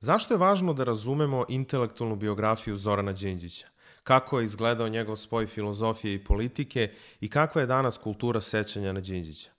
Zašto 0.00 0.34
je 0.34 0.38
važno 0.38 0.72
da 0.74 0.84
razumemo 0.84 1.44
intelektualnu 1.48 2.16
biografiju 2.16 2.76
Zorana 2.76 3.12
Đinđića? 3.12 3.66
Kako 4.02 4.38
je 4.38 4.44
izgledao 4.44 4.88
njegov 4.88 5.16
spoj 5.16 5.46
filozofije 5.46 6.14
i 6.14 6.24
politike 6.24 6.92
i 7.20 7.30
kakva 7.30 7.60
je 7.60 7.66
danas 7.66 7.98
kultura 7.98 8.40
sećanja 8.40 8.92
na 8.92 9.00
Đinđića? 9.00 9.50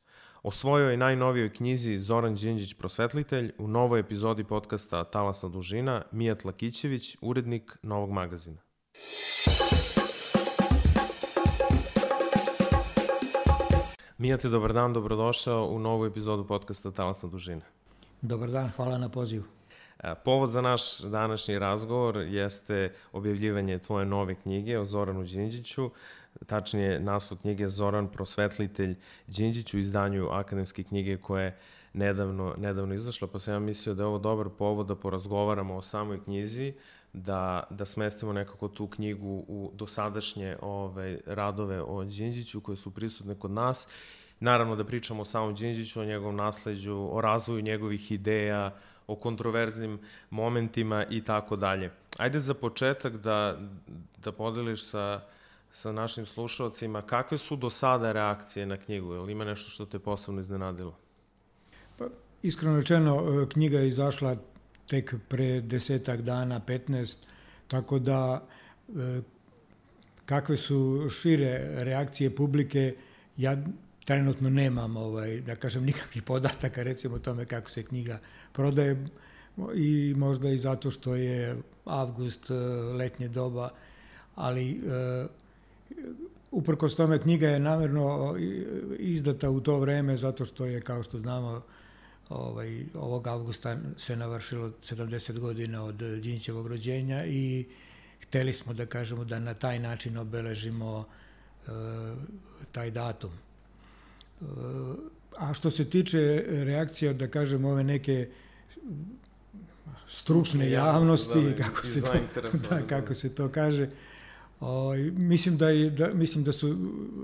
O 0.44 0.52
svojoj 0.52 0.97
najnovijoj 0.97 1.54
knjizi 1.54 1.99
Zoran 1.99 2.36
Đinđić 2.36 2.73
prosvetlitelj 2.73 3.52
u 3.57 3.67
novoj 3.67 3.99
epizodi 3.99 4.44
podcasta 4.44 5.04
Talasna 5.04 5.49
dužina 5.49 6.02
Mijat 6.12 6.46
Lakićević, 6.46 7.18
urednik 7.21 7.78
Novog 7.84 8.12
magazina. 8.12 8.62
Mijate, 14.18 14.50
dobar 14.50 14.74
dan, 14.74 14.94
dobrodošao 14.94 15.66
u 15.66 15.80
novu 15.80 16.06
epizodu 16.06 16.48
podcasta 16.48 16.92
Talasna 16.92 17.30
dužina. 17.30 17.62
Dobar 18.21 18.52
dan, 18.52 18.71
hvala 18.76 18.98
na 18.98 19.10
pozivu. 19.10 19.59
E, 20.04 20.16
povod 20.25 20.50
za 20.50 20.61
naš 20.61 21.00
današnji 21.00 21.59
razgovor 21.59 22.18
jeste 22.18 22.93
objavljivanje 23.11 23.79
tvoje 23.79 24.05
nove 24.05 24.36
knjige 24.36 24.79
o 24.79 24.86
Zoranu 24.86 25.24
Đinđiću, 25.24 25.91
tačnije 26.46 27.00
naslov 27.00 27.39
knjige 27.39 27.69
Zoran 27.69 28.07
prosvetlitelj 28.07 28.96
Đinđić 29.27 29.74
u 29.74 29.77
izdanju 29.77 30.29
akademske 30.29 30.83
knjige 30.83 31.18
koje 31.18 31.46
je 31.46 31.57
nedavno, 31.93 32.55
nedavno 32.58 32.94
izašla, 32.94 33.27
pa 33.27 33.39
sam 33.39 33.53
ja 33.53 33.59
mislio 33.59 33.95
da 33.95 34.03
je 34.03 34.08
ovo 34.08 34.17
dobar 34.17 34.50
povod 34.50 34.88
da 34.88 34.95
porazgovaramo 34.95 35.75
o 35.75 35.81
samoj 35.81 36.23
knjizi, 36.23 36.73
da, 37.13 37.63
da 37.69 37.86
smestimo 37.86 38.33
nekako 38.33 38.67
tu 38.67 38.88
knjigu 38.88 39.45
u 39.47 39.72
dosadašnje 39.73 40.58
ove, 40.61 41.19
radove 41.25 41.81
o 41.81 42.03
Đinđiću 42.03 42.61
koje 42.61 42.77
su 42.77 42.91
prisutne 42.91 43.36
kod 43.36 43.52
nas. 43.52 43.88
Naravno 44.39 44.75
da 44.75 44.86
pričamo 44.86 45.22
o 45.22 45.25
samom 45.25 45.55
Đinđiću, 45.55 46.02
o 46.02 46.05
njegovom 46.05 46.36
nasledđu, 46.36 47.09
o 47.11 47.22
razvoju 47.22 47.61
njegovih 47.61 48.11
ideja, 48.11 48.75
o 49.09 49.16
kontroverznim 49.16 49.99
momentima 50.30 51.05
i 51.09 51.23
tako 51.23 51.55
dalje. 51.55 51.91
Ajde 52.17 52.39
za 52.39 52.53
početak 52.53 53.17
da, 53.17 53.59
da 54.23 54.31
podeliš 54.31 54.83
sa, 54.85 55.21
sa 55.71 55.91
našim 55.91 56.25
slušalcima 56.25 57.01
kakve 57.01 57.38
su 57.38 57.55
do 57.55 57.69
sada 57.69 58.11
reakcije 58.11 58.66
na 58.66 58.77
knjigu, 58.77 59.13
ili 59.13 59.31
ima 59.31 59.45
nešto 59.45 59.69
što 59.69 59.85
te 59.85 59.99
posebno 59.99 60.41
iznenadilo? 60.41 60.95
Pa, 61.97 62.05
iskreno 62.41 62.79
rečeno, 62.79 63.43
e, 63.43 63.49
knjiga 63.49 63.79
je 63.79 63.88
izašla 63.88 64.35
tek 64.88 65.16
pre 65.27 65.61
desetak 65.61 66.21
dana, 66.21 66.61
15, 66.67 67.17
tako 67.67 67.99
da 67.99 68.41
e, 68.89 69.21
kakve 70.25 70.57
su 70.57 71.09
šire 71.09 71.83
reakcije 71.83 72.35
publike, 72.35 72.95
ja 73.38 73.57
trenutno 74.05 74.50
nemam, 74.50 74.97
ovaj, 74.97 75.42
da 75.42 75.55
kažem, 75.55 75.83
nikakvih 75.83 76.23
podataka 76.23 76.83
recimo 76.83 77.16
o 77.16 77.19
tome 77.19 77.45
kako 77.45 77.69
se 77.69 77.83
knjiga 77.83 78.19
prodaje 78.53 79.08
i 79.75 80.14
možda 80.17 80.50
i 80.50 80.58
zato 80.58 80.91
što 80.91 81.16
je 81.16 81.58
avgust, 81.86 82.52
e, 82.52 82.53
letnje 82.94 83.28
doba, 83.28 83.69
ali 84.36 84.72
e, 84.72 85.25
uprkos 86.52 86.95
tome 86.95 87.19
knjiga 87.19 87.47
je 87.47 87.59
namerno 87.59 88.36
izdata 88.97 89.50
u 89.50 89.61
to 89.61 89.80
vreme 89.80 90.17
zato 90.17 90.45
što 90.45 90.66
je, 90.66 90.81
kao 90.81 91.03
što 91.03 91.19
znamo, 91.19 91.61
ovaj, 92.30 92.86
ovog 92.94 93.28
avgusta 93.28 93.78
se 93.97 94.16
navršilo 94.16 94.69
70 94.69 95.39
godina 95.39 95.84
od 95.84 95.95
Đinćevog 95.95 96.67
rođenja 96.67 97.25
i 97.25 97.66
hteli 98.22 98.53
smo 98.53 98.73
da 98.73 98.86
kažemo 98.86 99.23
da 99.23 99.39
na 99.39 99.53
taj 99.53 99.80
način 99.80 100.17
obeležimo 100.17 101.06
taj 102.72 102.91
datum. 102.91 103.31
A 105.37 105.53
što 105.53 105.71
se 105.71 105.89
tiče 105.89 106.45
reakcija, 106.47 107.13
da 107.13 107.27
kažem, 107.27 107.65
ove 107.65 107.83
neke 107.83 108.29
stručne 110.07 110.71
javnosti, 110.71 111.41
da, 111.41 111.63
kako 111.63 111.85
se 111.85 112.01
to, 112.01 112.13
da, 112.69 112.87
kako 112.87 113.13
se 113.13 113.35
to 113.35 113.49
kaže, 113.49 113.89
O, 114.59 114.67
ovaj, 114.67 114.99
mislim, 115.11 115.57
da 115.57 115.69
je, 115.69 115.89
da, 115.89 116.13
mislim 116.13 116.43
da 116.43 116.51
su 116.51 116.77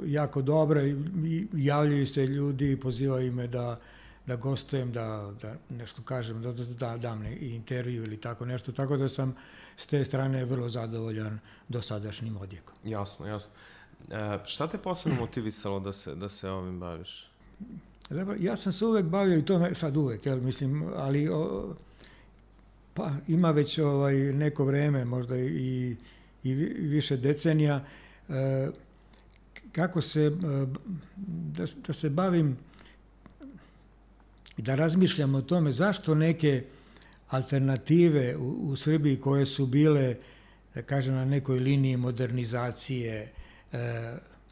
jako 0.05 0.41
dobre 0.41 0.89
i 1.25 1.48
javljaju 1.54 2.08
se 2.08 2.27
ljudi 2.27 2.71
i 2.71 2.80
pozivaju 2.80 3.31
me 3.31 3.48
da, 3.48 3.80
da 4.25 4.36
gostujem, 4.36 4.92
da, 4.92 5.33
da 5.42 5.55
nešto 5.70 6.02
kažem, 6.02 6.42
da, 6.42 6.52
da, 6.52 6.65
da 6.65 6.98
dam 6.98 7.20
ne, 7.20 7.37
intervju 7.39 8.04
ili 8.04 8.17
tako 8.17 8.45
nešto, 8.45 8.71
tako 8.71 8.98
da 8.98 9.09
sam 9.09 9.36
s 9.75 9.87
te 9.87 10.05
strane 10.05 10.45
vrlo 10.45 10.70
zadovoljan 10.70 11.39
dosadašnjim 11.67 12.37
odjekom. 12.37 12.75
Jasno, 12.83 13.27
jasno. 13.27 13.52
E, 14.11 14.39
šta 14.45 14.67
te 14.67 14.78
posebno 14.78 15.20
motivisalo 15.20 15.80
da 15.80 15.94
se, 15.94 16.16
da 16.16 16.30
se 16.30 16.50
ovim 16.50 16.80
baviš? 16.80 17.30
Ja 18.39 18.56
sam 18.56 18.73
se 18.73 18.86
uvek 18.86 19.06
bavio 19.06 19.38
i 19.38 19.45
to 19.45 19.76
sad 19.76 19.98
uvek, 19.98 20.26
jel, 20.26 20.42
mislim, 20.42 20.83
ali 20.95 21.30
o, 21.30 21.73
pa 22.94 23.11
ima 23.28 23.52
već 23.52 23.80
ovaj, 23.80 24.14
neko 24.16 24.66
vreme, 24.66 25.05
možda 25.05 25.38
i, 25.38 25.95
i 26.44 26.54
više 26.54 27.17
decenija, 27.17 27.86
e, 28.30 28.70
kako 29.72 30.02
se, 30.02 30.22
e, 30.22 30.32
da, 31.58 31.66
da 31.88 31.94
se 31.94 32.10
bavim 32.10 32.58
da 34.58 34.76
razmišljam 34.76 35.36
o 35.36 35.42
tome 35.42 35.72
zašto 35.72 36.16
neke 36.16 36.64
alternative 37.30 38.36
u, 38.38 38.70
u 38.70 38.76
Srbiji 38.76 39.20
koje 39.20 39.45
su 39.45 39.66
bile, 39.66 40.16
da 40.76 40.82
kažem, 40.82 41.16
na 41.16 41.26
nekoj 41.26 41.60
liniji 41.60 41.98
modernizacije, 41.98 43.32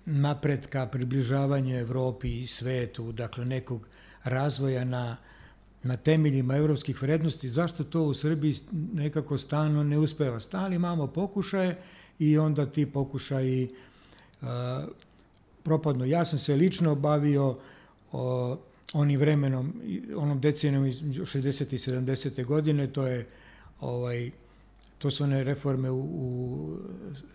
napretka, 0.06 0.86
približavanja 0.86 1.80
Evropi 1.80 2.42
i 2.42 2.48
svetu, 2.48 3.12
dakle 3.12 3.46
nekog 3.46 3.88
razvoja 4.24 4.86
na, 4.86 5.18
na 5.84 5.98
temeljima 5.98 6.56
evropskih 6.56 7.02
vrednosti, 7.02 7.50
zašto 7.50 7.84
to 7.84 8.04
u 8.04 8.14
Srbiji 8.14 8.56
nekako 8.94 9.38
stano 9.38 9.84
ne 9.84 9.98
uspeva? 9.98 10.40
Stali 10.40 10.76
imamo 10.76 11.08
pokušaje 11.08 11.78
i 12.20 12.38
onda 12.38 12.66
ti 12.66 12.86
pokušaji 12.86 13.70
uh, 14.42 14.48
propadnu. 15.64 16.06
Ja 16.06 16.26
sam 16.26 16.40
se 16.40 16.56
lično 16.56 16.96
bavio 16.96 17.58
o, 18.12 18.58
onim 18.94 19.20
vremenom, 19.20 19.74
onom 20.16 20.42
decenijom 20.42 20.86
iz 20.86 21.02
60. 21.02 21.74
i 21.74 21.78
70. 21.78 22.46
godine, 22.46 22.88
to 22.88 23.08
je 23.08 23.28
ovaj, 23.80 24.32
to 24.98 25.12
su 25.12 25.24
one 25.24 25.44
reforme 25.44 25.92
u, 25.92 26.00
u 26.00 26.78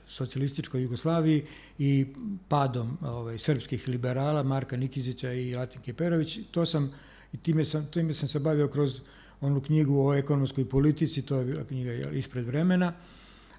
socijalističkoj 0.06 0.82
Jugoslaviji 0.82 1.44
i 1.78 2.06
padom 2.48 2.98
ovaj, 3.02 3.38
srpskih 3.38 3.88
liberala 3.88 4.42
Marka 4.42 4.76
Nikizića 4.76 5.32
i 5.32 5.54
Latinke 5.54 5.92
Perović. 5.92 6.38
To 6.50 6.66
sam, 6.66 6.92
i 7.32 7.36
time 7.36 7.64
sam, 7.64 7.86
time 7.86 8.12
sam 8.12 8.28
se 8.28 8.38
bavio 8.38 8.68
kroz 8.68 9.00
onu 9.40 9.60
knjigu 9.60 10.08
o 10.08 10.14
ekonomskoj 10.14 10.68
politici, 10.68 11.22
to 11.22 11.36
je 11.36 11.44
bila 11.44 11.64
knjiga 11.64 11.92
ispred 12.10 12.46
vremena. 12.46 12.92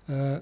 E, 0.07 0.39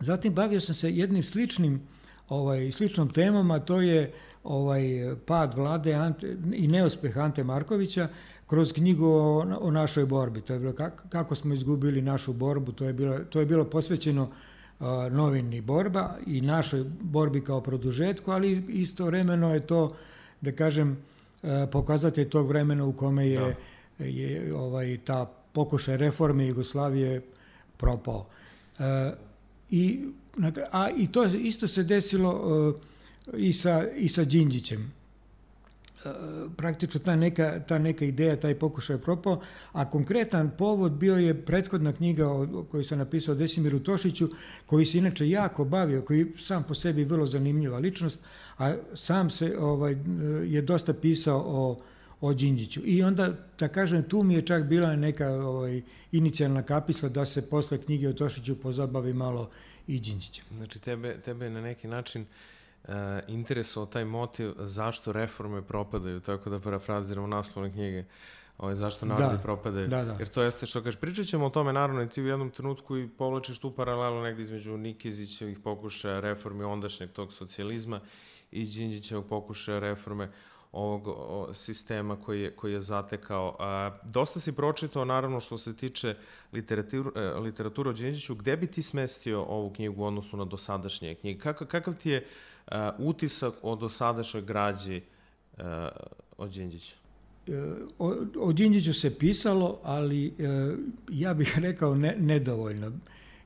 zatim 0.00 0.34
bavio 0.34 0.60
sam 0.60 0.74
se 0.74 0.92
jednim 0.92 1.22
sličnim 1.22 1.80
ovaj, 2.28 2.72
sličnom 2.72 3.08
temom, 3.12 3.50
a 3.50 3.58
to 3.58 3.80
je 3.80 4.12
ovaj 4.44 4.82
pad 5.26 5.54
vlade 5.54 5.94
Ante, 5.94 6.36
i 6.54 6.68
neuspeh 6.68 7.18
Ante 7.18 7.44
Markovića 7.44 8.08
kroz 8.46 8.72
knjigu 8.72 9.06
o, 9.06 9.58
o 9.60 9.70
našoj 9.70 10.06
borbi. 10.06 10.40
To 10.40 10.52
je 10.52 10.58
bilo 10.58 10.72
kako, 10.72 11.08
kako 11.08 11.34
smo 11.34 11.54
izgubili 11.54 12.02
našu 12.02 12.32
borbu, 12.32 12.72
to 12.72 12.84
je 12.84 12.92
bilo, 12.92 13.18
to 13.18 13.40
je 13.40 13.46
bilo 13.46 13.64
posvećeno 13.64 14.22
uh, 14.22 14.86
novini 15.10 15.60
borba 15.60 16.16
i 16.26 16.40
našoj 16.40 16.84
borbi 17.00 17.44
kao 17.44 17.60
produžetku, 17.60 18.30
ali 18.30 18.64
istovremeno 18.68 19.54
je 19.54 19.66
to, 19.66 19.96
da 20.40 20.52
kažem, 20.52 20.90
uh, 21.42 21.50
pokazatelj 21.72 22.28
tog 22.28 22.48
vremena 22.48 22.84
u 22.84 22.92
kome 22.92 23.28
je, 23.28 23.56
da. 23.98 24.04
je 24.04 24.54
ovaj, 24.54 24.98
ta 25.04 25.32
pokušaj 25.52 25.96
reforme 25.96 26.46
Jugoslavije 26.46 27.22
propao. 27.76 28.26
Uh, 28.78 28.84
i, 29.70 30.04
a 30.72 30.90
i 30.96 31.06
to 31.06 31.24
isto 31.24 31.68
se 31.68 31.82
desilo 31.82 32.30
uh, 32.32 32.74
i 33.36 33.52
sa, 33.52 33.84
i 33.96 34.08
sa 34.08 34.24
Đinđićem 34.24 34.95
praktično 36.56 37.00
ta 37.00 37.16
neka, 37.16 37.60
ta 37.68 37.78
neka 37.78 38.04
ideja, 38.04 38.36
taj 38.36 38.54
pokušaj 38.54 38.96
je 38.96 39.00
propao, 39.00 39.40
a 39.72 39.90
konkretan 39.90 40.50
povod 40.58 40.92
bio 40.92 41.16
je 41.16 41.44
prethodna 41.44 41.92
knjiga 41.92 42.24
koju 42.70 42.84
sam 42.84 42.98
napisao 42.98 43.34
Desimiru 43.34 43.80
Tošiću, 43.80 44.28
koji 44.66 44.86
se 44.86 44.98
inače 44.98 45.28
jako 45.28 45.64
bavio, 45.64 46.02
koji 46.02 46.26
sam 46.38 46.64
po 46.64 46.74
sebi 46.74 47.04
vrlo 47.04 47.26
zanimljiva 47.26 47.78
ličnost, 47.78 48.20
a 48.58 48.74
sam 48.94 49.30
se 49.30 49.56
ovaj, 49.58 49.96
je 50.44 50.62
dosta 50.62 50.94
pisao 50.94 51.42
o, 51.46 51.76
o 52.20 52.34
Đinđiću. 52.34 52.80
I 52.84 53.02
onda, 53.02 53.34
da 53.58 53.68
kažem, 53.68 54.02
tu 54.02 54.22
mi 54.22 54.34
je 54.34 54.42
čak 54.42 54.64
bila 54.64 54.96
neka 54.96 55.28
ovaj, 55.28 55.82
inicijalna 56.12 56.62
kapisla 56.62 57.08
da 57.08 57.24
se 57.24 57.50
posle 57.50 57.78
knjige 57.78 58.08
o 58.08 58.12
Tošiću 58.12 58.60
pozabavi 58.60 59.12
malo 59.12 59.50
i 59.86 60.00
Đinđića. 60.00 60.42
Znači, 60.56 60.78
tebe, 60.78 61.16
tebe 61.24 61.50
na 61.50 61.60
neki 61.60 61.88
način 61.88 62.22
uh, 62.22 62.55
uh, 62.88 62.94
interesovao 63.28 63.86
taj 63.86 64.04
motiv 64.04 64.52
zašto 64.58 65.12
reforme 65.12 65.62
propadaju, 65.62 66.20
tako 66.20 66.50
da 66.50 66.60
parafraziramo 66.60 67.26
naslovne 67.26 67.72
knjige, 67.72 68.04
ovaj, 68.58 68.74
zašto 68.74 69.06
narodi 69.06 69.36
da, 69.36 69.42
propadaju. 69.42 69.88
Da, 69.88 70.04
da. 70.04 70.16
Jer 70.18 70.28
to 70.28 70.42
jeste 70.42 70.66
što 70.66 70.82
kažeš, 70.82 71.00
pričat 71.00 71.26
ćemo 71.26 71.46
o 71.46 71.50
tome 71.50 71.72
naravno 71.72 72.02
i 72.02 72.08
ti 72.08 72.22
u 72.22 72.26
jednom 72.26 72.50
trenutku 72.50 72.96
i 72.96 73.08
povlačiš 73.08 73.58
tu 73.58 73.70
paralelu 73.70 74.22
negde 74.22 74.42
između 74.42 74.76
Nikizićevih 74.76 75.58
pokušaja 75.58 76.20
reformi 76.20 76.64
ondašnjeg 76.64 77.10
tog 77.10 77.32
socijalizma 77.32 78.00
i 78.52 78.64
Đinđićevog 78.64 79.26
pokušaja 79.26 79.78
reforme 79.78 80.30
ovog 80.72 81.08
o, 81.08 81.54
sistema 81.54 82.16
koji 82.16 82.40
je, 82.40 82.56
koji 82.56 82.72
je 82.72 82.80
zatekao. 82.80 83.56
A, 83.58 83.90
dosta 84.04 84.40
si 84.40 84.52
pročitao, 84.52 85.04
naravno, 85.04 85.40
što 85.40 85.58
se 85.58 85.76
tiče 85.76 86.14
literatura, 86.52 87.10
e, 87.14 87.40
literatura 87.40 87.90
o 87.90 87.92
Đinđiću. 87.92 88.34
Gde 88.34 88.56
bi 88.56 88.66
ti 88.66 88.82
smestio 88.82 89.42
ovu 89.42 89.70
knjigu 89.72 90.02
u 90.02 90.06
odnosu 90.06 90.36
na 90.36 90.44
dosadašnje 90.44 91.14
knjige? 91.14 91.40
Kakav, 91.40 91.66
kakav 91.66 91.94
ti 91.94 92.10
je 92.10 92.26
utisak 92.98 93.54
o 93.62 93.76
dosadašnjoj 93.76 94.42
građi 94.42 95.02
a, 95.58 95.88
o 96.38 96.48
Đinđiću? 96.48 96.94
O, 97.98 98.14
o 98.38 98.52
Đinđiću 98.52 98.94
se 98.94 99.18
pisalo, 99.18 99.78
ali 99.82 100.34
ja 101.10 101.34
bih 101.34 101.58
rekao 101.66 101.94
ne, 101.94 102.16
nedovoljno. 102.18 102.92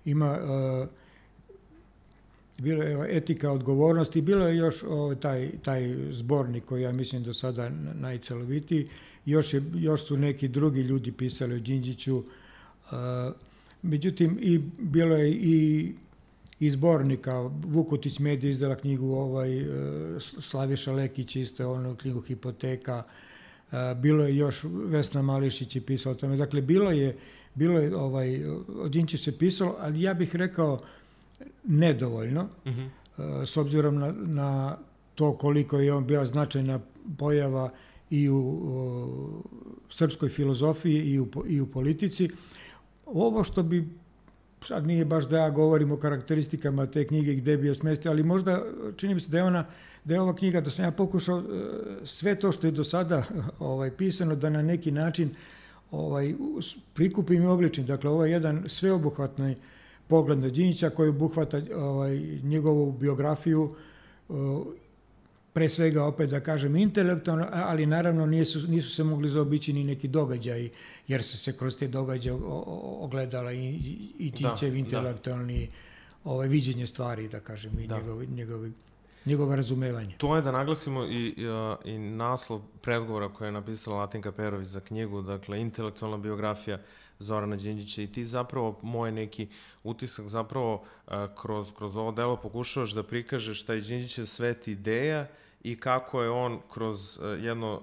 Ima 0.04 0.38
bilo 2.60 2.82
je 2.82 3.16
etika 3.16 3.52
odgovornosti, 3.52 4.22
bilo 4.22 4.48
je 4.48 4.56
još 4.56 4.82
o, 4.88 5.14
taj, 5.14 5.50
taj 5.62 5.96
zbornik 6.10 6.64
koji 6.64 6.82
ja 6.82 6.92
mislim 6.92 7.22
do 7.22 7.32
sada 7.32 7.70
najcelovitiji, 7.94 8.86
još, 9.24 9.54
je, 9.54 9.62
još 9.74 10.04
su 10.04 10.16
neki 10.16 10.48
drugi 10.48 10.80
ljudi 10.80 11.12
pisali 11.12 11.54
o 11.54 11.58
Đinđiću, 11.58 12.24
međutim 13.82 14.38
i 14.42 14.58
bilo 14.78 15.16
je 15.16 15.30
i 15.30 15.92
i 16.60 16.70
zbornika, 16.70 17.50
Vukotić 17.64 18.18
Medija 18.18 18.50
izdala 18.50 18.76
knjigu 18.76 19.12
ovaj, 19.12 19.60
e, 19.60 19.66
Slaviša 20.20 20.92
Lekić 20.92 21.36
isto 21.36 21.72
onu 21.72 21.96
knjigu 21.96 22.20
Hipoteka, 22.20 23.02
bilo 23.96 24.24
je 24.24 24.36
još 24.36 24.64
Vesna 24.64 25.22
Mališić 25.22 25.76
je 25.76 25.82
pisala 25.82 26.14
o 26.14 26.18
tome, 26.18 26.36
dakle 26.36 26.60
bilo 26.60 26.90
je, 26.90 27.16
bilo 27.54 27.80
je 27.80 27.96
ovaj, 27.96 28.44
o 28.46 29.16
se 29.16 29.38
pisalo, 29.38 29.76
ali 29.78 30.02
ja 30.02 30.14
bih 30.14 30.36
rekao 30.36 30.80
nedovoljno, 31.64 32.48
uh 32.64 32.72
mhm. 32.72 32.80
-huh. 33.16 33.46
s 33.46 33.56
obzirom 33.56 33.98
na, 33.98 34.12
na 34.12 34.76
to 35.14 35.36
koliko 35.36 35.78
je 35.78 35.94
on 35.94 36.06
bila 36.06 36.24
značajna 36.24 36.80
pojava 37.18 37.70
i 38.10 38.28
u 38.28 38.60
o, 38.64 39.42
srpskoj 39.90 40.28
filozofiji 40.28 41.10
i 41.10 41.20
u, 41.20 41.28
i 41.48 41.60
u 41.60 41.66
politici. 41.66 42.28
Ovo 43.06 43.44
što 43.44 43.62
bi, 43.62 43.88
sad 44.66 44.86
nije 44.86 45.04
baš 45.04 45.28
da 45.28 45.38
ja 45.38 45.50
govorim 45.50 45.92
o 45.92 45.96
karakteristikama 45.96 46.86
te 46.86 47.06
knjige 47.06 47.34
gde 47.34 47.56
bi 47.56 47.66
je 47.66 47.74
smestio, 47.74 48.10
ali 48.10 48.22
možda 48.22 48.62
čini 48.96 49.14
mi 49.14 49.20
se 49.20 49.30
da 49.30 49.38
je 49.38 49.44
ona, 49.44 49.64
da 50.04 50.14
je 50.14 50.20
ova 50.20 50.36
knjiga, 50.36 50.60
da 50.60 50.70
sam 50.70 50.84
ja 50.84 50.90
pokušao 50.90 51.38
e, 51.38 51.42
sve 52.04 52.34
to 52.34 52.52
što 52.52 52.66
je 52.66 52.70
do 52.70 52.84
sada 52.84 53.24
ovaj, 53.58 53.90
pisano, 53.90 54.36
da 54.36 54.50
na 54.50 54.62
neki 54.62 54.90
način 54.90 55.30
ovaj, 55.90 56.34
prikupim 56.94 57.42
i 57.42 57.46
obličim. 57.46 57.86
Dakle, 57.86 58.10
ovo 58.10 58.24
je 58.24 58.32
jedan 58.32 58.64
sveobuhvatni 58.66 59.50
uh, 59.50 59.58
pogled 60.10 60.38
na 60.38 60.48
Đinjića 60.48 60.90
koji 60.90 61.08
obuhvata 61.08 61.60
ovaj, 61.76 62.18
njegovu 62.42 62.92
biografiju 62.92 63.74
pre 65.52 65.68
svega 65.68 66.04
opet 66.04 66.30
da 66.30 66.40
kažem 66.40 66.76
intelektualno, 66.76 67.46
ali 67.52 67.86
naravno 67.86 68.26
nisu, 68.26 68.68
nisu 68.68 68.90
se 68.90 69.04
mogli 69.04 69.28
zaobići 69.28 69.72
ni 69.72 69.84
neki 69.84 70.08
događaji, 70.08 70.70
jer 71.08 71.22
su 71.22 71.38
se 71.38 71.56
kroz 71.58 71.76
te 71.76 71.88
događaje 71.88 72.36
ogledala 73.00 73.52
i, 73.52 73.68
i 74.18 74.30
Tićev 74.30 74.70
da, 74.70 74.76
intelektualni 74.76 75.66
da. 75.66 76.30
ovaj, 76.30 76.48
viđenje 76.48 76.86
stvari, 76.86 77.28
da 77.28 77.40
kažem, 77.40 77.80
i 77.80 77.86
da. 77.86 77.96
njegovi, 77.96 78.26
njegovi 78.26 78.72
njegovo 79.24 79.56
razumevanje. 79.56 80.14
To 80.18 80.36
je 80.36 80.42
da 80.42 80.52
naglasimo 80.52 81.04
i, 81.04 81.34
i, 81.36 81.46
i 81.84 81.98
naslov 81.98 82.60
predgovora 82.82 83.28
koje 83.28 83.48
je 83.48 83.52
napisala 83.52 83.96
Latinka 83.96 84.32
Perović 84.32 84.68
za 84.68 84.80
knjigu, 84.80 85.22
dakle, 85.22 85.60
intelektualna 85.60 86.18
biografija 86.18 86.78
Zorana 87.20 87.56
Đinđića 87.56 88.02
i 88.02 88.06
ti 88.06 88.26
zapravo, 88.26 88.78
moj 88.82 89.12
neki 89.12 89.48
utisak 89.84 90.26
zapravo 90.28 90.84
kroz, 91.42 91.72
kroz 91.76 91.96
ovo 91.96 92.12
delo 92.12 92.36
pokušavaš 92.36 92.90
da 92.90 93.02
prikažeš 93.02 93.62
taj 93.62 93.80
Đinđićev 93.80 94.26
svet 94.26 94.68
ideja 94.68 95.26
i 95.62 95.76
kako 95.76 96.22
je 96.22 96.30
on 96.30 96.60
kroz 96.72 97.20
jedno 97.40 97.80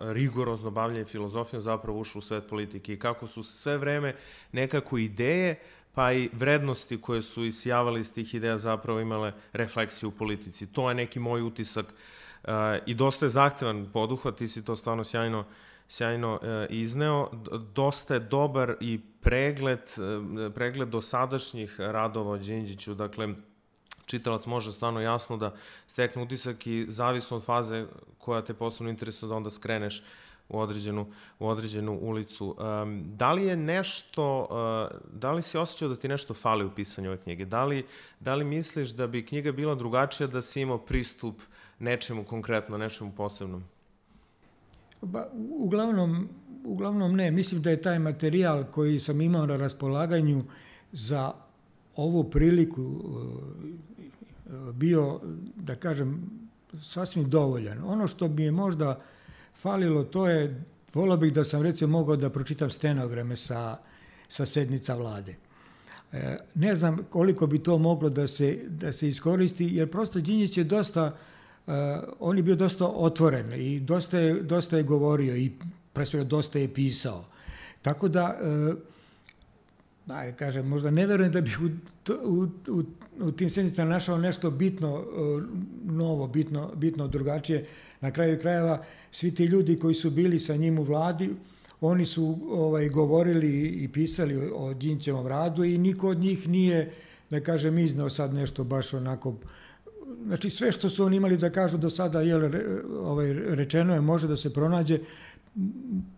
rigorozno 0.00 0.70
bavljanje 0.70 1.04
filozofijom 1.04 1.60
zapravo 1.60 2.00
ušao 2.00 2.18
u 2.18 2.22
svet 2.22 2.44
politike 2.48 2.92
i 2.92 2.98
kako 2.98 3.26
su 3.26 3.42
sve 3.42 3.78
vreme 3.78 4.14
nekako 4.52 4.98
ideje 4.98 5.60
pa 5.94 6.12
i 6.12 6.28
vrednosti 6.32 7.00
koje 7.00 7.22
su 7.22 7.44
isjavali 7.44 8.00
iz 8.00 8.12
tih 8.12 8.34
ideja 8.34 8.58
zapravo 8.58 9.00
imale 9.00 9.32
refleksiju 9.52 10.08
u 10.08 10.12
politici. 10.12 10.66
To 10.66 10.88
je 10.88 10.94
neki 10.94 11.20
moj 11.20 11.42
utisak 11.42 11.86
uh, 11.86 12.50
i 12.86 12.94
dosta 12.94 13.26
je 13.26 13.30
zahtevan 13.30 13.88
poduhvat, 13.92 14.36
ti 14.36 14.48
si 14.48 14.64
to 14.64 14.76
stvarno 14.76 15.04
sjajno, 15.04 15.44
sjajno 15.88 16.34
uh, 16.34 16.48
izneo. 16.70 17.30
Dosta 17.74 18.14
je 18.14 18.20
dobar 18.20 18.76
i 18.80 19.00
pregled, 19.20 19.80
uh, 19.96 20.54
pregled 20.54 20.88
dosadašnjih 20.88 21.80
radova 21.80 22.30
o 22.30 22.38
Đinđiću, 22.38 22.94
dakle, 22.94 23.28
čitalac 24.06 24.46
može 24.46 24.72
stvarno 24.72 25.00
jasno 25.00 25.36
da 25.36 25.54
stekne 25.86 26.22
utisak 26.22 26.66
i 26.66 26.86
zavisno 26.88 27.36
od 27.36 27.44
faze 27.44 27.86
koja 28.18 28.44
te 28.44 28.54
posebno 28.54 28.90
interesuje 28.90 29.28
da 29.28 29.34
onda 29.34 29.50
skreneš 29.50 30.02
u 30.48 30.60
određenu, 30.60 31.12
u 31.38 31.48
određenu 31.48 31.98
ulicu. 32.02 32.56
Um, 32.58 33.04
da 33.06 33.32
li 33.32 33.44
je 33.44 33.56
nešto, 33.56 34.40
uh, 34.50 35.00
da 35.12 35.32
li 35.32 35.42
si 35.42 35.58
osjećao 35.58 35.88
da 35.88 35.96
ti 35.96 36.08
nešto 36.08 36.34
fali 36.34 36.64
u 36.64 36.70
pisanju 36.70 37.08
ove 37.08 37.18
knjige? 37.18 37.44
Da 37.44 37.64
li, 37.64 37.86
da 38.20 38.34
li 38.34 38.44
misliš 38.44 38.90
da 38.90 39.06
bi 39.06 39.26
knjiga 39.26 39.52
bila 39.52 39.74
drugačija 39.74 40.26
da 40.26 40.42
si 40.42 40.60
imao 40.60 40.78
pristup 40.78 41.40
nečemu 41.78 42.24
konkretno, 42.24 42.78
nečemu 42.78 43.12
posebnom? 43.16 43.64
Ba, 45.04 45.30
uglavnom, 45.50 46.28
uglavnom 46.64 47.16
ne. 47.16 47.30
Mislim 47.30 47.62
da 47.62 47.70
je 47.70 47.82
taj 47.82 47.98
materijal 47.98 48.64
koji 48.64 48.98
sam 48.98 49.20
imao 49.20 49.46
na 49.46 49.56
raspolaganju 49.56 50.44
za 50.92 51.32
ovu 51.96 52.24
priliku 52.24 52.82
uh, 52.82 54.74
bio, 54.74 55.20
da 55.56 55.74
kažem, 55.74 56.30
sasvim 56.82 57.30
dovoljan. 57.30 57.78
Ono 57.84 58.06
što 58.06 58.28
bi 58.28 58.42
je 58.42 58.50
možda 58.50 59.00
falilo, 59.54 60.04
to 60.04 60.28
je, 60.28 60.64
volao 60.94 61.16
bih 61.16 61.32
da 61.32 61.44
sam 61.44 61.62
recimo 61.62 61.98
mogao 61.98 62.16
da 62.16 62.30
pročitam 62.30 62.70
stenograme 62.70 63.36
sa, 63.36 63.78
sa 64.28 64.46
sednica 64.46 64.94
vlade. 64.94 65.36
E, 66.12 66.36
ne 66.54 66.74
znam 66.74 66.98
koliko 67.10 67.46
bi 67.46 67.58
to 67.58 67.78
moglo 67.78 68.08
da 68.10 68.26
se, 68.28 68.58
da 68.68 68.92
se 68.92 69.08
iskoristi, 69.08 69.64
jer 69.64 69.90
prosto 69.90 70.20
Đinjić 70.20 70.58
je 70.58 70.64
dosta, 70.64 71.16
on 72.20 72.36
je 72.36 72.42
bio 72.42 72.54
dosta 72.54 72.86
otvoren 72.86 73.52
i 73.52 73.80
dosta 73.80 74.18
je, 74.18 74.42
dosta 74.42 74.76
je 74.76 74.82
govorio 74.82 75.36
i 75.36 75.52
pre 75.92 76.06
svega 76.06 76.24
dosta 76.24 76.58
je 76.58 76.74
pisao. 76.74 77.24
Tako 77.82 78.08
da, 78.08 78.38
uh, 78.70 78.76
da, 80.06 80.32
kažem, 80.32 80.68
možda 80.68 80.90
ne 80.90 81.06
verujem 81.06 81.32
da 81.32 81.40
bih 81.40 81.58
u, 81.60 81.68
u, 82.24 82.48
u, 82.68 82.82
u 83.20 83.32
tim 83.32 83.50
sednicama 83.50 83.90
našao 83.90 84.18
nešto 84.18 84.50
bitno 84.50 84.94
uh, 84.94 85.42
novo, 85.84 86.26
bitno, 86.26 86.70
bitno 86.74 87.08
drugačije. 87.08 87.66
Na 88.00 88.10
kraju 88.10 88.40
krajeva, 88.40 88.84
svi 89.10 89.34
ti 89.34 89.44
ljudi 89.44 89.78
koji 89.78 89.94
su 89.94 90.10
bili 90.10 90.38
sa 90.38 90.56
njim 90.56 90.78
u 90.78 90.82
vladi, 90.82 91.30
oni 91.80 92.06
su 92.06 92.38
ovaj, 92.50 92.88
govorili 92.88 93.66
i 93.66 93.88
pisali 93.88 94.50
o 94.54 94.74
Đinćevom 94.74 95.26
radu 95.26 95.64
i 95.64 95.78
niko 95.78 96.08
od 96.08 96.18
njih 96.18 96.48
nije, 96.48 96.92
da 97.30 97.40
kažem, 97.40 97.78
iznao 97.78 98.10
sad 98.10 98.34
nešto 98.34 98.64
baš 98.64 98.94
onako 98.94 99.34
Znači 100.26 100.50
sve 100.50 100.72
što 100.72 100.90
su 100.90 101.04
oni 101.04 101.16
imali 101.16 101.36
da 101.36 101.50
kažu 101.50 101.78
do 101.78 101.90
sada 101.90 102.20
jel, 102.20 102.50
ovaj, 103.00 103.32
rečeno 103.32 103.94
je 103.94 104.00
može 104.00 104.28
da 104.28 104.36
se 104.36 104.54
pronađe 104.54 104.98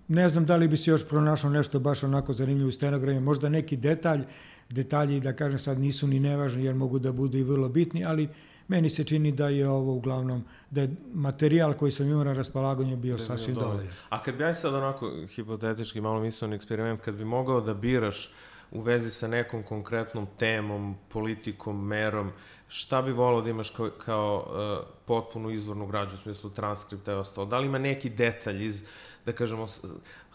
ne 0.08 0.28
znam 0.28 0.46
da 0.46 0.56
li 0.56 0.68
bi 0.68 0.76
se 0.76 0.90
još 0.90 1.08
pronašao 1.08 1.50
nešto 1.50 1.78
baš 1.78 2.04
onako 2.04 2.32
zanimljivo 2.32 2.68
u 2.68 2.72
stenogramima, 2.72 3.24
možda 3.24 3.48
neki 3.48 3.76
detalj, 3.76 4.22
detalji 4.70 5.20
da 5.20 5.32
kažem 5.32 5.58
sad 5.58 5.80
nisu 5.80 6.06
ni 6.06 6.20
nevažni 6.20 6.64
jer 6.64 6.74
mogu 6.74 6.98
da 6.98 7.12
budu 7.12 7.38
i 7.38 7.42
vrlo 7.42 7.68
bitni, 7.68 8.04
ali 8.04 8.28
Meni 8.68 8.90
se 8.90 9.04
čini 9.04 9.32
da 9.32 9.48
je 9.48 9.68
ovo 9.68 9.92
uglavnom, 9.92 10.44
da 10.70 10.80
je 10.80 10.94
materijal 11.14 11.74
koji 11.74 11.90
sam 11.90 12.06
imao 12.06 12.24
na 12.24 12.32
raspolaganju 12.32 12.96
bio 12.96 13.16
da 13.16 13.24
sasvim 13.24 13.54
dovoljan. 13.54 13.88
A 14.08 14.22
kad 14.22 14.36
bi 14.36 14.42
ja 14.42 14.54
sad 14.54 14.74
onako 14.74 15.12
hipotetički 15.28 16.00
malo 16.00 16.20
mislio 16.20 16.54
eksperiment, 16.54 17.00
kad 17.00 17.14
bi 17.14 17.24
mogao 17.24 17.60
da 17.60 17.74
biraš 17.74 18.30
u 18.76 18.80
vezi 18.80 19.10
sa 19.10 19.28
nekom 19.28 19.62
konkretnom 19.62 20.26
temom, 20.38 20.96
politikom, 21.08 21.86
merom, 21.86 22.32
šta 22.68 23.02
bi 23.02 23.12
volao 23.12 23.42
da 23.42 23.50
imaš 23.50 23.70
kao, 23.70 23.90
kao 24.04 24.46
uh, 24.46 24.86
potpunu 25.04 25.50
izvornu 25.50 25.86
građu, 25.86 26.14
u 26.14 26.18
smislu 26.18 26.50
transkripta 26.50 27.12
i 27.12 27.14
ostalo? 27.14 27.46
Da 27.46 27.58
li 27.58 27.66
ima 27.66 27.78
neki 27.78 28.10
detalj 28.10 28.66
iz, 28.66 28.82
da 29.26 29.32
kažemo, 29.32 29.66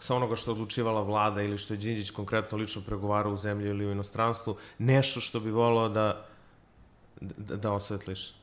sa 0.00 0.16
onoga 0.16 0.36
što 0.36 0.50
je 0.50 0.52
odlučivala 0.52 1.02
vlada 1.02 1.42
ili 1.42 1.58
što 1.58 1.74
je 1.74 1.78
Đinđić 1.78 2.10
konkretno 2.10 2.58
lično 2.58 2.82
pregovarao 2.86 3.32
u 3.32 3.36
zemlji 3.36 3.68
ili 3.68 3.86
u 3.86 3.92
inostranstvu, 3.92 4.56
nešto 4.78 5.20
što 5.20 5.40
bi 5.40 5.50
volao 5.50 5.88
da 5.88 6.26
da, 7.20 7.56
da 7.56 7.72
osvetliš? 7.72 8.34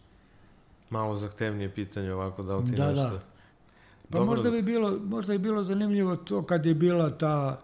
Malo 0.89 1.15
zahtevnije 1.15 1.70
pitanje 1.75 2.13
ovako, 2.13 2.44
da 2.44 2.56
li 2.56 2.65
ti 2.65 2.75
da, 2.75 2.88
nešto... 2.88 3.03
Da. 3.03 3.20
Pa 4.10 4.18
Dobro 4.18 4.25
možda 4.25 4.44
da- 4.44 4.56
bi 4.56 4.62
bilo, 4.62 5.00
možda 5.06 5.34
bi 5.34 5.39
bilo 5.39 5.63
zanimljivo 5.63 6.15
to 6.15 6.44
kad 6.46 6.65
je 6.65 6.74
bila 6.74 7.10
ta, 7.10 7.62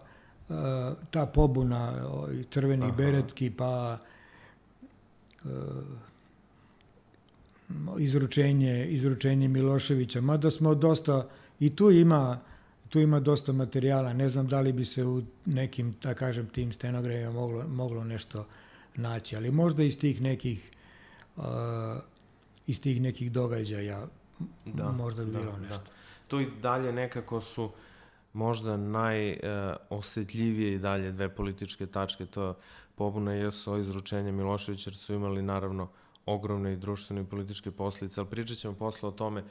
ta 1.10 1.26
pobuna 1.26 1.92
i 2.40 2.44
crvenih 2.44 2.88
Aha. 2.88 2.96
beretki, 2.96 3.50
pa 3.50 3.98
uh, 5.44 5.50
izručenje, 7.98 8.86
izručenje 8.86 9.48
Miloševića, 9.48 10.20
mada 10.20 10.50
smo 10.50 10.74
dosta, 10.74 11.28
i 11.60 11.76
tu 11.76 11.90
ima, 11.90 12.40
tu 12.88 13.00
ima 13.00 13.20
dosta 13.20 13.52
materijala, 13.52 14.12
ne 14.12 14.28
znam 14.28 14.48
da 14.48 14.60
li 14.60 14.72
bi 14.72 14.84
se 14.84 15.04
u 15.04 15.22
nekim, 15.44 15.94
da 16.02 16.14
kažem, 16.14 16.46
tim 16.46 16.72
stenogramima 16.72 17.32
moglo, 17.32 17.64
moglo 17.68 18.04
nešto 18.04 18.46
naći, 18.94 19.36
ali 19.36 19.50
možda 19.50 19.82
iz 19.82 19.98
tih 19.98 20.22
nekih 20.22 20.70
uh, 21.36 21.44
iz 22.66 22.80
tih 22.80 23.00
nekih 23.00 23.32
događaja 23.32 24.06
da, 24.64 24.92
možda 24.92 25.24
bi 25.24 25.30
da, 25.30 25.38
bilo 25.38 25.52
da. 25.52 25.58
nešto. 25.58 25.84
Da. 25.84 25.90
tu 26.28 26.40
i 26.40 26.46
dalje 26.62 26.92
nekako 26.92 27.40
su 27.40 27.70
možda 28.36 28.76
najosetljivije 28.76 30.74
i 30.74 30.78
dalje 30.78 31.12
dve 31.12 31.28
političke 31.34 31.86
tačke, 31.86 32.26
to 32.26 32.54
pobuna 32.94 33.34
JSO 33.34 33.76
izručenja 33.76 34.32
Miloševića, 34.32 34.90
jer 34.90 34.96
su 34.96 35.14
imali 35.14 35.42
naravno 35.42 35.88
ogromne 36.26 36.72
i 36.72 36.76
društvene 36.76 37.22
i 37.22 37.26
političke 37.26 37.70
posljedice, 37.70 38.20
ali 38.20 38.30
pričat 38.30 38.58
ćemo 38.58 38.74
posle 38.74 39.08
o 39.08 39.12
tome. 39.12 39.44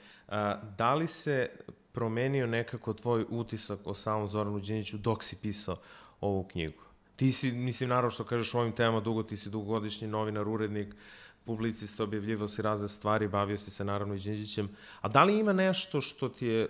Da 0.77 0.95
li 0.95 1.07
se 1.07 1.49
promenio 1.91 2.47
nekako 2.47 2.93
tvoj 2.93 3.25
utisak 3.29 3.79
o 3.85 3.93
samom 3.93 4.27
Zoranu 4.27 4.59
Điniću 4.59 4.97
dok 4.97 5.23
si 5.23 5.35
pisao 5.35 5.77
ovu 6.21 6.43
knjigu? 6.43 6.83
Ti 7.15 7.31
si, 7.31 7.51
mislim, 7.51 7.89
naravno 7.89 8.11
što 8.11 8.23
kažeš 8.23 8.53
o 8.53 8.59
ovim 8.59 8.71
temama 8.71 8.99
dugo, 8.99 9.23
ti 9.23 9.37
si 9.37 9.49
dugogodišnji 9.49 10.07
novinar, 10.07 10.47
urednik, 10.47 10.95
publicista, 11.45 12.03
objavljivao 12.03 12.47
si 12.47 12.61
razne 12.61 12.87
stvari, 12.87 13.27
bavio 13.27 13.57
si 13.57 13.71
se 13.71 13.85
naravno 13.85 14.15
i 14.15 14.19
Đinđićem. 14.19 14.69
A 15.01 15.07
da 15.07 15.23
li 15.23 15.39
ima 15.39 15.53
nešto 15.53 16.01
što 16.01 16.29
ti 16.29 16.45
je 16.45 16.67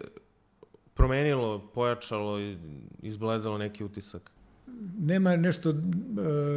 promenilo, 0.96 1.60
pojačalo 1.74 2.40
i 2.40 2.58
izbledalo 3.02 3.58
neki 3.58 3.84
utisak? 3.84 4.32
Nema 5.00 5.36
nešto, 5.36 5.70
e, 5.70 5.74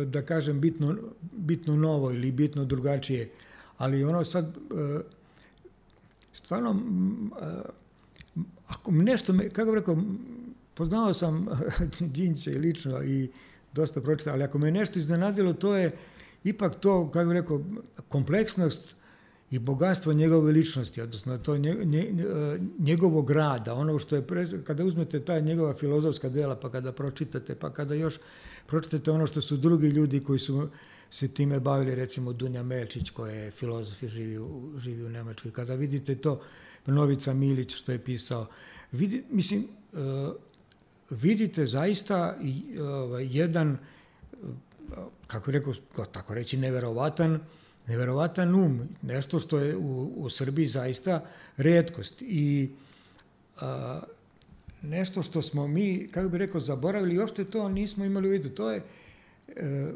da 0.05 0.23
kažem, 0.23 0.61
bitno, 0.61 0.97
bitno 1.33 1.77
novo 1.77 2.13
ili 2.13 2.33
bitno 2.33 2.65
drugačije, 2.65 3.31
ali 3.79 4.05
ono 4.05 4.25
sad, 4.25 4.47
e, 4.47 5.01
stvarno, 6.33 6.81
e, 7.43 7.63
ako 8.67 8.91
nešto, 8.91 9.33
me, 9.33 9.49
kako 9.49 9.71
bih 9.71 9.79
rekao, 9.79 9.97
poznao 10.75 11.15
sam 11.15 11.47
Đinđića 12.15 12.51
i 12.51 12.59
lično 12.59 13.03
i 13.03 13.31
dosta 13.73 14.01
pročitao, 14.01 14.35
ali 14.35 14.43
ako 14.43 14.59
me 14.59 14.71
nešto 14.71 14.99
iznenadilo, 14.99 15.53
to 15.53 15.77
je 15.77 15.97
ipak 16.45 16.75
to, 16.75 17.11
kako 17.11 17.29
bih 17.29 17.41
rekao, 17.41 17.65
kompleksnost 18.09 18.97
i 19.51 19.59
bogatstvo 19.59 20.13
njegove 20.13 20.53
ličnosti, 20.53 21.01
odnosno 21.01 21.39
to 21.39 21.57
nje, 21.57 21.75
nje, 21.85 22.15
njegovog 22.79 23.31
rada, 23.31 23.75
ono 23.75 23.99
što 23.99 24.17
je, 24.17 24.25
kada 24.65 24.85
uzmete 24.85 25.21
ta 25.21 25.41
njegova 25.41 25.75
filozofska 25.75 26.29
dela, 26.29 26.57
pa 26.57 26.71
kada 26.71 26.93
pročitate, 26.93 27.55
pa 27.55 27.71
kada 27.73 27.95
još 27.95 28.19
pročitate 28.67 29.11
ono 29.11 29.27
što 29.27 29.41
su 29.41 29.57
drugi 29.57 29.89
ljudi 29.89 30.21
koji 30.21 30.39
su 30.39 30.69
se 31.11 31.29
time 31.29 31.61
bavili, 31.61 31.95
recimo 31.95 32.33
Dunja 32.33 32.63
Melčić, 32.63 33.11
koja 33.11 33.35
je 33.35 33.51
filozof 33.51 34.03
i 34.03 34.09
živi 34.09 34.39
u, 34.39 34.73
živi 34.79 35.05
u 35.05 35.09
Nemačkoj, 35.09 35.53
kada 35.53 35.75
vidite 35.75 36.15
to, 36.15 36.41
Novica 36.87 37.35
Milić 37.35 37.77
što 37.77 37.93
je 37.93 37.99
pisao, 37.99 38.47
vidi, 38.93 39.25
mislim, 39.31 39.69
uh, 39.93 39.99
vidite 41.11 41.67
zaista 41.67 42.37
uh, 42.41 42.47
jedan, 43.21 43.79
uh, 44.33 44.49
kako 45.27 45.51
rekao, 45.51 45.75
tako 46.13 46.35
reći, 46.35 46.57
neverovatan, 46.57 47.41
neverovatan 47.89 48.55
um, 48.55 48.81
nešto 49.03 49.39
što 49.39 49.59
je 49.59 49.77
u, 49.77 50.13
u 50.17 50.29
Srbiji 50.29 50.67
zaista 50.67 51.25
redkost 51.57 52.23
i 52.23 52.71
a, 53.61 54.01
nešto 54.83 55.23
što 55.23 55.43
smo 55.43 55.69
mi, 55.69 56.09
kako 56.11 56.29
bih 56.29 56.39
rekao, 56.39 56.61
zaboravili 56.61 57.15
i 57.15 57.19
uopšte 57.19 57.45
to 57.45 57.69
nismo 57.69 58.05
imali 58.05 58.29
u 58.29 58.31
vidu. 58.31 58.49
To 58.49 58.71
je, 58.71 58.83
e, 59.57 59.93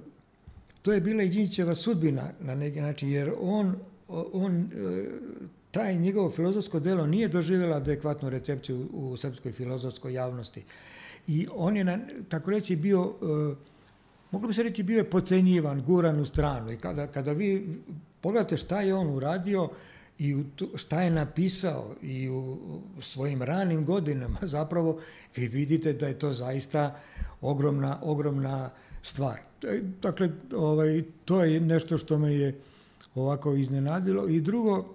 to 0.83 0.93
je 0.93 1.01
bila 1.01 1.23
i 1.23 1.49
sudbina 1.75 2.31
na 2.41 2.55
neki 2.55 2.81
način, 2.81 3.09
jer 3.09 3.33
on, 3.41 3.77
on 4.33 4.57
e, 4.57 5.05
taj 5.71 5.97
njegovo 5.97 6.31
filozofsko 6.31 6.81
delo 6.81 7.07
nije 7.07 7.29
doživjela 7.29 7.77
adekvatnu 7.77 8.31
recepciju 8.31 8.89
u 8.93 9.17
srpskoj 9.17 9.53
filozofskoj 9.53 10.13
javnosti. 10.13 10.63
I 11.27 11.49
on 11.55 11.77
je, 11.77 11.85
na, 11.85 11.99
tako 12.29 12.51
reći, 12.51 12.77
bio 12.77 13.15
e, 13.23 13.72
moglo 14.33 14.49
bi 14.49 14.55
se 14.55 14.63
reći, 14.63 14.83
bio 14.83 14.99
je 14.99 15.11
pocenjivan, 15.11 15.83
guran 15.83 16.21
u 16.21 16.25
stranu. 16.25 16.73
I 16.73 16.77
kada, 16.77 17.07
kada 17.07 17.33
vi 17.33 17.81
pogledate 18.21 18.57
šta 18.57 18.81
je 18.81 18.95
on 18.95 19.17
uradio 19.17 19.69
i 20.19 20.37
šta 20.75 21.03
je 21.03 21.11
napisao 21.11 21.95
i 22.03 22.29
u 22.29 22.59
svojim 23.01 23.43
ranim 23.43 23.85
godinama, 23.85 24.39
zapravo 24.57 25.01
vi 25.37 25.49
vidite 25.49 25.93
da 25.93 26.07
je 26.09 26.19
to 26.19 26.33
zaista 26.33 27.01
ogromna, 27.41 27.99
ogromna 28.03 28.71
stvar. 29.03 29.39
E, 29.63 29.81
dakle, 30.03 30.31
ovaj, 30.57 31.03
to 31.25 31.45
je 31.45 31.61
nešto 31.61 31.99
što 31.99 32.19
me 32.19 32.35
je 32.35 32.61
ovako 33.15 33.55
iznenadilo. 33.55 34.29
I 34.29 34.41
drugo, 34.41 34.95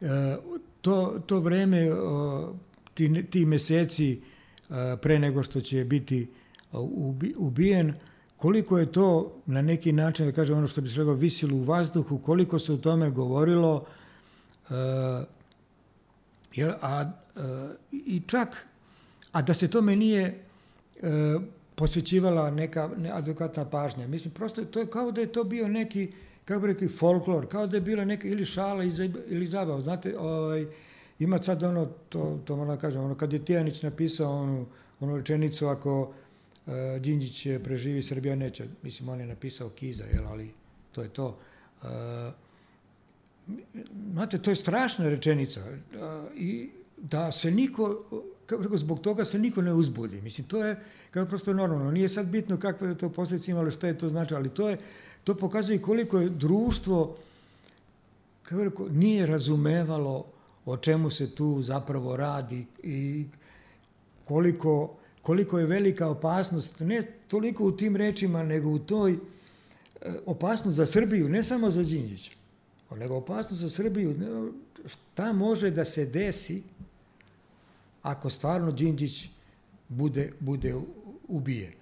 e, 0.00 0.36
to, 0.80 1.22
to 1.26 1.40
vreme, 1.40 1.88
ti, 2.94 3.24
ti 3.30 3.46
meseci 3.46 4.12
e, 4.12 4.96
pre 5.02 5.18
nego 5.18 5.42
što 5.42 5.60
će 5.60 5.84
biti 5.84 6.26
ubijen, 7.36 7.94
koliko 8.36 8.78
je 8.78 8.92
to 8.92 9.32
na 9.46 9.62
neki 9.62 9.92
način, 9.92 10.26
da 10.26 10.32
kažem 10.32 10.58
ono 10.58 10.66
što 10.66 10.80
bi 10.80 10.88
se 10.88 10.98
rekao, 10.98 11.14
visilo 11.14 11.56
u 11.56 11.62
vazduhu, 11.62 12.18
koliko 12.18 12.58
se 12.58 12.72
o 12.72 12.76
tome 12.76 13.10
govorilo, 13.10 13.84
uh, 14.70 14.76
a, 16.82 17.10
uh, 17.36 17.42
i 17.92 18.22
čak, 18.26 18.66
a 19.32 19.42
da 19.42 19.54
se 19.54 19.68
tome 19.68 19.96
nije 19.96 20.38
uh, 21.02 21.42
posvećivala 21.74 22.50
neka 22.50 22.90
adekvatna 23.12 23.64
pažnja. 23.64 24.06
Mislim, 24.06 24.34
prosto 24.34 24.64
to 24.64 24.80
je 24.80 24.86
kao 24.86 25.12
da 25.12 25.20
je 25.20 25.32
to 25.32 25.44
bio 25.44 25.68
neki, 25.68 26.12
kako 26.44 26.60
bi 26.60 26.66
rekli, 26.66 26.88
folklor, 26.88 27.48
kao 27.48 27.66
da 27.66 27.76
je 27.76 27.80
bila 27.80 28.04
neka 28.04 28.28
ili 28.28 28.44
šala 28.44 28.84
ili 29.26 29.46
zabav. 29.46 29.80
Znate, 29.80 30.18
ovaj, 30.18 30.66
ima 31.18 31.42
sad 31.42 31.62
ono, 31.62 31.86
to, 32.08 32.40
to 32.44 32.56
moram 32.56 32.76
da 32.76 32.80
kažem, 32.80 33.02
ono, 33.02 33.14
kad 33.14 33.32
je 33.32 33.44
Tijanić 33.44 33.82
napisao 33.82 34.42
onu, 34.42 34.66
onu 35.00 35.16
rečenicu, 35.16 35.66
ako 35.66 36.12
Đinđić 37.00 37.46
preživi, 37.64 38.02
Srbija 38.02 38.34
neće. 38.34 38.66
Mislim, 38.82 39.08
on 39.08 39.20
je 39.20 39.26
napisao 39.26 39.68
Kiza, 39.68 40.04
jel, 40.04 40.26
ali 40.26 40.50
to 40.92 41.02
je 41.02 41.08
to. 41.08 41.38
E, 41.82 41.86
znate, 44.12 44.38
to 44.38 44.50
je 44.50 44.56
strašna 44.56 45.08
rečenica. 45.08 45.60
E, 45.60 45.76
I 46.36 46.70
da 46.96 47.32
se 47.32 47.50
niko, 47.50 48.04
kako 48.46 48.76
zbog 48.76 49.00
toga 49.00 49.24
se 49.24 49.38
niko 49.38 49.62
ne 49.62 49.72
uzbudi. 49.72 50.20
Mislim, 50.20 50.46
to 50.46 50.64
je 50.64 50.76
kao 51.10 51.26
prosto 51.26 51.52
normalno. 51.52 51.90
Nije 51.90 52.08
sad 52.08 52.26
bitno 52.26 52.58
kakve 52.58 52.88
je 52.88 52.98
to 52.98 53.08
posljedice 53.08 53.50
imalo, 53.50 53.70
šta 53.70 53.86
je 53.86 53.98
to 53.98 54.08
znači, 54.08 54.34
ali 54.34 54.48
to 54.48 54.68
je, 54.68 54.78
to 55.24 55.34
pokazuje 55.34 55.82
koliko 55.82 56.18
je 56.18 56.28
društvo 56.28 57.16
kako 58.42 58.64
rekao, 58.64 58.88
nije 58.88 59.26
razumevalo 59.26 60.26
o 60.64 60.76
čemu 60.76 61.10
se 61.10 61.34
tu 61.34 61.62
zapravo 61.62 62.16
radi 62.16 62.66
i 62.82 63.24
koliko 64.24 64.96
koliko 65.22 65.58
je 65.58 65.66
velika 65.66 66.08
opasnost, 66.08 66.80
ne 66.80 67.02
toliko 67.28 67.64
u 67.64 67.72
tim 67.72 67.96
rečima, 67.96 68.42
nego 68.42 68.70
u 68.70 68.78
toj 68.78 69.12
e, 69.12 69.18
opasnost 70.26 70.76
za 70.76 70.86
Srbiju, 70.86 71.28
ne 71.28 71.42
samo 71.42 71.70
za 71.70 71.82
Đinđića, 71.82 72.32
nego 72.96 73.16
opasnost 73.16 73.62
za 73.62 73.70
Srbiju, 73.70 74.16
šta 74.86 75.32
može 75.32 75.70
da 75.70 75.84
se 75.84 76.06
desi 76.06 76.62
ako 78.02 78.30
stvarno 78.30 78.72
Đinđić 78.72 79.30
bude, 79.88 80.32
bude 80.40 80.74
ubijen. 81.28 81.72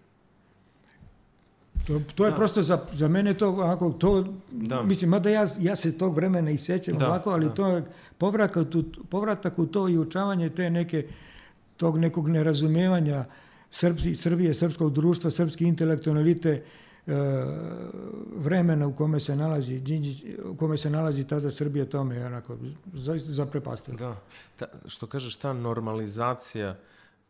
To, 1.86 2.00
to 2.14 2.24
je 2.24 2.30
da. 2.30 2.36
prosto 2.36 2.62
za, 2.62 2.86
za 2.92 3.08
mene 3.08 3.34
to 3.34 3.48
ovako, 3.48 3.90
to, 3.90 4.34
da. 4.50 4.82
mislim, 4.82 5.10
mada 5.10 5.30
ja, 5.30 5.46
ja 5.60 5.76
se 5.76 5.98
tog 5.98 6.14
vremena 6.14 6.50
i 6.50 6.58
sećam 6.58 6.98
da, 6.98 7.06
ovako, 7.06 7.30
ali 7.30 7.46
da. 7.46 7.54
to 7.54 7.66
je 7.66 7.84
povratak, 8.18 8.66
povratak 9.08 9.58
u 9.58 9.66
to 9.66 9.88
i 9.88 9.98
učavanje 9.98 10.50
te 10.50 10.70
neke 10.70 11.08
tog 11.80 11.98
nekog 11.98 12.28
nerazumevanja 12.28 13.24
Srbi, 13.70 14.14
Srbije, 14.14 14.54
srpskog 14.54 14.92
društva, 14.92 15.30
srpski 15.30 15.64
intelektualite, 15.64 16.50
e, 16.52 16.62
vremena 18.36 18.86
u 18.86 18.94
kome 18.94 19.20
se 19.20 19.36
nalazi 19.36 19.80
Đinđić, 19.80 20.24
u 20.44 20.56
kome 20.56 20.76
se 20.76 20.90
nalazi 20.90 21.24
tada 21.24 21.50
Srbija 21.50 21.86
tome 21.86 22.16
je 22.16 22.26
onako 22.26 22.58
zaprepastila. 23.16 23.96
Da. 23.96 24.16
Ta, 24.56 24.66
što 24.86 25.06
kažeš, 25.06 25.36
ta 25.36 25.52
normalizacija 25.52 26.76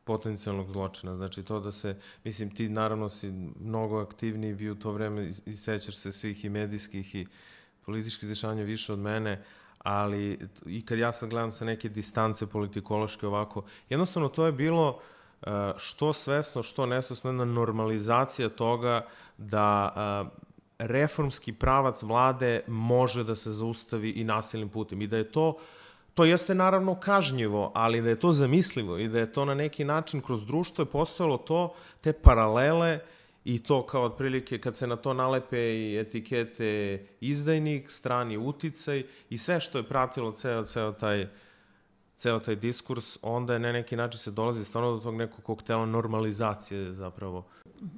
potencijalnog 0.05 0.73
zločina, 0.73 1.17
znači 1.17 1.43
to 1.43 1.61
da 1.61 1.73
se, 1.73 1.97
mislim, 2.25 2.51
ti 2.51 2.69
naravno 2.69 3.09
si 3.09 3.31
mnogo 3.61 4.01
aktivniji 4.01 4.55
bio 4.55 4.73
u 4.73 4.77
to 4.83 4.93
vreme 4.93 5.27
i, 5.27 5.31
i 5.47 5.57
sećaš 5.57 5.97
se 5.97 6.13
svih 6.13 6.45
i 6.45 6.49
medijskih 6.49 7.15
i 7.15 7.27
političkih 7.87 8.29
dešavanja 8.29 8.63
više 8.63 8.93
od 8.93 8.99
mene, 8.99 9.43
ali 9.85 10.39
i 10.67 10.87
kad 10.87 10.99
ja 10.99 11.13
sad 11.13 11.31
gledam 11.31 11.51
sa 11.51 11.65
neke 11.65 11.89
distance 11.89 12.47
politikološke 12.47 13.27
ovako, 13.27 13.65
jednostavno 13.89 14.29
to 14.29 14.47
je 14.47 14.53
bilo 14.53 14.89
uh, 15.41 15.49
što 15.77 16.13
svesno, 16.13 16.63
što 16.63 16.87
nesvesno 16.87 17.31
jedna 17.31 17.45
normalizacija 17.45 18.49
toga 18.49 19.07
da 19.39 19.93
uh, 19.97 20.33
reformski 20.79 21.53
pravac 21.53 22.03
vlade 22.03 22.61
može 22.67 23.25
da 23.25 23.37
se 23.37 23.51
zaustavi 23.51 24.11
i 24.11 24.25
nasilnim 24.25 24.69
putem. 24.69 25.03
I 25.03 25.07
da 25.07 25.17
je 25.17 25.33
to 25.33 25.57
To 26.15 26.25
jeste 26.27 26.55
naravno 26.55 26.95
kažnjivo, 27.01 27.71
ali 27.75 28.03
da 28.03 28.09
je 28.09 28.19
to 28.21 28.33
zamislivo 28.33 28.99
i 28.99 29.07
da 29.09 29.19
je 29.19 29.33
to 29.33 29.45
na 29.45 29.55
neki 29.55 29.85
način 29.85 30.21
kroz 30.21 30.43
društvo 30.45 30.83
je 30.83 30.91
postojalo 30.91 31.39
to, 31.39 31.75
te 32.01 32.13
paralele 32.13 32.99
uh, 32.99 33.20
i 33.45 33.63
to 33.63 33.87
kao 33.87 34.03
otprilike 34.03 34.59
kad 34.59 34.77
se 34.77 34.87
na 34.87 34.97
to 34.97 35.15
nalepe 35.15 35.59
i 35.59 35.99
etikete 35.99 36.99
izdajnik, 37.21 37.91
strani 37.91 38.37
uticaj 38.37 39.03
i 39.31 39.39
sve 39.39 39.61
što 39.61 39.79
je 39.79 39.89
pratilo 39.89 40.33
ceo, 40.33 40.65
ceo 40.65 40.93
taj 40.93 41.27
ceo 42.21 42.41
taj 42.41 42.57
diskurs, 42.57 43.19
onda 43.23 43.53
je 43.53 43.59
na 43.59 43.73
neki 43.73 43.97
način 43.97 44.19
se 44.19 44.31
dolazi 44.31 44.65
stvarno 44.65 44.93
do 44.93 44.99
tog 44.99 45.15
nekog 45.15 45.45
koktela 45.45 45.87
normalizacije 45.87 46.93
zapravo. 46.93 47.47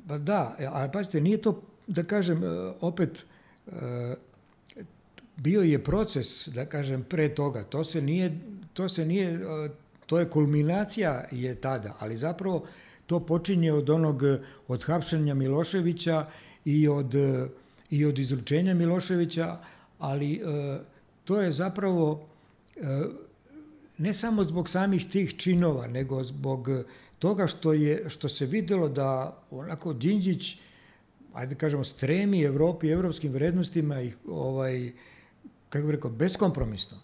Pa 0.08 0.18
da, 0.18 0.56
ali 0.72 0.92
pazite, 0.92 1.20
nije 1.20 1.42
to, 1.42 1.62
da 1.86 2.02
kažem, 2.02 2.44
e, 2.44 2.48
opet, 2.80 3.24
e, 3.66 4.14
bio 5.36 5.62
je 5.62 5.84
proces, 5.84 6.48
da 6.48 6.66
kažem, 6.66 7.04
pre 7.04 7.34
toga. 7.34 7.64
To 7.64 7.84
se 7.84 8.02
nije, 8.02 8.38
to 8.72 8.88
se 8.88 9.06
nije, 9.06 9.32
e, 9.34 9.68
to 10.06 10.18
je 10.18 10.30
kulminacija 10.30 11.24
je 11.30 11.54
tada, 11.54 11.96
ali 11.98 12.16
zapravo 12.16 12.66
to 13.06 13.20
počinje 13.20 13.72
od 13.72 13.90
onog, 13.90 14.22
od 14.68 14.82
hapšenja 14.82 15.34
Miloševića 15.34 16.26
i 16.64 16.88
od, 16.88 17.14
i 17.90 18.04
od 18.04 18.18
izručenja 18.18 18.74
Miloševića, 18.74 19.58
ali 19.98 20.34
e, 20.34 20.40
to 21.24 21.40
je 21.40 21.52
zapravo 21.52 22.26
e, 22.76 22.80
ne 23.98 24.14
samo 24.14 24.44
zbog 24.44 24.68
samih 24.68 25.06
tih 25.10 25.36
činova, 25.36 25.86
nego 25.86 26.22
zbog 26.22 26.68
toga 27.18 27.46
što, 27.46 27.72
je, 27.72 28.04
što 28.08 28.28
se 28.28 28.46
videlo 28.46 28.88
da 28.88 29.38
onako 29.50 29.92
Đinđić, 29.92 30.58
ajde 31.32 31.54
da 31.54 31.58
kažemo, 31.58 31.84
stremi 31.84 32.42
Evropi, 32.42 32.90
evropskim 32.90 33.32
vrednostima 33.32 34.02
i 34.02 34.12
ovaj, 34.28 34.92
kako 35.68 35.86
bih 35.86 35.94
rekao, 35.94 36.10
beskompromisno. 36.10 36.98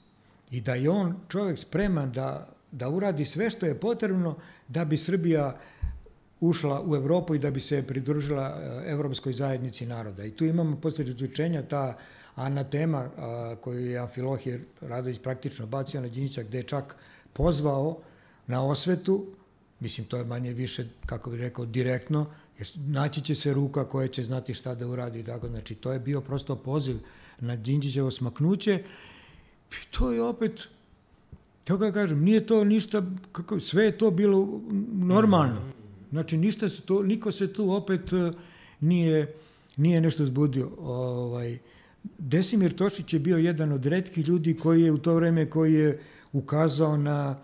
I 0.50 0.60
da 0.60 0.74
je 0.74 0.90
on 0.90 1.14
čovjek 1.28 1.58
spreman 1.58 2.12
da, 2.12 2.48
da 2.72 2.88
uradi 2.88 3.24
sve 3.24 3.50
što 3.50 3.66
je 3.66 3.80
potrebno 3.80 4.36
da 4.68 4.84
bi 4.84 4.96
Srbija 4.96 5.58
ušla 6.40 6.82
u 6.86 6.96
Evropu 6.96 7.34
i 7.34 7.38
da 7.38 7.50
bi 7.50 7.60
se 7.60 7.82
pridružila 7.82 8.60
e, 8.60 8.90
Evropskoj 8.90 9.32
zajednici 9.32 9.86
naroda. 9.86 10.24
I 10.24 10.30
tu 10.30 10.44
imamo 10.44 10.76
posle 10.76 11.04
izlučenja 11.04 11.62
ta 11.62 11.98
anatema 12.34 13.10
a, 13.16 13.56
koju 13.60 13.90
je 13.90 13.98
Amfilohije 13.98 14.64
Radović 14.80 15.18
praktično 15.22 15.66
bacio 15.66 16.00
na 16.00 16.08
Đinjića, 16.08 16.42
gde 16.42 16.58
je 16.58 16.62
čak 16.62 16.96
pozvao 17.32 17.98
na 18.46 18.64
osvetu, 18.64 19.26
mislim 19.80 20.06
to 20.06 20.16
je 20.16 20.24
manje 20.24 20.52
više, 20.52 20.84
kako 21.06 21.30
bih 21.30 21.40
rekao, 21.40 21.66
direktno, 21.66 22.26
jer 22.58 22.68
naći 22.76 23.20
će 23.20 23.34
se 23.34 23.54
ruka 23.54 23.84
koja 23.84 24.08
će 24.08 24.22
znati 24.22 24.54
šta 24.54 24.74
da 24.74 24.86
uradi. 24.86 25.22
Tako, 25.22 25.48
znači, 25.48 25.74
to 25.74 25.92
je 25.92 25.98
bio 25.98 26.20
prosto 26.20 26.56
poziv 26.56 26.96
na 27.40 27.56
Đinđićevo 27.56 28.10
smaknuće. 28.10 28.82
I 29.70 29.90
to 29.90 30.12
je 30.12 30.22
opet, 30.22 30.68
kako 31.64 31.78
ga 31.78 31.92
kažem, 31.92 32.24
nije 32.24 32.46
to 32.46 32.64
ništa, 32.64 33.02
kako, 33.32 33.60
sve 33.60 33.84
je 33.84 33.98
to 33.98 34.10
bilo 34.10 34.60
normalno. 34.92 35.77
Znači, 36.10 36.36
ništa 36.36 36.68
se 36.68 36.80
to, 36.80 37.02
niko 37.02 37.32
se 37.32 37.52
tu 37.52 37.70
opet 37.70 38.12
e, 38.12 38.32
nije, 38.80 39.34
nije 39.76 40.00
nešto 40.00 40.26
zbudio. 40.26 40.70
Ovaj, 40.78 41.58
Desimir 42.18 42.72
Tošić 42.72 43.12
je 43.12 43.18
bio 43.18 43.36
jedan 43.36 43.72
od 43.72 43.86
redkih 43.86 44.28
ljudi 44.28 44.56
koji 44.56 44.82
je 44.82 44.92
u 44.92 44.98
to 44.98 45.14
vreme 45.14 45.50
koji 45.50 45.74
je 45.74 46.00
ukazao 46.32 46.96
na 46.96 47.36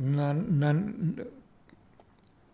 na, 0.00 0.32
na, 0.48 0.82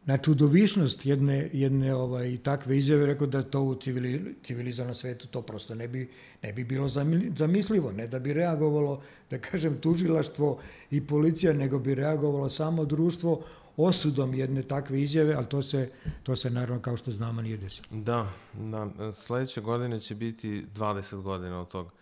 na 0.06 0.16
čudovišnost 0.16 1.06
jedne, 1.06 1.50
jedne 1.52 1.94
ovaj, 1.94 2.36
takve 2.42 2.78
izjave, 2.78 3.06
rekao 3.06 3.26
da 3.26 3.42
to 3.42 3.62
u 3.62 3.74
civili, 3.74 4.34
civilizovanom 4.42 4.94
svetu 4.94 5.26
to 5.26 5.42
prosto 5.42 5.74
ne 5.74 5.88
bi, 5.88 6.08
ne 6.42 6.52
bi 6.52 6.64
bilo 6.64 6.88
zamislivo, 7.36 7.92
ne 7.92 8.06
da 8.06 8.18
bi 8.18 8.32
reagovalo, 8.32 9.02
da 9.30 9.38
kažem, 9.38 9.78
tužilaštvo 9.80 10.58
i 10.90 11.00
policija, 11.00 11.52
nego 11.52 11.78
bi 11.78 11.94
reagovalo 11.94 12.48
samo 12.48 12.84
društvo 12.84 13.42
osudom 13.76 14.34
jedne 14.34 14.62
takve 14.62 15.02
izjave, 15.02 15.34
ali 15.34 15.46
to 15.46 15.62
se, 15.62 15.90
to 16.22 16.36
se 16.36 16.50
naravno 16.50 16.82
kao 16.82 16.96
što 16.96 17.12
znamo 17.12 17.42
nije 17.42 17.56
desilo. 17.56 17.86
Da, 17.90 18.32
da, 18.52 19.12
sledeće 19.12 19.60
godine 19.60 20.00
će 20.00 20.14
biti 20.14 20.66
20 20.74 21.22
godina 21.22 21.60
od 21.60 21.68
tog 21.68 21.92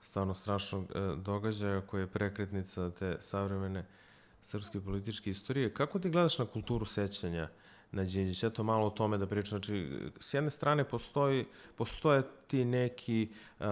stvarno 0.00 0.34
strašnog 0.34 0.84
e, 0.84 1.16
događaja 1.16 1.80
koji 1.80 2.00
je 2.00 2.06
prekretnica 2.06 2.90
te 2.90 3.16
savremene 3.20 3.84
srpske 4.42 4.80
političke 4.80 5.30
istorije. 5.30 5.74
Kako 5.74 5.98
ti 5.98 6.10
gledaš 6.10 6.38
na 6.38 6.46
kulturu 6.46 6.86
sećanja 6.86 7.48
na 7.92 8.04
Đinđić? 8.04 8.42
Eto 8.42 8.62
malo 8.62 8.86
o 8.86 8.90
tome 8.90 9.18
da 9.18 9.26
pričam. 9.26 9.58
Znači, 9.58 9.88
s 10.20 10.34
jedne 10.34 10.50
strane 10.50 10.84
postoji, 10.84 11.44
postoje 11.76 12.22
ti 12.46 12.64
neki 12.64 13.28
uh, 13.60 13.66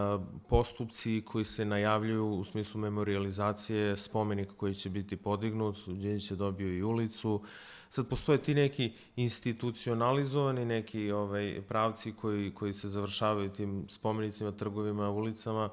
postupci 0.49 1.23
koji 1.27 1.45
se 1.45 1.65
najavljuju 1.65 2.27
u 2.27 2.45
smislu 2.45 2.81
memorializacije 2.81 3.97
spomenika 3.97 4.53
koji 4.57 4.75
će 4.75 4.91
biti 4.91 5.17
podignut. 5.17 5.77
Đinđić 5.87 6.31
je 6.31 6.37
dobio 6.37 6.75
i 6.75 6.83
ulicu. 6.83 7.43
Sad 7.91 8.09
postoje 8.09 8.43
ti 8.43 8.55
neki 8.55 8.93
institucionalizovani 9.17 10.65
neki 10.65 11.13
ovaj, 11.13 11.63
pravci 11.69 12.13
koji, 12.13 12.55
koji 12.55 12.73
se 12.73 12.89
završavaju 12.89 13.51
tim 13.51 13.87
spomenicima, 13.89 14.53
trgovima, 14.53 15.11
ulicama. 15.11 15.71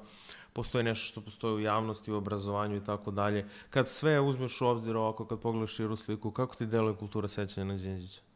Postoji 0.52 0.84
nešto 0.84 1.06
što 1.06 1.20
postoji 1.20 1.54
u 1.54 1.60
javnosti, 1.60 2.12
u 2.12 2.16
obrazovanju 2.16 2.76
i 2.76 2.84
tako 2.84 3.10
dalje. 3.10 3.48
Kad 3.70 3.88
sve 3.88 4.20
uzmeš 4.20 4.60
u 4.60 4.66
obzir 4.66 4.96
ovako, 4.96 5.26
kad 5.26 5.40
pogledaš 5.40 5.74
širu 5.74 5.96
sliku, 5.96 6.30
kako 6.30 6.56
ti 6.56 6.66
deluje 6.66 6.96
kultura 6.96 7.28
sećanja 7.28 7.64
na 7.64 7.76
Đinđića? 7.76 8.27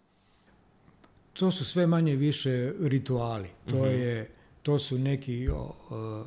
To 1.32 1.50
su 1.50 1.64
sve 1.64 1.86
manje 1.86 2.16
više 2.16 2.72
rituali. 2.80 3.48
To, 3.70 3.76
mm 3.76 3.80
-hmm. 3.80 3.98
je, 3.98 4.30
to 4.62 4.78
su 4.78 4.98
neki 4.98 5.48
o, 5.48 5.74
o, 5.90 6.24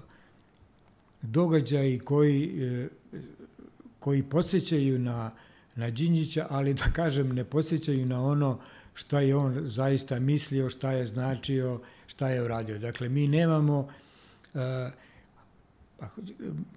događaji 1.21 1.99
koji, 1.99 2.63
e, 2.63 2.87
koji 3.99 4.23
posjećaju 4.23 4.99
na, 4.99 5.31
na 5.75 5.89
Đinđića, 5.89 6.47
ali 6.49 6.73
da 6.73 6.83
kažem 6.83 7.35
ne 7.35 7.43
posjećaju 7.43 8.05
na 8.05 8.21
ono 8.23 8.59
šta 8.93 9.19
je 9.19 9.35
on 9.35 9.61
zaista 9.63 10.19
mislio, 10.19 10.69
šta 10.69 10.91
je 10.91 11.05
značio, 11.05 11.79
šta 12.07 12.29
je 12.29 12.43
uradio. 12.43 12.79
Dakle, 12.79 13.09
mi 13.09 13.27
nemamo... 13.27 13.87
Uh, 14.53 14.61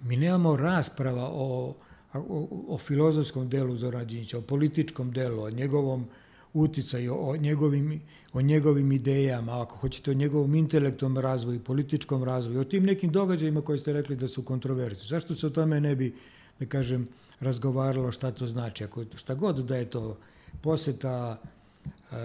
mi 0.01 0.17
nemamo 0.17 0.55
rasprava 0.55 1.29
o, 1.33 1.75
o, 2.13 2.47
o 2.67 2.77
filozofskom 2.77 3.49
delu 3.49 3.75
Zorana 3.75 4.05
Đinjića, 4.05 4.37
o 4.37 4.41
političkom 4.41 5.11
delu, 5.11 5.43
o 5.43 5.49
njegovom 5.49 6.05
uticaju, 6.53 7.15
o 7.19 7.37
njegovim, 7.37 8.01
o 8.33 8.41
njegovim 8.41 8.91
idejama, 8.91 9.61
ako 9.61 9.75
hoćete 9.75 10.11
o 10.11 10.13
njegovom 10.13 10.55
intelektom 10.55 11.17
razvoju, 11.17 11.59
političkom 11.59 12.23
razvoju, 12.23 12.59
o 12.59 12.63
tim 12.63 12.85
nekim 12.85 13.11
događajima 13.11 13.61
koje 13.61 13.77
ste 13.77 13.93
rekli 13.93 14.15
da 14.15 14.27
su 14.27 14.43
kontroverzni. 14.43 15.07
Zašto 15.07 15.35
se 15.35 15.47
o 15.47 15.49
tome 15.49 15.81
ne 15.81 15.95
bi, 15.95 16.15
da 16.59 16.65
kažem, 16.65 17.07
razgovaralo 17.39 18.11
šta 18.11 18.31
to 18.31 18.47
znači? 18.47 18.83
Ako, 18.83 19.05
šta 19.15 19.35
god 19.35 19.65
da 19.65 19.77
je 19.77 19.89
to 19.89 20.17
poseta 20.61 21.37
e, 21.37 22.15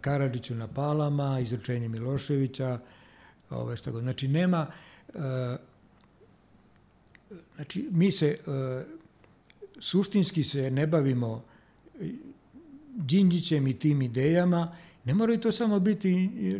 Karadžiću 0.00 0.54
na 0.54 0.68
Palama, 0.68 1.40
izručenje 1.40 1.88
Miloševića, 1.88 2.78
ove, 3.50 3.76
šta 3.76 3.90
god. 3.90 4.02
Znači, 4.02 4.28
nema... 4.28 4.66
E, 5.14 5.56
Znači, 7.56 7.88
mi 7.90 8.10
se 8.12 8.28
e, 8.28 8.36
suštinski 9.78 10.42
se 10.42 10.70
ne 10.70 10.86
bavimo 10.86 11.44
Đinđićem 12.96 13.66
i 13.66 13.78
tim 13.78 14.02
idejama, 14.02 14.72
ne 15.04 15.14
moraju 15.14 15.40
to 15.40 15.52
samo 15.52 15.80
biti 15.80 16.12
e, 16.14 16.58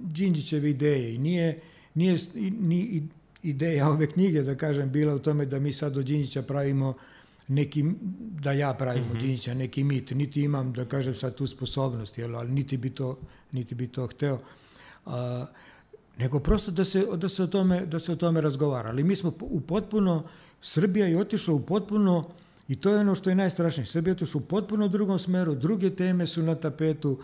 Đinđićeve 0.00 0.70
ideje 0.70 1.14
i 1.14 1.18
nije, 1.18 1.58
nije 1.94 2.18
ni 2.60 3.02
ideja 3.42 3.88
ove 3.88 4.06
knjige, 4.06 4.42
da 4.42 4.54
kažem, 4.54 4.90
bila 4.90 5.14
u 5.14 5.18
tome 5.18 5.46
da 5.46 5.58
mi 5.58 5.72
sad 5.72 5.96
od 5.96 6.04
Đinđića 6.04 6.42
pravimo 6.42 6.94
neki, 7.48 7.84
da 8.40 8.52
ja 8.52 8.74
pravim 8.74 9.02
mm 9.02 9.06
-hmm. 9.06 9.12
od 9.12 9.18
Đinđića 9.18 9.54
neki 9.54 9.84
mit, 9.84 10.10
niti 10.10 10.42
imam, 10.42 10.72
da 10.72 10.84
kažem, 10.84 11.14
sad 11.14 11.34
tu 11.34 11.46
sposobnost, 11.46 12.18
jel, 12.18 12.36
ali 12.36 12.50
niti 12.50 12.76
bi 12.76 12.90
to, 12.90 13.18
niti 13.52 13.74
bi 13.74 13.86
to 13.86 14.06
hteo. 14.06 14.38
A, 15.06 15.46
nego 16.18 16.40
prosto 16.40 16.70
da 16.70 16.84
se, 16.84 17.06
da 17.16 17.28
se, 17.28 17.42
o, 17.42 17.46
tome, 17.46 17.86
da 17.86 18.00
se 18.00 18.12
o 18.12 18.16
tome 18.16 18.40
razgovara. 18.40 18.88
Ali 18.88 19.04
mi 19.04 19.16
smo 19.16 19.32
u 19.40 19.60
potpuno, 19.60 20.24
Srbija 20.60 21.06
je 21.06 21.18
otišla 21.18 21.54
u 21.54 21.60
potpuno, 21.60 22.28
i 22.68 22.76
to 22.76 22.92
je 22.92 23.00
ono 23.00 23.14
što 23.14 23.30
je 23.30 23.36
najstrašnije, 23.36 23.86
Srbija 23.86 24.10
je 24.10 24.16
otišla 24.16 24.40
u 24.44 24.46
potpuno 24.46 24.88
drugom 24.88 25.18
smeru, 25.18 25.54
druge 25.54 25.90
teme 25.90 26.26
su 26.26 26.42
na 26.42 26.54
tapetu, 26.54 27.18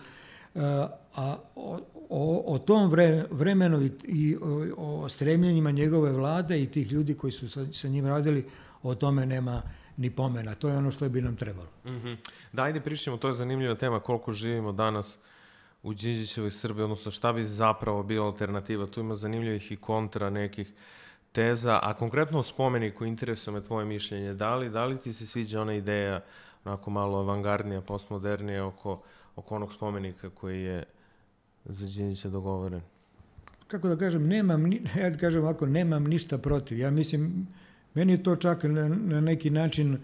a 1.15 1.37
o, 1.55 1.79
o, 2.09 2.43
o 2.53 2.59
tom 2.59 2.91
vre, 2.91 3.25
vremenu 3.31 3.81
i, 3.81 3.91
i 4.03 4.35
o, 4.41 5.03
o 5.03 5.09
stremljenjima 5.09 5.71
njegove 5.71 6.11
vlade 6.11 6.61
i 6.61 6.67
tih 6.67 6.91
ljudi 6.91 7.13
koji 7.13 7.31
su 7.31 7.49
sa, 7.49 7.65
sa 7.73 7.87
njim 7.87 8.07
radili, 8.07 8.45
o 8.83 8.95
tome 8.95 9.25
nema 9.25 9.61
ni 9.97 10.09
pomena. 10.09 10.55
To 10.55 10.69
je 10.69 10.77
ono 10.77 10.91
što 10.91 11.09
bi 11.09 11.21
nam 11.21 11.35
trebalo. 11.35 11.67
Mm 11.85 11.89
-hmm. 11.89 12.17
Da, 12.53 12.63
ajde 12.63 12.81
pričamo, 12.81 13.17
to 13.17 13.27
je 13.27 13.33
zanimljiva 13.33 13.75
tema, 13.75 13.99
koliko 13.99 14.31
živimo 14.31 14.71
danas 14.71 15.17
u 15.83 15.93
Đinđićevoj 15.93 16.51
Srbiji, 16.51 16.83
odnosno 16.83 17.11
šta 17.11 17.33
bi 17.33 17.43
zapravo 17.43 18.03
bila 18.03 18.25
alternativa. 18.25 18.87
Tu 18.87 18.99
ima 18.99 19.15
zanimljivih 19.15 19.71
i 19.71 19.75
kontra 19.75 20.29
nekih 20.29 20.73
teza, 21.35 21.79
a 21.83 21.93
konkretno 21.93 22.39
o 22.39 22.43
spomeniku 22.43 23.05
interesuje 23.05 23.53
me 23.53 23.63
tvoje 23.63 23.85
mišljenje. 23.85 24.33
Da 24.33 24.55
li, 24.55 24.69
da 24.69 24.85
li 24.85 24.97
ti 24.97 25.13
se 25.13 25.27
sviđa 25.27 25.61
ona 25.61 25.73
ideja 25.73 26.21
onako 26.65 26.91
malo 26.91 27.17
avangardnija, 27.17 27.81
postmodernija 27.81 28.65
oko, 28.65 29.01
oko 29.35 29.55
onog 29.55 29.73
spomenika 29.73 30.29
koji 30.29 30.63
je 30.63 30.83
za 31.65 31.85
Đinđića 31.85 32.29
dogovoren? 32.29 32.81
Kako 33.67 33.87
da 33.87 33.97
kažem, 33.97 34.27
nemam, 34.27 34.71
ja 35.01 35.09
da 35.09 35.17
kažem 35.17 35.43
ovako, 35.43 35.65
nemam 35.65 36.03
ništa 36.03 36.37
protiv. 36.37 36.79
Ja 36.79 36.91
mislim, 36.91 37.47
meni 37.93 38.13
je 38.13 38.23
to 38.23 38.35
čak 38.35 38.63
na, 38.63 38.87
na 38.87 39.21
neki 39.21 39.49
način 39.49 39.97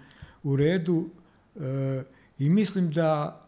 u 0.44 0.56
redu 0.56 1.10
e, 1.56 2.04
i 2.40 2.50
mislim 2.50 2.92
da 2.92 3.42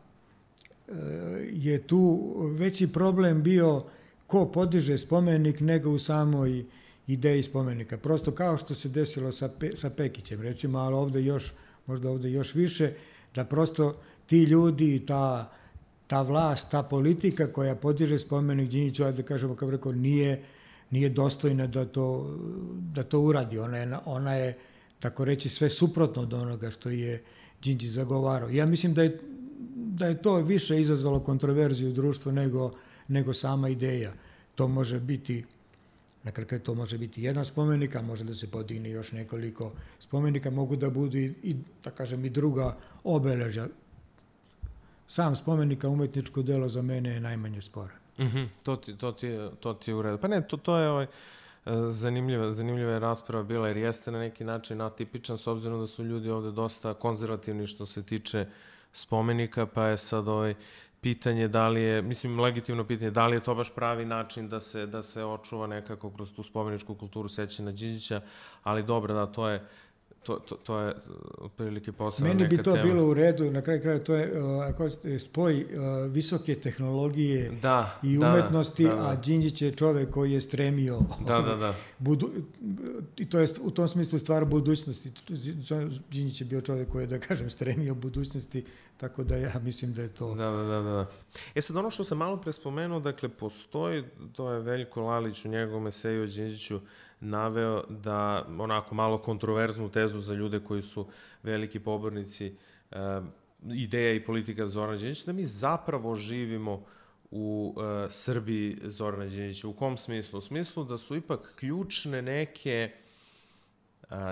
je 1.51 1.81
tu 1.87 2.33
veći 2.57 2.87
problem 2.93 3.43
bio 3.43 3.83
ko 4.27 4.45
podiže 4.45 4.97
spomenik 4.97 5.59
nego 5.59 5.89
u 5.89 5.99
samoj 5.99 6.65
ideji 7.07 7.43
spomenika. 7.43 7.97
Prosto 7.97 8.31
kao 8.31 8.57
što 8.57 8.75
se 8.75 8.89
desilo 8.89 9.31
sa, 9.31 9.49
Pe, 9.49 9.71
sa 9.75 9.89
Pekićem, 9.89 10.41
recimo, 10.41 10.79
ali 10.79 10.95
ovde 10.95 11.23
još, 11.23 11.53
možda 11.85 12.09
ovde 12.09 12.31
još 12.31 12.55
više, 12.55 12.93
da 13.35 13.45
prosto 13.45 13.95
ti 14.25 14.43
ljudi 14.43 14.95
i 14.95 15.05
ta, 15.05 15.51
ta 16.07 16.21
vlast, 16.21 16.71
ta 16.71 16.83
politika 16.83 17.47
koja 17.47 17.75
podiže 17.75 18.19
spomenik 18.19 18.69
Đinjiću, 18.69 19.11
da 19.11 19.23
kažemo, 19.23 19.55
kao 19.55 19.71
rekao, 19.71 19.91
nije, 19.91 20.43
nije 20.91 21.09
dostojna 21.09 21.67
da 21.67 21.85
to, 21.85 22.37
da 22.93 23.03
to 23.03 23.19
uradi. 23.19 23.59
Ona 23.59 23.77
je, 23.77 23.97
ona 24.05 24.33
je 24.33 24.57
tako 24.99 25.25
reći 25.25 25.49
sve 25.49 25.69
suprotno 25.69 26.21
od 26.21 26.33
onoga 26.33 26.69
što 26.69 26.89
je 26.89 27.23
Đinđić 27.63 27.89
zagovarao. 27.89 28.49
Ja 28.49 28.65
mislim 28.65 28.93
da 28.93 29.03
je, 29.03 29.19
da 29.75 30.07
je 30.07 30.21
to 30.21 30.35
više 30.35 30.81
izazvalo 30.81 31.19
kontroverziju 31.19 31.89
u 31.89 31.93
društvu 31.93 32.31
nego, 32.31 32.71
nego 33.07 33.33
sama 33.33 33.69
ideja. 33.69 34.13
To 34.55 34.67
može 34.67 34.99
biti 34.99 35.43
na 36.23 36.31
kraju 36.31 36.59
to 36.59 36.73
može 36.73 36.97
biti 36.97 37.23
jedan 37.23 37.45
spomenik, 37.45 37.95
a 37.95 38.01
može 38.01 38.23
da 38.23 38.33
se 38.33 38.51
podigne 38.51 38.89
još 38.89 39.11
nekoliko 39.11 39.71
spomenika, 39.99 40.49
mogu 40.49 40.75
da 40.75 40.89
budu 40.89 41.17
i, 41.17 41.33
i 41.43 41.55
da 41.83 41.91
kažem, 41.91 42.25
i 42.25 42.29
druga 42.29 42.75
obeležja. 43.03 43.67
Sam 45.07 45.35
spomenika 45.35 45.89
umetničko 45.89 46.41
delo 46.41 46.67
za 46.67 46.81
mene 46.81 47.09
je 47.09 47.19
najmanje 47.19 47.61
sporan. 47.61 47.97
Mm 48.17 48.23
-hmm. 48.23 48.47
to, 48.63 48.75
ti, 48.75 48.97
to, 48.97 49.11
ti, 49.11 49.37
to 49.59 49.73
ti 49.73 49.91
je 49.91 49.95
u 49.95 50.01
redu. 50.01 50.17
Pa 50.17 50.27
ne, 50.27 50.47
to, 50.47 50.57
to 50.57 50.77
je 50.77 50.89
ovaj, 50.89 51.07
zanimljiva, 51.89 52.51
zanimljiva 52.51 52.91
je 52.91 52.99
rasprava 52.99 53.43
bila 53.43 53.67
jer 53.67 53.77
jeste 53.77 54.11
na 54.11 54.19
neki 54.19 54.43
način 54.43 54.81
atipičan 54.81 55.37
s 55.37 55.47
obzirom 55.47 55.79
da 55.79 55.87
su 55.87 56.03
ljudi 56.03 56.29
ovde 56.29 56.51
dosta 56.51 56.93
konzervativni 56.93 57.67
što 57.67 57.85
se 57.85 58.03
tiče 58.03 58.45
spomenika, 58.93 59.65
pa 59.65 59.87
je 59.87 59.97
sad 59.97 60.27
ovaj, 60.27 60.55
pitanje 61.03 61.47
da 61.47 61.67
li 61.67 61.81
je, 61.81 62.01
mislim, 62.01 62.39
legitimno 62.39 62.83
pitanje, 62.83 63.11
da 63.11 63.27
li 63.27 63.35
je 63.35 63.43
to 63.43 63.55
baš 63.55 63.75
pravi 63.75 64.05
način 64.05 64.49
da 64.49 64.61
se, 64.61 64.85
da 64.85 65.03
se 65.03 65.23
očuva 65.23 65.67
nekako 65.67 66.11
kroz 66.11 66.33
tu 66.33 66.43
spomeničku 66.43 66.95
kulturu 66.95 67.29
sećanja 67.29 67.71
Đinđića, 67.71 68.21
ali 68.63 68.83
dobro, 68.83 69.13
da, 69.13 69.25
to 69.25 69.49
je, 69.49 69.61
to, 70.23 70.35
to, 70.35 70.55
to 70.55 70.79
je 70.79 70.93
otprilike 71.37 71.91
posao 71.91 72.27
Meni 72.27 72.47
bi 72.47 72.57
to 72.57 72.73
tema. 72.73 72.83
bilo 72.83 73.07
u 73.07 73.13
redu, 73.13 73.51
na 73.51 73.61
kraju 73.61 73.81
kraja 73.81 73.99
to 73.99 74.15
je 74.15 74.41
uh, 74.41 74.63
ako 74.63 74.89
spoj 75.19 75.63
uh, 75.63 75.67
visoke 76.11 76.55
tehnologije 76.55 77.51
da, 77.61 77.99
i 78.03 78.17
da, 78.17 78.29
umetnosti, 78.29 78.83
da, 78.83 78.89
da, 78.89 78.95
da. 78.95 79.07
a 79.09 79.15
Đinđić 79.15 79.61
je 79.61 79.71
čovek 79.71 80.09
koji 80.09 80.31
je 80.31 80.41
stremio 80.41 80.99
da, 81.27 81.41
da, 81.41 81.55
da. 81.55 81.73
Budu, 81.99 82.29
i 83.17 83.29
to 83.29 83.39
je 83.39 83.47
u 83.61 83.71
tom 83.71 83.87
smislu 83.87 84.19
stvar 84.19 84.45
budućnosti. 84.45 85.11
Đinđić 86.11 86.41
je 86.41 86.45
bio 86.45 86.61
čovek 86.61 86.89
koji 86.89 87.03
je, 87.03 87.07
da 87.07 87.19
kažem, 87.19 87.49
stremio 87.49 87.95
budućnosti, 87.95 88.63
tako 88.97 89.23
da 89.23 89.37
ja 89.37 89.53
mislim 89.63 89.93
da 89.93 90.01
je 90.01 90.09
to... 90.09 90.35
Da, 90.35 90.49
da, 90.49 90.63
da, 90.63 90.81
da. 90.81 91.05
E 91.55 91.61
sad 91.61 91.77
ono 91.77 91.91
što 91.91 92.03
sam 92.03 92.17
malo 92.17 92.37
pre 92.37 92.53
spomenuo, 92.53 92.99
dakle, 92.99 93.29
postoji, 93.29 94.03
to 94.33 94.51
je 94.51 94.59
Veljko 94.59 95.01
Lalić 95.01 95.45
u 95.45 95.49
njegovom 95.49 95.87
eseju 95.87 96.23
o 96.23 96.25
Đinđiću, 96.25 96.79
naveo 97.19 97.83
da 97.89 98.45
onako 98.59 98.95
malo 98.95 99.17
kontroverznu 99.17 99.89
tezu 99.89 100.19
za 100.19 100.33
ljude 100.33 100.59
koji 100.59 100.81
su 100.81 101.07
veliki 101.43 101.79
pobornici 101.79 102.55
uh, 102.91 102.97
ideja 103.73 104.13
i 104.13 104.25
politika 104.25 104.67
Zorana 104.67 104.97
Đinđića, 104.97 105.25
da 105.25 105.33
mi 105.33 105.45
zapravo 105.45 106.15
živimo 106.15 106.85
u 107.31 107.73
uh, 107.75 107.83
Srbiji 108.11 108.77
Zorana 108.83 109.25
Đinđića. 109.25 109.67
U 109.67 109.73
kom 109.73 109.97
smislu? 109.97 110.39
U 110.39 110.41
smislu 110.41 110.83
da 110.83 110.97
su 110.97 111.15
ipak 111.15 111.53
ključne 111.55 112.21
neke 112.21 112.91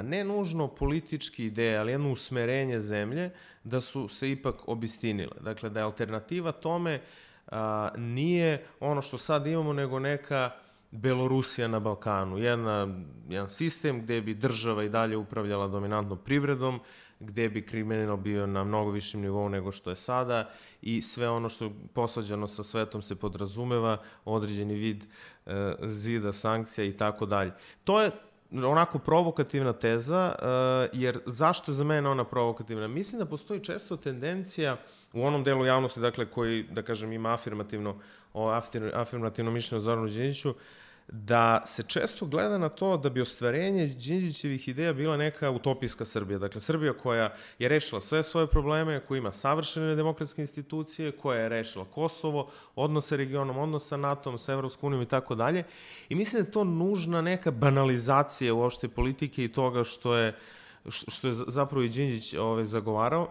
ne 0.04 0.24
nužno 0.24 0.68
političke 0.68 1.46
ideje, 1.46 1.78
ali 1.78 1.92
jedno 1.92 2.12
usmerenje 2.12 2.82
zemlje, 2.82 3.30
da 3.64 3.82
su 3.82 4.08
se 4.08 4.32
ipak 4.32 4.56
obistinile. 4.68 5.36
Dakle, 5.42 5.70
da 5.70 5.80
je 5.80 5.84
alternativa 5.84 6.52
tome 6.52 7.00
a, 7.48 7.90
nije 7.98 8.66
ono 8.80 9.02
što 9.02 9.18
sad 9.18 9.48
imamo, 9.48 9.74
nego 9.74 10.00
neka 10.00 10.52
Belorusija 10.92 11.68
na 11.68 11.80
Balkanu. 11.80 12.38
Jedna, 12.38 12.88
jedan 13.30 13.50
sistem 13.50 14.02
gde 14.02 14.22
bi 14.22 14.34
država 14.34 14.84
i 14.84 14.90
dalje 14.90 15.18
upravljala 15.18 15.68
dominantno 15.68 16.16
privredom, 16.16 16.80
gde 17.20 17.50
bi 17.50 17.66
kriminal 17.66 18.18
bio 18.18 18.48
na 18.48 18.64
mnogo 18.64 18.92
višem 18.92 19.22
nivou 19.22 19.50
nego 19.50 19.72
što 19.72 19.90
je 19.90 19.96
sada 19.96 20.50
i 20.82 21.02
sve 21.02 21.30
ono 21.30 21.50
što 21.50 21.66
je 21.66 21.72
posađano 21.94 22.48
sa 22.48 22.64
svetom 22.64 23.02
se 23.02 23.16
podrazumeva, 23.16 23.98
određeni 24.26 24.74
vid 24.74 25.04
e, 25.46 25.76
zida, 25.84 26.34
sankcija 26.34 26.86
i 26.86 26.98
tako 26.98 27.26
dalje. 27.26 27.52
To 27.84 28.02
je 28.02 28.12
onako 28.52 29.00
provokativna 29.00 29.74
teza, 29.74 30.36
e, 30.40 30.90
jer 30.94 31.20
zašto 31.26 31.72
je 31.72 31.76
za 31.76 31.84
mene 31.84 32.10
ona 32.10 32.24
provokativna? 32.24 32.88
Mislim 32.88 33.20
da 33.20 33.26
postoji 33.26 33.60
često 33.60 33.98
tendencija 33.98 34.78
u 35.14 35.26
onom 35.26 35.44
delu 35.44 35.66
javnosti, 35.66 36.00
dakle, 36.00 36.26
koji, 36.26 36.64
da 36.64 36.82
kažem, 36.82 37.12
ima 37.12 37.34
afirmativno, 37.34 37.96
o 38.34 38.50
afirmativno 38.94 39.52
mišljenje 39.52 39.78
o 39.78 39.82
Zoranu 39.82 40.08
Đinjiću, 40.08 40.54
da 41.08 41.64
se 41.66 41.84
često 41.84 42.26
gleda 42.26 42.58
na 42.58 42.70
to 42.70 42.98
da 42.98 43.10
bi 43.10 43.22
ostvarenje 43.22 43.88
Đinđićevih 43.88 44.68
ideja 44.68 44.94
bila 44.94 45.18
neka 45.18 45.50
utopijska 45.50 46.06
Srbija. 46.06 46.40
Dakle, 46.40 46.62
Srbija 46.62 46.94
koja 46.94 47.34
je 47.60 47.68
rešila 47.68 48.02
sve 48.02 48.24
svoje 48.24 48.48
probleme, 48.48 49.00
koja 49.08 49.18
ima 49.18 49.32
savršene 49.32 49.96
demokratske 49.96 50.42
institucije, 50.42 51.12
koja 51.12 51.40
je 51.40 51.50
rešila 51.50 51.86
Kosovo, 51.86 52.50
odnose 52.76 53.18
regionom, 53.18 53.58
odnos 53.58 53.88
sa 53.88 53.98
NATO-om, 53.98 54.38
sa 54.38 54.54
Evropskom 54.54 54.88
unijom 54.88 55.04
i 55.04 55.08
tako 55.08 55.36
dalje. 55.36 55.64
I 56.10 56.16
mislim 56.16 56.42
da 56.42 56.48
je 56.48 56.52
to 56.52 56.64
nužna 56.64 57.22
neka 57.22 57.52
banalizacija 57.52 58.54
uopšte 58.54 58.88
politike 58.88 59.44
i 59.44 59.52
toga 59.52 59.84
što 59.84 60.16
je, 60.16 60.36
što 60.90 61.28
je 61.28 61.34
zapravo 61.34 61.84
i 61.84 61.90
Đinđić 61.90 62.34
ovaj, 62.34 62.66
zagovarao. 62.66 63.30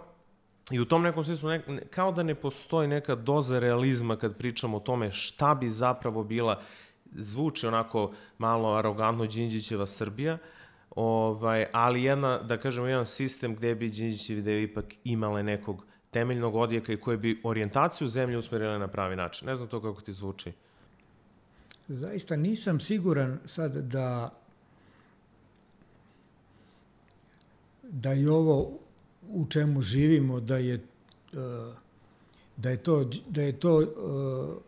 I 0.71 0.81
u 0.81 0.85
tom 0.85 1.03
nekom 1.03 1.25
smislu, 1.25 1.49
ne, 1.49 1.87
kao 1.91 2.13
da 2.13 2.23
ne 2.23 2.35
postoji 2.35 2.89
neka 2.89 3.15
doza 3.15 3.59
realizma 3.59 4.17
kad 4.17 4.37
pričamo 4.37 4.77
o 4.77 4.81
tome 4.81 5.13
šta 5.13 5.55
bi 5.55 5.71
zapravo 5.71 6.25
bila 6.25 6.63
zvuči 7.13 7.67
onako 7.67 8.13
malo 8.39 8.75
arogantno 8.75 9.27
Đinđićeva 9.27 9.87
Srbija, 9.87 10.39
ovaj, 10.91 11.67
ali 11.73 12.03
jedna, 12.03 12.39
da 12.39 12.57
kažemo, 12.57 12.87
jedan 12.87 13.07
sistem 13.07 13.55
gde 13.57 13.75
bi 13.75 13.91
Đinđićevi 13.91 14.41
ideje 14.41 14.63
ipak 14.63 14.85
imale 15.05 15.43
nekog 15.43 15.85
temeljnog 16.11 16.55
odjeka 16.55 16.93
i 16.93 16.97
koje 16.97 17.17
bi 17.17 17.41
orijentaciju 17.45 18.09
zemlje 18.09 18.39
usmerile 18.39 18.79
na 18.79 18.89
pravi 18.89 19.17
način. 19.17 19.47
Ne 19.47 19.57
znam 19.57 19.69
to 19.69 19.83
kako 19.83 20.01
ti 20.01 20.13
zvuči. 20.13 20.53
Zaista 21.89 22.37
nisam 22.37 22.81
siguran 22.81 23.39
sad 23.47 23.77
da 23.77 24.31
da 27.83 28.13
je 28.13 28.31
ovo 28.31 28.79
u 29.29 29.47
čemu 29.47 29.83
živimo, 29.83 30.41
da 30.41 30.57
je 30.57 30.81
da 32.57 32.71
je 32.71 32.77
to, 32.77 33.11
da 33.29 33.43
je 33.43 33.53
to, 33.61 33.87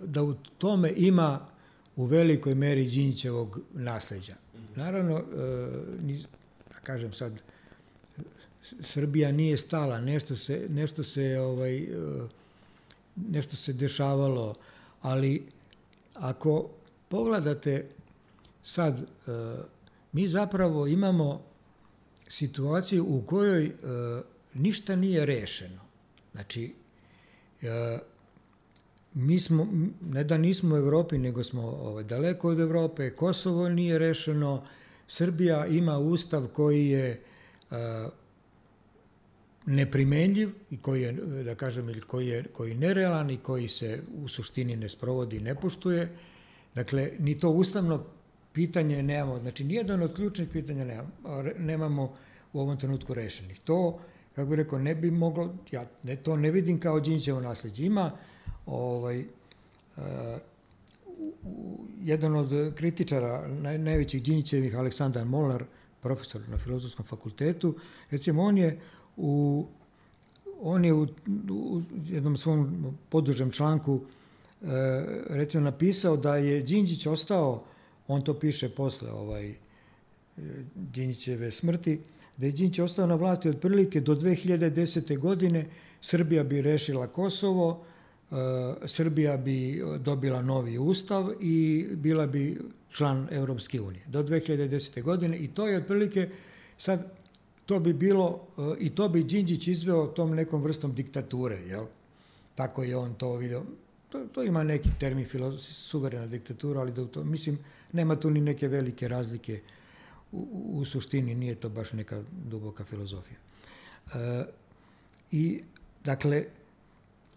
da 0.01 0.23
u 0.23 0.35
tome 0.59 0.93
ima 0.97 1.52
u 1.97 2.05
velikoj 2.05 2.55
meri 2.55 2.85
Đinjićevog 2.85 3.61
nasleđa. 3.73 4.35
Naravno, 4.77 5.19
e, 5.19 5.23
da 6.69 6.81
kažem 6.83 7.13
sad, 7.13 7.41
Srbija 8.81 9.33
nije 9.33 9.57
stala, 9.57 10.01
nešto 10.01 10.37
se, 10.37 10.67
nešto 10.69 11.05
se, 11.05 11.39
ovaj, 11.39 11.79
e, 11.79 11.89
nešto 13.17 13.57
se 13.57 13.73
dešavalo, 13.73 14.55
ali 15.03 15.47
ako 16.15 16.71
pogledate 17.09 17.87
sad, 18.63 18.99
e, 18.99 19.05
mi 20.13 20.29
zapravo 20.29 20.87
imamo 20.87 21.43
situaciju 22.29 23.07
u 23.09 23.23
kojoj 23.27 23.73
ništa 24.55 24.97
nije 24.97 25.27
rešeno. 25.27 25.81
Znači, 26.33 26.75
mi 29.15 29.39
smo, 29.39 29.67
ne 30.11 30.25
da 30.25 30.39
nismo 30.39 30.75
u 30.75 30.79
Evropi, 30.79 31.19
nego 31.19 31.45
smo 31.45 31.63
ovaj, 31.63 32.05
daleko 32.05 32.49
od 32.49 32.61
Evrope, 32.61 33.11
Kosovo 33.11 33.69
nije 33.69 33.99
rešeno, 33.99 34.63
Srbija 35.09 35.67
ima 35.67 35.99
ustav 35.99 36.47
koji 36.53 36.89
je 36.89 37.21
a, 37.71 38.09
neprimenljiv 39.67 40.51
i 40.71 40.77
koji 40.77 41.03
je, 41.03 41.13
da 41.45 41.55
kažem, 41.55 41.89
ili 41.89 42.01
koji 42.01 42.29
je 42.29 42.45
koji 42.53 42.75
nerealan 42.75 43.31
i 43.31 43.37
koji 43.37 43.69
se 43.69 44.03
u 44.25 44.29
suštini 44.29 44.77
ne 44.77 44.89
sprovodi 44.89 45.37
i 45.37 45.41
ne 45.41 45.55
poštuje. 45.55 46.09
Dakle, 46.75 47.11
ni 47.19 47.39
to 47.39 47.51
ustavno 47.51 48.05
pitanje 48.53 49.03
nemamo, 49.03 49.39
znači 49.39 49.65
nijedan 49.65 50.03
od 50.03 50.15
ključnih 50.15 50.49
pitanja 50.53 50.85
nemamo, 50.85 51.11
nemamo 51.59 52.15
u 52.53 52.61
ovom 52.61 52.79
trenutku 52.79 53.15
rešenih. 53.15 53.61
To, 53.61 53.99
kako 54.35 54.51
bih 54.51 54.57
rekao, 54.57 54.79
ne 54.79 54.95
bi 54.95 55.11
moglo, 55.11 55.55
ja 55.71 55.87
ne, 56.03 56.17
to 56.17 56.37
ne 56.37 56.51
vidim 56.51 56.81
kao 56.81 57.01
Đinćevo 57.01 57.41
nasljeđe. 57.41 57.85
Ima 57.85 58.13
ovaj, 58.67 59.25
uh, 59.97 60.05
jedan 62.03 62.37
od 62.37 62.75
kritičara 62.75 63.49
naj, 63.49 63.79
najvećih 63.79 64.23
Đinićevih, 64.23 64.77
Aleksandar 64.77 65.25
Molnar, 65.25 65.65
profesor 66.01 66.41
na 66.49 66.59
Filozofskom 66.59 67.07
fakultetu, 67.07 67.75
recimo 68.11 68.43
on 68.43 68.59
je 68.59 68.81
u 69.17 69.67
on 70.65 70.85
je 70.85 70.93
u, 70.93 71.07
u 71.51 71.83
jednom 72.09 72.37
svom 72.37 72.87
podužem 73.09 73.51
članku 73.51 74.01
e, 74.63 74.67
recimo 75.29 75.65
napisao 75.65 76.17
da 76.17 76.37
je 76.37 76.63
Đinđić 76.63 77.07
ostao, 77.07 77.65
on 78.09 78.23
to 78.23 78.35
piše 78.35 78.69
posle 78.69 79.11
ovaj, 79.11 79.55
Đinđićeve 80.75 81.51
smrti, 81.51 82.01
da 82.37 82.47
je 82.47 82.53
Đinđić 82.53 82.79
ostao 82.79 83.07
na 83.07 83.15
vlasti 83.15 83.49
otprilike 83.49 84.01
do 84.01 84.15
2010. 84.15 85.19
godine, 85.19 85.67
Srbija 86.01 86.45
bi 86.45 86.63
rešila 86.63 87.07
Kosovo, 87.07 87.85
E, 87.85 87.92
Srbija 88.87 89.37
bi 89.37 89.83
dobila 89.99 90.43
novi 90.43 90.79
ustav 90.79 91.31
i 91.41 91.87
bila 91.93 92.27
bi 92.27 92.61
član 92.91 93.29
Evropske 93.31 93.81
unije 93.81 94.05
do 94.07 94.23
2010. 94.23 95.03
godine 95.03 95.39
i 95.39 95.49
to 95.49 95.69
je 95.69 95.77
otprilike 95.77 96.29
sad 96.79 97.13
to 97.67 97.81
bi 97.81 97.93
bilo 97.93 98.41
e, 98.59 98.63
i 98.79 98.91
to 98.91 99.09
bi 99.09 99.25
Đinđić 99.25 99.69
izveo 99.69 100.07
tom 100.07 100.35
nekom 100.35 100.63
vrstom 100.63 100.95
diktature, 100.95 101.57
jel? 101.57 101.87
Tako 102.55 102.83
je 102.83 102.97
on 102.97 103.15
to 103.15 103.37
video. 103.37 103.65
To, 104.09 104.27
to 104.33 104.43
ima 104.43 104.63
neki 104.63 104.89
termin 105.01 105.27
suverena 105.59 106.27
diktatura, 106.27 106.81
ali 106.81 106.93
da 106.93 107.07
to, 107.07 107.25
mislim, 107.25 107.59
nema 107.93 108.17
tu 108.17 108.31
ni 108.31 108.41
neke 108.41 108.69
velike 108.69 109.09
razlike 109.09 109.61
u, 110.33 110.71
u 110.73 110.85
suštini 110.85 111.35
nije 111.35 111.55
to 111.55 111.69
baš 111.69 111.93
neka 111.93 112.23
duboka 112.45 112.85
filozofija. 112.85 113.39
E, 114.15 114.45
I, 115.31 115.63
dakle, 116.05 116.45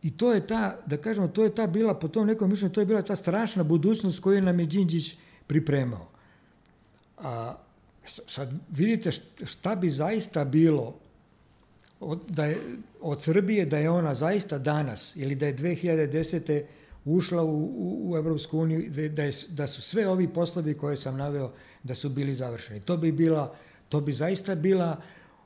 i 0.06 0.12
to 0.18 0.34
je 0.34 0.48
ta, 0.48 0.78
da 0.86 0.98
kažemo, 0.98 1.28
to 1.28 1.44
je 1.44 1.56
ta 1.56 1.68
bila, 1.68 1.94
po 1.94 2.08
tom 2.08 2.28
nekom 2.28 2.50
mišljenju, 2.50 2.74
to 2.74 2.82
je 2.82 2.86
bila 2.86 3.02
ta 3.02 3.16
strašna 3.16 3.64
budućnost 3.64 4.20
koju 4.20 4.42
nam 4.42 4.60
je 4.60 4.66
Đinđić 4.66 5.16
pripremao. 5.48 6.08
A 7.18 7.56
sad 8.06 8.54
vidite 8.70 9.12
šta 9.44 9.76
bi 9.76 9.90
zaista 9.90 10.46
bilo 10.46 10.96
od, 12.00 12.22
da 12.30 12.46
je, 12.46 12.58
od 13.02 13.24
Srbije 13.24 13.66
da 13.66 13.78
je 13.78 13.90
ona 13.90 14.14
zaista 14.14 14.58
danas 14.58 15.16
ili 15.16 15.36
da 15.36 15.46
je 15.46 15.58
2010. 15.58 16.64
ušla 17.06 17.44
u, 17.44 17.64
u, 17.64 18.12
u 18.12 18.18
Evropsku 18.18 18.60
uniju, 18.60 18.86
da, 18.90 19.08
da, 19.08 19.24
je, 19.24 19.32
da 19.50 19.68
su 19.68 19.82
sve 19.82 20.08
ovi 20.08 20.28
poslovi 20.28 20.74
koje 20.74 20.98
sam 20.98 21.18
naveo 21.18 21.52
da 21.84 21.96
su 21.96 22.10
bili 22.10 22.36
završeni. 22.36 22.80
To 22.80 22.98
bi 22.98 23.12
bila, 23.12 23.56
to 23.90 24.02
bi 24.02 24.14
zaista 24.14 24.56
bila 24.56 25.02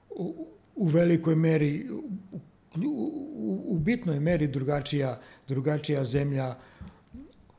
u, 0.09 0.47
u 0.75 0.87
velikoj 0.87 1.35
meri, 1.35 1.89
u, 2.75 3.65
u, 3.67 3.79
bitnoj 3.79 4.19
meri 4.19 4.47
drugačija, 4.47 5.19
drugačija 5.47 6.03
zemlja 6.03 6.55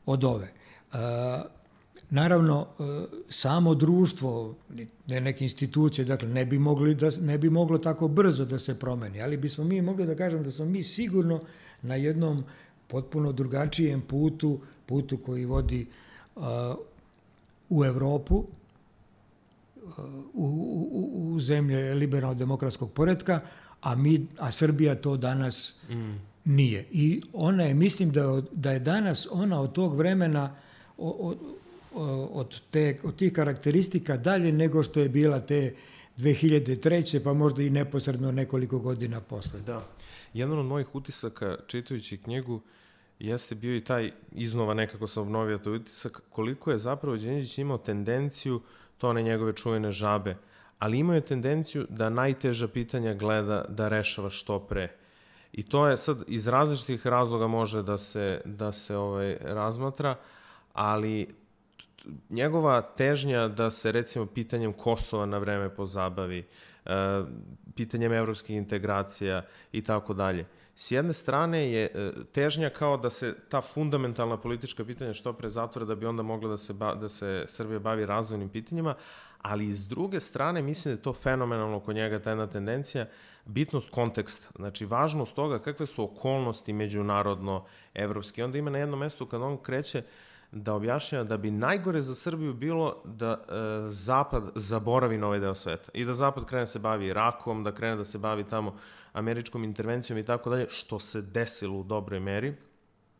od 0.05 0.23
ove. 0.23 0.51
Uh, 0.93 0.99
Naravno, 2.11 2.67
e, 2.79 2.83
samo 3.29 3.75
društvo, 3.75 4.55
ne 5.07 5.21
neke 5.21 5.43
institucije, 5.43 6.05
dakle, 6.05 6.29
ne 6.29 6.45
bi, 6.45 6.59
mogli 6.59 6.95
da, 6.95 7.09
ne 7.21 7.37
bi 7.37 7.49
moglo 7.49 7.77
tako 7.77 8.07
brzo 8.07 8.45
da 8.45 8.59
se 8.59 8.79
promeni, 8.79 9.21
ali 9.21 9.37
bismo 9.37 9.63
mi 9.63 9.81
mogli 9.81 10.05
da 10.05 10.15
kažem 10.15 10.43
da 10.43 10.51
smo 10.51 10.65
mi 10.65 10.83
sigurno 10.83 11.39
na 11.81 11.95
jednom 11.95 12.43
potpuno 12.87 13.31
drugačijem 13.31 14.01
putu, 14.01 14.59
putu 14.85 15.17
koji 15.17 15.45
vodi 15.45 15.87
uh, 16.35 16.43
u 17.69 17.85
Evropu, 17.85 18.35
uh, 18.35 19.93
u, 20.33 20.45
u, 20.91 21.33
u 21.33 21.39
zemlje 21.39 21.93
liberalno-demokratskog 21.93 22.91
poredka, 22.91 23.39
a, 23.81 23.95
mi, 23.95 24.27
a 24.39 24.51
Srbija 24.51 24.95
to 24.95 25.17
danas 25.17 25.79
mm. 25.89 26.13
nije. 26.45 26.87
I 26.91 27.21
ona 27.33 27.63
je, 27.63 27.73
mislim 27.73 28.11
da, 28.11 28.41
da 28.51 28.71
je 28.71 28.79
danas 28.79 29.27
ona 29.31 29.61
od 29.61 29.73
tog 29.73 29.95
vremena 29.95 30.55
od, 30.97 31.37
od, 32.31 32.61
te, 32.71 32.99
od 33.03 33.15
tih 33.15 33.33
karakteristika 33.33 34.17
dalje 34.17 34.51
nego 34.51 34.83
što 34.83 34.99
je 34.99 35.09
bila 35.09 35.39
te 35.39 35.75
2003. 36.17 37.23
pa 37.23 37.33
možda 37.33 37.63
i 37.63 37.69
neposredno 37.69 38.31
nekoliko 38.31 38.79
godina 38.79 39.21
posle. 39.21 39.59
Da. 39.59 39.87
Jedan 40.33 40.59
od 40.59 40.65
mojih 40.65 40.95
utisaka 40.95 41.57
čitajući 41.67 42.17
knjigu 42.17 42.61
jeste 43.19 43.55
bio 43.55 43.75
i 43.75 43.81
taj, 43.81 44.11
iznova 44.31 44.73
nekako 44.73 45.07
sam 45.07 45.23
obnovio 45.23 45.57
taj 45.57 45.73
utisak, 45.73 46.21
koliko 46.29 46.71
je 46.71 46.77
zapravo 46.77 47.17
Đenđić 47.17 47.57
imao 47.57 47.77
tendenciju, 47.77 48.61
to 48.97 49.09
one 49.09 49.23
njegove 49.23 49.53
čuvene 49.53 49.91
žabe, 49.91 50.35
ali 50.81 50.97
imao 50.97 51.15
je 51.15 51.21
tendenciju 51.21 51.85
da 51.89 52.09
najteža 52.09 52.67
pitanja 52.67 53.13
gleda 53.13 53.65
da 53.69 53.87
rešava 53.87 54.29
što 54.29 54.59
pre. 54.59 54.87
I 55.53 55.63
to 55.63 55.87
je 55.87 55.97
sad 55.97 56.23
iz 56.27 56.47
različitih 56.47 57.07
razloga 57.07 57.47
može 57.47 57.83
da 57.83 57.97
se, 57.97 58.41
da 58.45 58.71
se 58.71 58.97
ovaj, 58.97 59.37
razmatra, 59.41 60.15
ali 60.73 61.35
njegova 62.29 62.81
težnja 62.81 63.47
da 63.47 63.71
se 63.71 63.91
recimo 63.91 64.25
pitanjem 64.25 64.73
Kosova 64.73 65.25
na 65.25 65.37
vreme 65.37 65.69
pozabavi, 65.69 66.47
e, 66.85 66.91
pitanjem 67.75 68.13
evropskih 68.13 68.55
integracija 68.55 69.45
i 69.71 69.83
tako 69.83 70.13
dalje. 70.13 70.45
S 70.75 70.91
jedne 70.91 71.13
strane 71.13 71.71
je 71.71 71.85
e, 71.85 72.11
težnja 72.31 72.69
kao 72.69 72.97
da 72.97 73.09
se 73.09 73.35
ta 73.49 73.61
fundamentalna 73.61 74.37
politička 74.37 74.85
pitanja 74.85 75.13
što 75.13 75.33
pre 75.33 75.49
zatvore 75.49 75.85
da 75.85 75.95
bi 75.95 76.05
onda 76.05 76.23
mogla 76.23 76.49
da 76.49 76.57
se, 76.57 76.73
ba, 76.73 76.95
da 76.95 77.09
se 77.09 77.45
Srbija 77.47 77.79
bavi 77.79 78.05
razvojnim 78.05 78.49
pitanjima, 78.49 78.95
ali 79.41 79.73
s 79.73 79.87
druge 79.87 80.19
strane 80.19 80.61
mislim 80.61 80.93
da 80.93 80.99
je 80.99 81.03
to 81.03 81.13
fenomenalno 81.13 81.79
kod 81.79 81.95
njega 81.95 82.19
ta 82.19 82.29
jedna 82.29 82.47
tendencija, 82.47 83.05
bitnost 83.45 83.89
konteksta, 83.89 84.47
znači 84.55 84.85
važnost 84.85 85.35
toga 85.35 85.59
kakve 85.59 85.87
su 85.87 86.03
okolnosti 86.03 86.73
međunarodno 86.73 87.65
evropske. 87.93 88.43
Onda 88.43 88.57
ima 88.57 88.69
na 88.69 88.77
jednom 88.77 88.99
mestu 88.99 89.25
kad 89.25 89.41
on 89.41 89.57
kreće 89.57 90.03
da 90.51 90.73
objašnjava 90.73 91.23
da 91.23 91.37
bi 91.37 91.51
najgore 91.51 92.01
za 92.01 92.15
Srbiju 92.15 92.53
bilo 92.53 93.01
da 93.05 93.31
e, 93.31 93.53
Zapad 93.89 94.43
zaboravi 94.55 95.17
na 95.17 95.27
ovaj 95.27 95.39
deo 95.39 95.55
sveta 95.55 95.91
i 95.93 96.05
da 96.05 96.13
Zapad 96.13 96.45
krene 96.45 96.61
da 96.61 96.67
se 96.67 96.79
bavi 96.79 97.07
Irakom, 97.07 97.63
da 97.63 97.71
krene 97.71 97.95
da 97.95 98.05
se 98.05 98.17
bavi 98.17 98.43
tamo 98.43 98.75
američkom 99.13 99.63
intervencijom 99.63 100.19
i 100.19 100.25
tako 100.25 100.49
dalje, 100.49 100.65
što 100.69 100.99
se 100.99 101.21
desilo 101.21 101.79
u 101.79 101.83
dobroj 101.83 102.19
meri. 102.19 102.53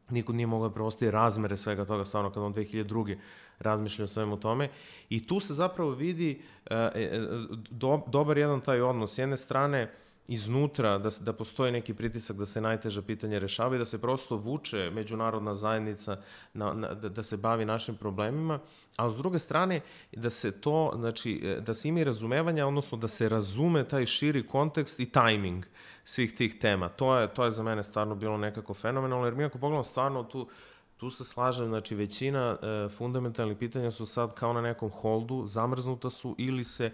Niko 0.09 0.33
nije 0.33 0.47
mogao 0.47 0.69
da 0.69 0.73
preostaje 0.73 1.11
razmere 1.11 1.57
svega 1.57 1.85
toga, 1.85 2.05
stvarno 2.05 2.29
kada 2.29 2.45
on 2.45 2.53
2002. 2.53 3.17
razmišlja 3.61 4.03
o 4.03 4.07
svemu 4.07 4.39
tome. 4.39 4.69
I 5.09 5.27
tu 5.27 5.39
se 5.39 5.53
zapravo 5.53 5.91
vidi 5.91 6.41
e, 6.65 6.75
e, 6.75 7.21
do, 7.69 8.01
dobar 8.07 8.37
jedan 8.37 8.61
taj 8.61 8.81
odnos. 8.81 9.15
S 9.15 9.17
jedne 9.17 9.37
strane, 9.37 9.91
iznutra, 10.27 10.97
da, 10.97 11.09
da 11.19 11.33
postoji 11.33 11.71
neki 11.71 11.93
pritisak 11.93 12.37
da 12.37 12.45
se 12.45 12.61
najteža 12.61 13.01
pitanja 13.01 13.39
rešavaju, 13.39 13.79
da 13.79 13.85
se 13.85 14.01
prosto 14.01 14.37
vuče 14.37 14.89
međunarodna 14.93 15.55
zajednica 15.55 16.17
na, 16.53 16.73
na, 16.73 16.93
da, 16.93 17.09
da 17.09 17.23
se 17.23 17.37
bavi 17.37 17.65
našim 17.65 17.95
problemima, 17.95 18.59
a 18.95 19.09
s 19.09 19.17
druge 19.17 19.39
strane 19.39 19.81
da 20.11 20.29
se 20.29 20.51
to, 20.51 20.93
znači, 20.95 21.57
da 21.65 21.73
se 21.73 21.89
ima 21.89 21.99
i 21.99 22.03
razumevanja, 22.03 22.67
odnosno 22.67 22.97
da 22.97 23.07
se 23.07 23.29
razume 23.29 23.83
taj 23.83 24.05
širi 24.05 24.47
kontekst 24.47 24.99
i 24.99 25.05
tajming 25.05 25.65
svih 26.03 26.35
tih 26.35 26.59
tema. 26.59 26.89
To 26.89 27.17
je, 27.17 27.33
to 27.33 27.45
je 27.45 27.51
za 27.51 27.63
mene 27.63 27.83
stvarno 27.83 28.15
bilo 28.15 28.37
nekako 28.37 28.73
fenomenalno, 28.73 29.25
jer 29.25 29.35
mi 29.35 29.43
ako 29.43 29.57
pogledamo 29.57 29.83
stvarno 29.83 30.23
tu, 30.23 30.47
tu 31.01 31.09
se 31.09 31.23
slažem, 31.23 31.67
znači 31.67 31.95
većina 31.95 32.57
e, 32.61 32.89
fundamentalnih 32.89 33.57
pitanja 33.57 33.91
su 33.91 34.05
sad 34.05 34.33
kao 34.33 34.53
na 34.53 34.61
nekom 34.61 34.89
holdu, 34.89 35.47
zamrznuta 35.47 36.09
su 36.09 36.35
ili 36.37 36.63
se 36.63 36.91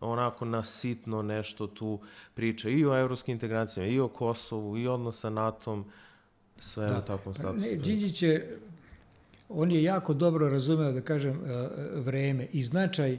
onako 0.00 0.44
na 0.44 0.64
sitno 0.64 1.22
nešto 1.22 1.66
tu 1.66 1.98
priča 2.34 2.68
i 2.68 2.84
o 2.84 2.98
evropskim 2.98 3.32
integracijama, 3.32 3.88
i 3.88 4.00
o 4.00 4.08
Kosovu, 4.08 4.78
i 4.78 4.86
odnos 4.86 5.20
sa 5.20 5.30
NATO-om, 5.30 5.84
sve 6.58 6.86
da. 6.86 6.98
u 6.98 7.02
takvom 7.02 7.34
pa 7.34 7.40
statusu. 7.40 7.64
Ne, 7.66 7.76
Điđić 7.76 8.22
je, 8.22 8.58
on 9.48 9.70
je 9.70 9.82
jako 9.82 10.14
dobro 10.14 10.48
razumeo, 10.48 10.92
da 10.92 11.00
kažem, 11.00 11.40
e, 11.46 11.68
vreme 11.94 12.48
i 12.52 12.62
značaj, 12.62 13.12
e, 13.12 13.18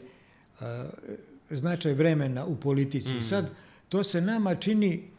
značaj 1.49 1.93
vremena 1.93 2.45
u 2.45 2.55
politici. 2.55 3.13
Mm. 3.13 3.21
Sad, 3.21 3.49
to 3.89 4.03
se 4.03 4.21
nama 4.21 4.55
čini 4.55 5.16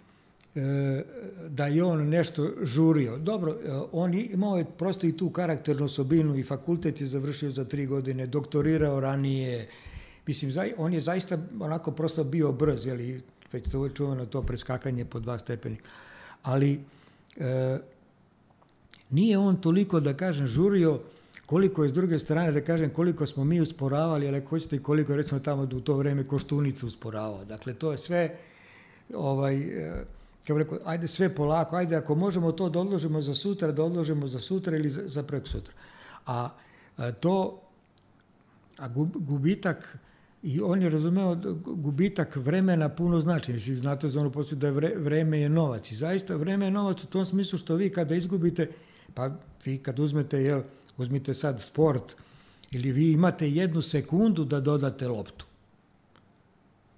da 1.48 1.66
je 1.66 1.84
on 1.84 2.08
nešto 2.08 2.50
žurio. 2.62 3.18
Dobro, 3.18 3.56
on 3.92 4.14
imao 4.14 4.58
je 4.58 4.64
prosto 4.78 5.06
i 5.06 5.16
tu 5.16 5.30
karakternu 5.30 5.84
osobinu 5.84 6.36
i 6.36 6.42
fakultet 6.42 7.00
je 7.00 7.06
završio 7.06 7.50
za 7.50 7.64
tri 7.64 7.86
godine, 7.86 8.26
doktorirao 8.26 9.00
ranije, 9.00 9.68
Mislim, 10.28 10.52
on 10.76 10.92
je 10.92 11.00
zaista 11.00 11.38
onako 11.60 11.90
prosto 11.90 12.24
bio 12.24 12.52
brz, 12.52 12.86
jeli, 12.86 13.22
već 13.52 13.70
to 13.70 13.84
je 13.84 13.94
čuvano 13.94 14.26
to 14.26 14.42
preskakanje 14.42 15.04
po 15.04 15.20
dva 15.20 15.38
stepenika. 15.38 15.90
Ali 16.42 16.80
e, 17.36 17.78
nije 19.10 19.38
on 19.38 19.56
toliko, 19.56 20.00
da 20.00 20.14
kažem, 20.14 20.46
žurio 20.46 21.00
koliko 21.46 21.84
je 21.84 21.90
s 21.90 21.92
druge 21.92 22.18
strane, 22.18 22.52
da 22.52 22.60
kažem, 22.60 22.90
koliko 22.90 23.26
smo 23.26 23.44
mi 23.44 23.60
usporavali, 23.60 24.28
ali 24.28 24.36
ako 24.36 24.48
hoćete 24.48 24.76
i 24.76 24.82
koliko 24.82 25.12
je 25.12 25.16
recimo 25.16 25.40
tamo 25.40 25.62
u 25.62 25.80
to 25.80 25.96
vreme 25.96 26.24
Koštunica 26.24 26.86
usporavao. 26.86 27.44
Dakle, 27.44 27.74
to 27.74 27.92
je 27.92 27.98
sve, 27.98 28.36
ovaj, 29.14 29.56
e, 29.56 30.04
kako 30.46 30.58
rekao, 30.58 30.78
ajde 30.84 31.08
sve 31.08 31.34
polako, 31.34 31.76
ajde 31.76 31.96
ako 31.96 32.14
možemo 32.14 32.52
to 32.52 32.68
da 32.68 32.80
odložimo 32.80 33.22
za 33.22 33.34
sutra, 33.34 33.72
da 33.72 33.84
odložimo 33.84 34.28
za 34.28 34.40
sutra 34.40 34.76
ili 34.76 34.90
za, 34.90 35.02
za 35.06 35.22
prek 35.22 35.46
sutra. 35.48 35.74
A, 36.26 36.48
a 36.96 37.12
to, 37.12 37.60
a 38.78 38.88
gubitak 39.14 39.98
I 40.42 40.60
on 40.60 40.82
je 40.82 40.88
razumeo 40.88 41.34
da 41.34 41.50
gubitak 41.66 42.36
vremena 42.36 42.88
puno 42.88 43.20
znači. 43.20 43.52
Mislim, 43.52 43.78
znate 43.78 44.08
za 44.08 44.20
ono 44.20 44.30
postoji 44.30 44.58
da 44.58 44.70
vre, 44.70 44.94
vreme 44.96 45.40
je 45.40 45.48
novac. 45.48 45.90
I 45.90 45.94
zaista 45.94 46.36
vreme 46.36 46.66
je 46.66 46.70
novac 46.70 47.04
u 47.04 47.06
tom 47.06 47.24
smislu 47.24 47.58
što 47.58 47.74
vi 47.74 47.90
kada 47.90 48.14
izgubite, 48.14 48.70
pa 49.14 49.30
vi 49.64 49.78
kad 49.78 49.98
uzmete, 49.98 50.42
jel, 50.42 50.62
uzmite 50.96 51.34
sad 51.34 51.62
sport, 51.62 52.14
ili 52.70 52.92
vi 52.92 53.12
imate 53.12 53.50
jednu 53.50 53.82
sekundu 53.82 54.44
da 54.44 54.60
dodate 54.60 55.08
loptu. 55.08 55.46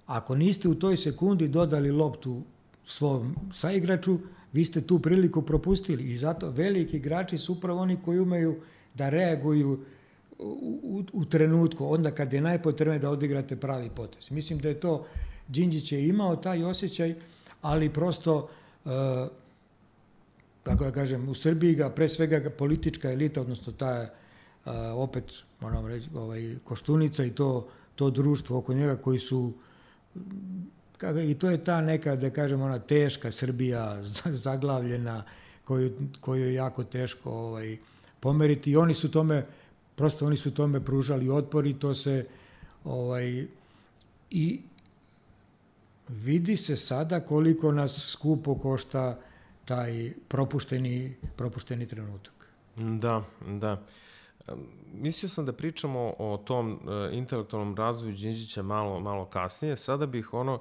Ako 0.07 0.35
niste 0.35 0.69
u 0.69 0.75
toj 0.75 0.97
sekundi 0.97 1.49
dodali 1.49 1.91
loptu 1.91 2.43
svom 2.91 3.35
saigraču, 3.53 4.19
vi 4.53 4.65
ste 4.65 4.81
tu 4.81 4.99
priliku 4.99 5.43
propustili. 5.43 6.11
I 6.13 6.17
zato 6.17 6.51
veliki 6.51 6.97
igrači 6.97 7.39
su 7.39 7.53
upravo 7.53 7.81
oni 7.81 7.97
koji 8.05 8.21
umeju 8.21 8.57
da 8.95 9.09
reaguju 9.09 9.79
u, 10.39 11.03
u 11.13 11.25
trenutku, 11.25 11.87
onda 11.95 12.11
kad 12.11 12.33
je 12.33 12.41
najpotrebnije 12.41 12.99
da 12.99 13.11
odigrate 13.11 13.57
pravi 13.57 13.91
potez. 13.97 14.31
Mislim 14.31 14.59
da 14.59 14.69
je 14.69 14.81
to, 14.81 15.07
Đinđić 15.49 15.93
je 15.93 16.09
imao 16.09 16.37
taj 16.37 16.65
osjećaj, 16.65 17.15
ali 17.63 17.93
prosto, 17.93 18.49
uh, 18.85 18.91
tako 20.63 20.85
da 20.85 20.93
kažem, 20.93 21.29
u 21.29 21.35
Srbiji 21.35 21.75
ga, 21.75 21.91
pre 21.91 22.09
svega 22.09 22.51
politička 22.51 23.13
elita, 23.13 23.41
odnosno 23.41 23.73
ta, 23.73 24.09
uh, 24.65 24.73
opet, 24.95 25.25
moram 25.61 25.87
reći, 25.87 26.09
ovaj, 26.15 26.57
Koštunica 26.65 27.25
i 27.25 27.31
to, 27.31 27.69
to 27.95 28.11
društvo 28.11 28.59
oko 28.59 28.75
njega 28.75 28.97
koji 28.97 29.19
su 29.19 29.53
i 31.29 31.35
to 31.35 31.51
je 31.51 31.65
ta 31.65 31.81
neka, 31.81 32.17
da 32.17 32.31
kažem, 32.31 32.63
ona 32.63 32.79
teška 32.79 33.33
Srbija, 33.33 34.03
zaglavljena, 34.47 35.25
koju, 35.65 35.93
koju 36.21 36.47
je 36.47 36.55
jako 36.55 36.85
teško 36.85 37.31
ovaj, 37.31 37.77
pomeriti 38.21 38.71
i 38.71 38.77
oni 38.77 38.95
su 38.95 39.11
tome 39.11 39.45
prosto 39.97 40.27
oni 40.27 40.37
su 40.37 40.55
tome 40.55 40.81
pružali 40.81 41.31
otpor 41.31 41.67
i 41.67 41.75
to 41.75 41.95
se 41.95 42.27
ovaj, 42.85 43.47
I 44.31 44.61
vidi 46.09 46.57
se 46.57 46.77
sada 46.77 47.21
koliko 47.21 47.73
nas 47.73 48.07
skupo 48.13 48.55
košta 48.55 49.19
taj 49.65 50.13
propušteni, 50.29 51.17
propušteni 51.37 51.87
trenutak. 51.87 52.33
Da, 52.77 53.25
da. 53.47 53.83
Mislio 54.93 55.29
sam 55.29 55.47
da 55.47 55.53
pričamo 55.53 56.15
o 56.19 56.39
tom 56.45 56.73
uh, 56.73 57.15
intelektualnom 57.15 57.77
razvoju 57.77 58.15
Đinđića 58.15 58.63
malo, 58.63 59.01
malo 59.01 59.25
kasnije. 59.25 59.77
Sada 59.77 60.07
bih 60.07 60.35
ono 60.35 60.61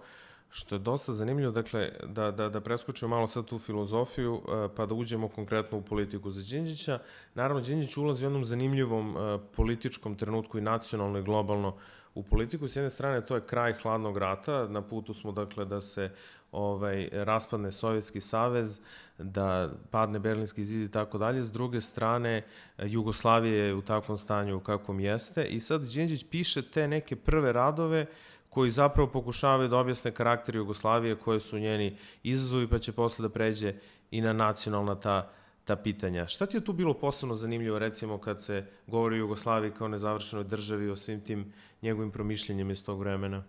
što 0.49 0.75
je 0.75 0.79
dosta 0.79 1.13
zanimljivo, 1.13 1.51
dakle, 1.51 1.91
da, 2.03 2.31
da, 2.31 2.49
da 2.49 2.61
preskočimo 2.61 3.15
malo 3.15 3.27
sad 3.27 3.45
tu 3.45 3.59
filozofiju, 3.59 4.33
uh, 4.33 4.43
pa 4.75 4.85
da 4.85 4.95
uđemo 4.95 5.27
konkretno 5.27 5.77
u 5.77 5.81
politiku 5.81 6.31
za 6.31 6.43
Đinđića. 6.49 6.99
Naravno, 7.35 7.61
Đinđić 7.61 7.97
ulazi 7.97 8.25
u 8.25 8.27
jednom 8.27 8.45
zanimljivom 8.45 9.15
uh, 9.15 9.41
političkom 9.55 10.15
trenutku 10.15 10.57
i 10.57 10.61
nacionalno 10.61 11.19
i 11.19 11.23
globalno 11.23 11.75
u 12.15 12.23
politiku. 12.23 12.67
S 12.67 12.75
jedne 12.75 12.89
strane, 12.89 13.25
to 13.25 13.35
je 13.35 13.45
kraj 13.45 13.73
hladnog 13.73 14.17
rata. 14.17 14.67
Na 14.67 14.81
putu 14.81 15.13
smo, 15.13 15.31
dakle, 15.31 15.65
da 15.65 15.81
se 15.81 16.11
ovaj, 16.51 17.09
raspadne 17.11 17.71
Sovjetski 17.71 18.21
savez, 18.21 18.79
da 19.17 19.69
padne 19.91 20.19
Berlinski 20.19 20.65
zid 20.65 20.89
i 20.89 20.91
tako 20.91 21.17
dalje. 21.17 21.43
S 21.43 21.51
druge 21.51 21.81
strane, 21.81 22.43
Jugoslavije 22.77 23.57
je 23.57 23.73
u 23.73 23.81
takvom 23.81 24.17
stanju 24.17 24.57
u 24.57 24.59
kakvom 24.59 24.99
jeste. 24.99 25.45
I 25.45 25.59
sad 25.59 25.85
Đinđić 25.85 26.25
piše 26.31 26.61
te 26.61 26.87
neke 26.87 27.15
prve 27.15 27.53
radove 27.53 28.05
koji 28.49 28.71
zapravo 28.71 29.09
pokušavaju 29.11 29.69
da 29.69 29.77
objasne 29.77 30.11
karakter 30.11 30.55
Jugoslavije, 30.55 31.15
koje 31.15 31.39
su 31.39 31.59
njeni 31.59 31.97
izazovi, 32.23 32.67
pa 32.67 32.79
će 32.79 32.91
posle 32.91 33.23
da 33.23 33.29
pređe 33.29 33.73
i 34.11 34.21
na 34.21 34.33
nacionalna 34.33 34.95
ta 34.95 35.29
ta 35.69 35.75
pitanja. 35.75 36.27
Šta 36.27 36.45
ti 36.45 36.57
je 36.57 36.65
tu 36.65 36.73
bilo 36.73 36.93
posebno 36.93 37.35
zanimljivo, 37.35 37.79
recimo, 37.79 38.17
kad 38.17 38.41
se 38.41 38.65
govori 38.87 39.15
o 39.15 39.17
Jugoslaviji 39.17 39.71
kao 39.77 39.87
nezavršenoj 39.87 40.43
državi, 40.43 40.89
o 40.89 40.95
svim 40.95 41.21
tim 41.21 41.53
njegovim 41.81 42.11
promišljenjem 42.11 42.71
iz 42.71 42.83
tog 42.83 42.99
vremena? 42.99 43.43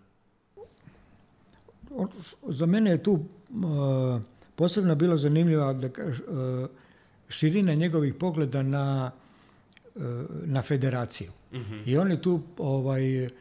Za 2.47 2.65
mene 2.65 2.91
je 2.91 3.03
tu 3.03 3.11
uh, 3.13 4.21
posebno 4.55 4.95
bilo 4.95 5.17
zanimljiva 5.17 5.73
da 5.73 5.87
uh, 5.87 6.69
širina 7.29 7.73
njegovih 7.73 8.13
pogleda 8.13 8.61
na, 8.63 9.11
uh, 9.95 10.03
na 10.45 10.61
federaciju. 10.61 11.31
Mm 11.51 11.57
-hmm. 11.57 11.81
I 11.85 11.97
on 11.97 12.11
je 12.11 12.21
tu 12.21 12.41
ovaj, 12.57 13.25
uh, 13.25 13.31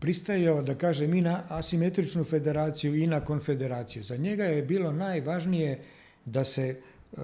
pristajao 0.00 0.62
da 0.62 0.74
kaže 0.74 1.06
mi 1.06 1.20
na 1.20 1.42
asimetričnu 1.48 2.24
federaciju 2.24 2.96
i 2.96 3.06
na 3.06 3.20
konfederaciju. 3.20 4.02
Za 4.02 4.16
njega 4.16 4.44
je 4.44 4.62
bilo 4.62 4.92
najvažnije 4.92 5.78
da 6.24 6.44
se 6.44 6.76
e, 7.16 7.20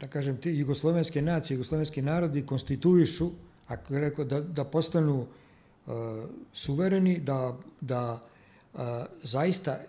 da 0.00 0.06
kažem, 0.06 0.36
ti 0.36 0.50
jugoslovenske 0.50 1.22
nacije, 1.22 1.54
jugoslovenski 1.54 2.02
narodi 2.02 2.46
konstituišu, 2.46 3.30
ako 3.68 3.98
rekao, 3.98 4.24
da, 4.24 4.40
da 4.40 4.64
postanu 4.64 5.26
uh, 5.86 5.94
suvereni, 6.52 7.18
da, 7.18 7.56
da 7.80 8.22
uh, 8.74 8.80
zaista 9.22 9.80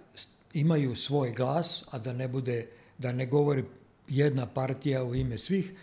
imaju 0.54 0.96
svoj 0.96 1.32
glas, 1.32 1.84
a 1.92 2.00
da 2.00 2.14
ne 2.14 2.28
bude, 2.28 2.68
da 2.98 3.12
ne 3.12 3.26
govori 3.26 3.64
jedna 4.08 4.46
partija 4.46 5.04
u 5.04 5.16
ime 5.16 5.38
svih 5.38 5.74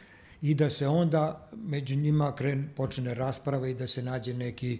i 0.42 0.54
da 0.54 0.70
se 0.70 0.88
onda 0.88 1.48
među 1.56 1.96
njima 1.96 2.34
kren, 2.34 2.68
počne 2.76 3.14
rasprava 3.14 3.68
i 3.68 3.74
da 3.74 3.86
se 3.86 4.02
nađe 4.02 4.34
neki, 4.34 4.78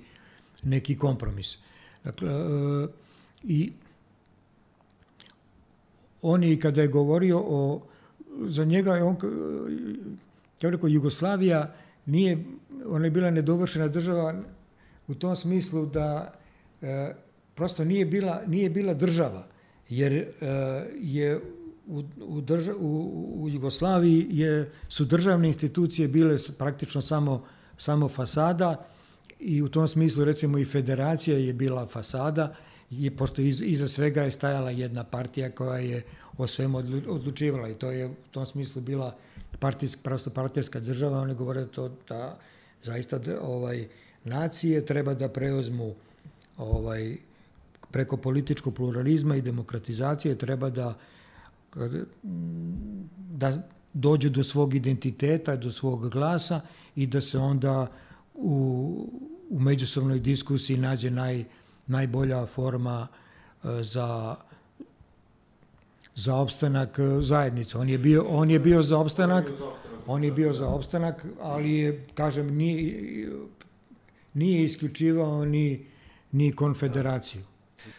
neki 0.63 0.99
kompromis. 0.99 1.59
Dakle, 2.05 2.45
uh, 2.45 2.91
i 3.45 3.73
on 6.23 6.45
je 6.45 6.61
kada 6.61 6.83
je 6.83 6.89
govorio 6.89 7.39
o, 7.39 7.83
za 8.43 8.65
njega 8.65 8.97
je 8.97 9.03
on, 9.03 9.17
kao 10.61 10.71
rekao, 10.71 10.89
Jugoslavija 10.89 11.75
nije, 12.07 12.45
ona 12.87 13.05
je 13.05 13.11
bila 13.11 13.31
nedovršena 13.31 13.89
država 13.89 14.35
u 15.09 15.15
tom 15.15 15.37
smislu 15.37 15.87
da 15.87 16.35
e, 16.83 17.15
prosto 17.55 17.85
nije 17.85 18.07
bila, 18.07 18.43
nije 18.47 18.71
bila 18.71 18.95
država, 18.95 19.47
jer 19.89 20.13
e, 20.13 20.27
je 21.01 21.41
u, 21.87 22.05
u, 22.21 22.41
drža, 22.41 22.75
u, 22.79 23.43
u 23.43 23.49
Jugoslaviji 23.49 24.27
je, 24.31 24.71
su 24.89 25.05
državne 25.05 25.49
institucije 25.49 26.09
bile 26.09 26.37
praktično 26.59 27.03
samo, 27.03 27.45
samo 27.77 28.09
fasada 28.09 28.87
i 29.41 29.63
u 29.63 29.69
tom 29.69 29.89
smislu 29.89 30.25
recimo 30.25 30.59
i 30.59 30.65
federacija 30.65 31.39
je 31.39 31.53
bila 31.53 31.87
fasada 31.87 32.55
je, 32.91 33.17
pošto 33.17 33.43
iz, 33.43 33.61
iza 33.61 33.89
svega 33.89 34.23
je 34.23 34.31
stajala 34.31 34.71
jedna 34.71 35.05
partija 35.05 35.51
koja 35.51 35.79
je 35.79 36.03
o 36.39 36.47
svemu 36.47 36.79
odlučivala 37.09 37.69
i 37.69 37.75
to 37.75 37.91
je 37.91 38.07
u 38.07 38.15
tom 38.31 38.47
smislu 38.47 38.83
bila 38.83 39.17
partijska, 39.59 40.01
prosto 40.03 40.31
partijska 40.31 40.81
država, 40.81 41.21
oni 41.21 41.35
govore 41.35 41.67
to 41.67 41.91
da 42.09 42.39
zaista 42.83 43.21
ovaj, 43.41 43.89
nacije 44.25 44.87
treba 44.87 45.15
da 45.15 45.29
preuzmu 45.29 45.95
ovaj, 46.57 47.17
preko 47.91 48.17
političkog 48.17 48.75
pluralizma 48.75 49.37
i 49.37 49.43
demokratizacije 49.43 50.39
treba 50.39 50.71
da 50.71 50.95
da 53.31 53.53
dođu 53.93 54.31
do 54.31 54.45
svog 54.45 54.75
identiteta, 54.75 55.57
do 55.57 55.71
svog 55.71 56.11
glasa 56.11 56.61
i 56.97 57.07
da 57.07 57.21
se 57.21 57.39
onda 57.39 57.87
u, 58.35 59.11
u 59.51 59.61
međusobnoj 59.61 60.19
diskusiji 60.19 60.79
nađe 60.79 61.11
naj, 61.11 61.45
najbolja 61.87 62.47
forma 62.47 63.09
e, 63.65 63.83
za 63.83 64.37
za 66.17 66.37
opstanak 66.37 66.99
e, 66.99 67.23
zajednice. 67.23 67.79
On 67.79 67.89
je 67.89 67.99
bio, 67.99 68.25
on 68.29 68.51
je 68.51 68.59
bio 68.59 68.83
za 68.83 68.99
opstanak, 68.99 69.53
on 70.07 70.25
je 70.25 70.33
bio 70.33 70.53
za 70.53 70.69
opstanak, 70.69 71.27
ali 71.41 71.73
je, 71.73 72.07
kažem, 72.15 72.57
nije, 72.57 73.29
nije 74.35 74.65
isključivao 74.65 75.45
ni, 75.45 75.87
ni 76.33 76.53
konfederaciju. 76.53 77.43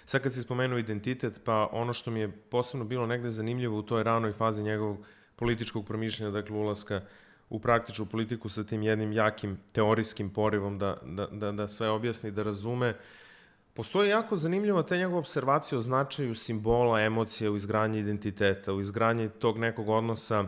Sad 0.05 0.21
kad 0.21 0.33
si 0.33 0.41
spomenuo 0.41 0.79
identitet, 0.79 1.41
pa 1.43 1.69
ono 1.71 1.93
što 1.93 2.11
mi 2.11 2.19
je 2.19 2.31
posebno 2.31 2.85
bilo 2.85 3.05
negde 3.05 3.29
zanimljivo 3.29 3.77
u 3.77 3.81
toj 3.81 4.03
ranoj 4.03 4.33
fazi 4.33 4.63
njegovog 4.63 4.97
političkog 5.35 5.85
promišljanja, 5.85 6.31
dakle 6.31 6.55
ulaska 6.55 7.01
u 7.49 7.59
praktičnu 7.59 8.05
politiku 8.05 8.49
sa 8.49 8.63
tim 8.63 8.81
jednim 8.81 9.11
jakim 9.11 9.59
teorijskim 9.71 10.29
porivom 10.29 10.77
da, 10.77 10.97
da, 11.05 11.27
da, 11.27 11.51
da 11.51 11.67
sve 11.67 11.89
objasni, 11.89 12.31
da 12.31 12.43
razume, 12.43 12.93
Postoji 13.77 14.09
jako 14.09 14.37
zanimljiva 14.37 14.83
ta 14.83 14.97
njegova 14.97 15.19
observacija 15.19 15.79
o 15.79 15.81
značaju 15.81 16.35
simbola, 16.35 17.01
emocija 17.01 17.51
u 17.51 17.55
izgradnji 17.55 17.99
identiteta, 17.99 18.73
u 18.73 18.81
izgradnji 18.81 19.29
tog 19.29 19.57
nekog 19.57 19.89
odnosa 19.89 20.45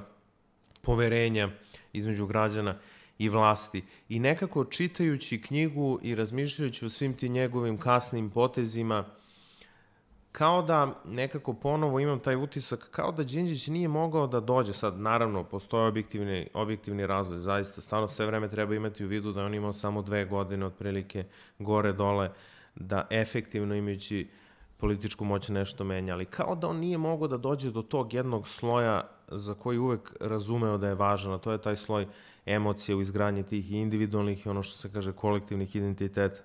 poverenja 0.81 1.49
između 1.93 2.27
građana 2.27 2.77
i 3.17 3.29
vlasti. 3.29 3.83
I 4.09 4.19
nekako 4.19 4.65
čitajući 4.65 5.41
knjigu 5.41 5.99
i 6.01 6.15
razmišljajući 6.15 6.85
o 6.85 6.89
svim 6.89 7.13
ti 7.13 7.29
njegovim 7.29 7.77
kasnim 7.77 8.29
potezima, 8.29 9.05
kao 10.31 10.61
da 10.61 11.01
nekako 11.05 11.53
ponovo 11.53 11.99
imam 11.99 12.19
taj 12.19 12.35
utisak, 12.35 12.87
kao 12.91 13.11
da 13.11 13.23
Đinđić 13.23 13.67
nije 13.67 13.87
mogao 13.87 14.27
da 14.27 14.39
dođe. 14.39 14.73
Sad, 14.73 14.99
naravno, 14.99 15.43
postoje 15.43 15.87
objektivni, 15.87 16.47
objektivni 16.53 17.07
razvoj, 17.07 17.37
zaista. 17.37 17.81
Stvarno 17.81 18.07
sve 18.07 18.25
vreme 18.25 18.49
treba 18.49 18.75
imati 18.75 19.05
u 19.05 19.07
vidu 19.07 19.31
da 19.31 19.45
on 19.45 19.53
imao 19.53 19.73
samo 19.73 20.01
dve 20.01 20.25
godine, 20.25 20.65
otprilike, 20.65 21.25
gore-dole, 21.59 22.29
da 22.75 23.07
efektivno 23.09 23.75
imajući 23.75 24.27
političku 24.77 25.25
moć 25.25 25.49
nešto 25.49 25.83
menja, 25.83 26.13
ali 26.13 26.25
kao 26.25 26.55
da 26.55 26.67
on 26.67 26.77
nije 26.77 26.97
mogao 26.97 27.27
da 27.27 27.37
dođe 27.37 27.71
do 27.71 27.81
tog 27.81 28.13
jednog 28.13 28.47
sloja 28.47 29.07
za 29.27 29.53
koji 29.53 29.77
uvek 29.77 30.15
razumeo 30.19 30.77
da 30.77 30.87
je 30.87 30.95
važan, 30.95 31.33
a 31.33 31.37
to 31.37 31.51
je 31.51 31.61
taj 31.61 31.75
sloj 31.75 32.07
emocije 32.45 32.95
u 32.95 33.01
izgradnji 33.01 33.43
tih 33.43 33.71
individualnih 33.71 34.45
i 34.45 34.49
ono 34.49 34.63
što 34.63 34.77
se 34.77 34.91
kaže 34.93 35.11
kolektivnih 35.11 35.75
identiteta. 35.75 36.41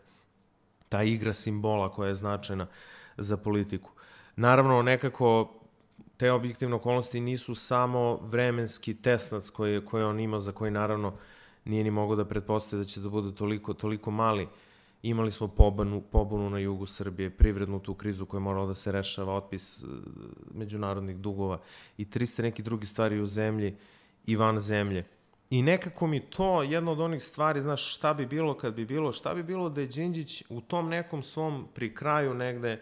Ta 0.88 1.02
igra 1.02 1.34
simbola 1.34 1.92
koja 1.92 2.08
je 2.08 2.14
značajna 2.14 2.66
za 3.16 3.36
politiku. 3.36 3.90
Naravno, 4.36 4.82
nekako 4.82 5.54
te 6.16 6.32
objektivne 6.32 6.76
okolnosti 6.76 7.20
nisu 7.20 7.54
samo 7.54 8.16
vremenski 8.22 8.94
tesnac 8.94 9.50
koji, 9.50 9.84
koji 9.84 10.04
on 10.04 10.20
ima, 10.20 10.40
za 10.40 10.52
koji 10.52 10.70
naravno 10.70 11.14
nije 11.64 11.84
ni 11.84 11.90
mogao 11.90 12.16
da 12.16 12.24
pretpostavi 12.24 12.82
da 12.82 12.88
će 12.88 13.00
da 13.00 13.08
bude 13.08 13.34
toliko, 13.34 13.74
toliko 13.74 14.10
mali 14.10 14.48
Imali 15.04 15.30
smo 15.30 15.48
pobunu, 15.48 16.00
pobunu 16.00 16.50
na 16.50 16.58
jugu 16.58 16.86
Srbije, 16.86 17.30
privrednu 17.30 17.80
tu 17.80 17.94
krizu 17.94 18.26
koja 18.26 18.38
je 18.38 18.42
morala 18.42 18.66
da 18.66 18.74
se 18.74 18.92
rešava, 18.92 19.34
otpis 19.34 19.82
e, 19.82 19.86
međunarodnih 20.54 21.16
dugova 21.16 21.60
i 21.98 22.04
300 22.04 22.42
neki 22.42 22.62
drugi 22.62 22.86
stvari 22.86 23.20
u 23.20 23.26
zemlji 23.26 23.76
i 24.26 24.36
van 24.36 24.60
zemlje. 24.60 25.04
I 25.50 25.62
nekako 25.62 26.06
mi 26.06 26.20
to, 26.20 26.62
jedna 26.62 26.92
od 26.92 27.00
onih 27.00 27.22
stvari, 27.22 27.60
znaš, 27.60 27.94
šta 27.94 28.14
bi 28.14 28.26
bilo 28.26 28.54
kad 28.54 28.74
bi 28.74 28.84
bilo, 28.84 29.12
šta 29.12 29.34
bi 29.34 29.42
bilo 29.42 29.68
da 29.68 29.80
je 29.80 29.86
Đinđić 29.86 30.44
u 30.48 30.60
tom 30.60 30.88
nekom 30.88 31.22
svom 31.22 31.68
pri 31.74 31.94
kraju 31.94 32.34
negde 32.34 32.80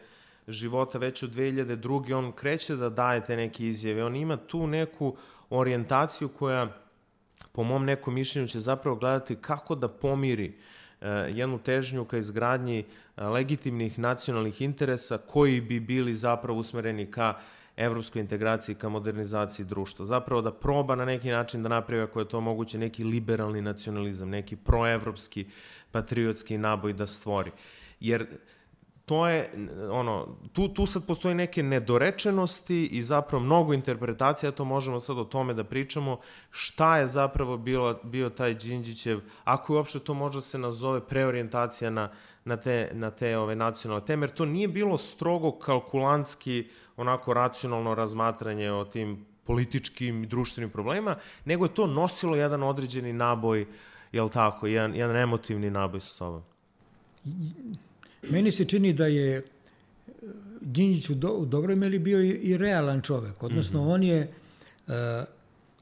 života, 0.48 0.98
već 0.98 1.22
od 1.22 1.34
2002. 1.34 2.14
on 2.14 2.32
kreće 2.32 2.76
da 2.76 2.88
daje 2.88 3.24
te 3.24 3.36
neke 3.36 3.66
izjave, 3.66 4.04
on 4.04 4.16
ima 4.16 4.36
tu 4.36 4.66
neku 4.66 5.16
orijentaciju 5.50 6.28
koja, 6.28 6.68
po 7.52 7.62
mom 7.62 7.84
nekom 7.84 8.14
mišljenju, 8.14 8.48
će 8.48 8.60
zapravo 8.60 8.96
gledati 8.96 9.36
kako 9.36 9.74
da 9.74 9.88
pomiri 9.88 10.58
Eh, 11.02 11.32
jednu 11.34 11.58
težnju 11.58 12.04
ka 12.04 12.18
izgradnji 12.18 12.78
eh, 12.78 13.24
legitimnih 13.26 13.98
nacionalnih 13.98 14.60
interesa 14.62 15.18
koji 15.18 15.60
bi 15.60 15.80
bili 15.80 16.14
zapravo 16.14 16.58
usmereni 16.58 17.10
ka 17.10 17.34
evropskoj 17.76 18.20
integraciji 18.20 18.74
ka 18.74 18.88
modernizaciji 18.88 19.66
društva. 19.66 20.04
Zapravo 20.04 20.42
da 20.42 20.52
proba 20.52 20.94
na 20.96 21.04
neki 21.04 21.30
način 21.30 21.62
da 21.62 21.68
napravi, 21.68 22.02
ako 22.02 22.20
je 22.20 22.28
to 22.28 22.40
moguće, 22.40 22.78
neki 22.78 23.04
liberalni 23.04 23.62
nacionalizam, 23.62 24.28
neki 24.30 24.56
proevropski 24.56 25.46
patriotski 25.90 26.58
naboj 26.58 26.92
da 26.92 27.06
stvori. 27.06 27.50
Jer 28.00 28.26
to 29.06 29.26
je, 29.28 29.50
ono, 29.90 30.36
tu, 30.52 30.68
tu 30.68 30.86
sad 30.86 31.06
postoji 31.06 31.34
neke 31.34 31.62
nedorečenosti 31.62 32.86
i 32.86 33.02
zapravo 33.02 33.44
mnogo 33.44 33.74
interpretacija, 33.74 34.50
to 34.50 34.64
možemo 34.64 35.00
sad 35.00 35.18
o 35.18 35.24
tome 35.24 35.54
da 35.54 35.64
pričamo, 35.64 36.20
šta 36.50 36.98
je 36.98 37.08
zapravo 37.08 37.56
bilo, 37.56 38.00
bio 38.02 38.30
taj 38.30 38.54
Đinđićev, 38.54 39.20
ako 39.44 39.72
je 39.72 39.76
uopšte 39.76 39.98
to 39.98 40.14
možda 40.14 40.40
se 40.40 40.58
nazove 40.58 41.00
preorientacija 41.00 41.90
na, 41.90 42.10
na 42.44 42.56
te, 42.56 42.90
na 42.92 43.10
te 43.10 43.38
ove 43.38 43.56
nacionalne 43.56 44.06
teme, 44.06 44.24
jer 44.26 44.30
to 44.30 44.46
nije 44.46 44.68
bilo 44.68 44.98
strogo 44.98 45.52
kalkulantski, 45.52 46.68
onako 46.96 47.34
racionalno 47.34 47.94
razmatranje 47.94 48.72
o 48.72 48.84
tim 48.84 49.26
političkim 49.44 50.24
i 50.24 50.26
društvenim 50.26 50.70
problemima, 50.70 51.16
nego 51.44 51.64
je 51.64 51.74
to 51.74 51.86
nosilo 51.86 52.36
jedan 52.36 52.62
određeni 52.62 53.12
naboj, 53.12 53.66
jel 54.12 54.28
tako, 54.28 54.66
jedan, 54.66 54.94
jedan 54.94 55.16
emotivni 55.16 55.70
naboj 55.70 56.00
sa 56.00 56.14
sobom. 56.14 56.42
Meni 58.30 58.52
se 58.52 58.64
čini 58.64 58.92
da 58.92 59.06
je 59.06 59.36
e, 59.36 59.42
Đinđić 60.60 61.10
u, 61.10 61.14
do, 61.14 61.32
u 61.32 61.46
dobroj 61.46 61.76
meri 61.76 61.98
bio 61.98 62.22
i, 62.22 62.28
i 62.28 62.56
realan 62.56 63.02
čovek, 63.02 63.42
odnosno 63.42 63.82
mm 63.82 63.84
-hmm. 63.84 63.94
on 63.94 64.02
je, 64.02 64.32
uh, 64.86 64.94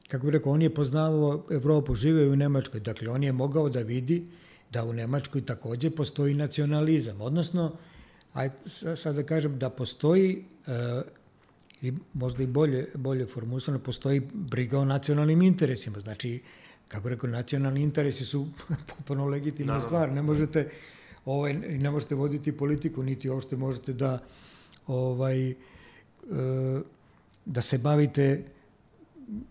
kako 0.07 0.25
bih 0.25 0.33
rekao, 0.33 0.53
on 0.53 0.61
je 0.61 0.73
poznavao 0.73 1.43
Evropu, 1.51 1.95
živeo 1.95 2.31
u 2.31 2.35
Nemačkoj, 2.35 2.79
dakle 2.79 3.09
on 3.09 3.23
je 3.23 3.31
mogao 3.31 3.69
da 3.69 3.79
vidi 3.79 4.23
da 4.71 4.83
u 4.83 4.93
Nemačkoj 4.93 5.45
takođe 5.45 5.89
postoji 5.89 6.33
nacionalizam, 6.33 7.21
odnosno, 7.21 7.71
aj 8.33 8.49
sad 8.95 9.15
da 9.15 9.23
kažem 9.23 9.59
da 9.59 9.69
postoji 9.69 10.43
uh, 10.67 10.73
i 11.81 11.93
možda 12.13 12.43
i 12.43 12.47
bolje, 12.47 12.87
bolje 12.95 13.25
formulisano, 13.25 13.79
postoji 13.79 14.21
briga 14.33 14.79
o 14.79 14.85
nacionalnim 14.85 15.41
interesima. 15.41 15.99
Znači, 15.99 16.41
kako 16.87 17.09
rekao, 17.09 17.29
nacionalni 17.29 17.81
interesi 17.81 18.25
su 18.25 18.47
potpuno 18.97 19.25
legitimna 19.25 19.81
stvar. 19.81 20.11
Ne 20.11 20.21
možete 20.21 20.69
ovaj, 21.25 21.53
ne 21.53 21.91
možete 21.91 22.15
voditi 22.15 22.57
politiku, 22.57 23.03
niti 23.03 23.29
uopšte 23.29 23.55
možete 23.55 23.93
da 23.93 24.19
ovaj, 24.87 25.49
e, 25.49 25.55
da 27.45 27.61
se 27.61 27.77
bavite 27.77 28.43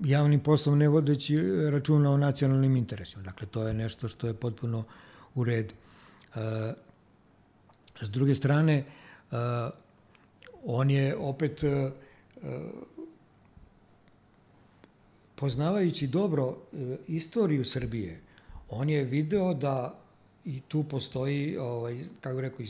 javnim 0.01 0.41
poslom 0.41 0.79
ne 0.79 0.89
vodeći 0.89 1.39
računa 1.71 2.11
o 2.11 2.17
nacionalnim 2.17 2.77
interesima. 2.77 3.23
Dakle, 3.23 3.47
to 3.47 3.69
je 3.69 3.75
nešto 3.75 4.09
što 4.09 4.27
je 4.27 4.35
potpuno 4.35 4.85
u 5.35 5.45
redu. 5.45 5.75
E, 6.35 6.73
s 8.01 8.11
druge 8.11 8.35
strane, 8.35 8.75
e, 8.77 8.85
on 10.65 10.91
je 10.91 11.17
opet 11.17 11.65
poznavajući 15.35 16.07
dobro 16.07 16.57
istoriju 17.09 17.65
Srbije, 17.65 18.21
on 18.71 18.91
je 18.91 19.05
video 19.05 19.55
da 19.55 20.01
i 20.45 20.61
tu 20.61 20.85
postoji, 20.85 21.57
ovaj, 21.59 22.05
kako 22.21 22.37
bih 22.37 22.43
rekao, 22.43 22.67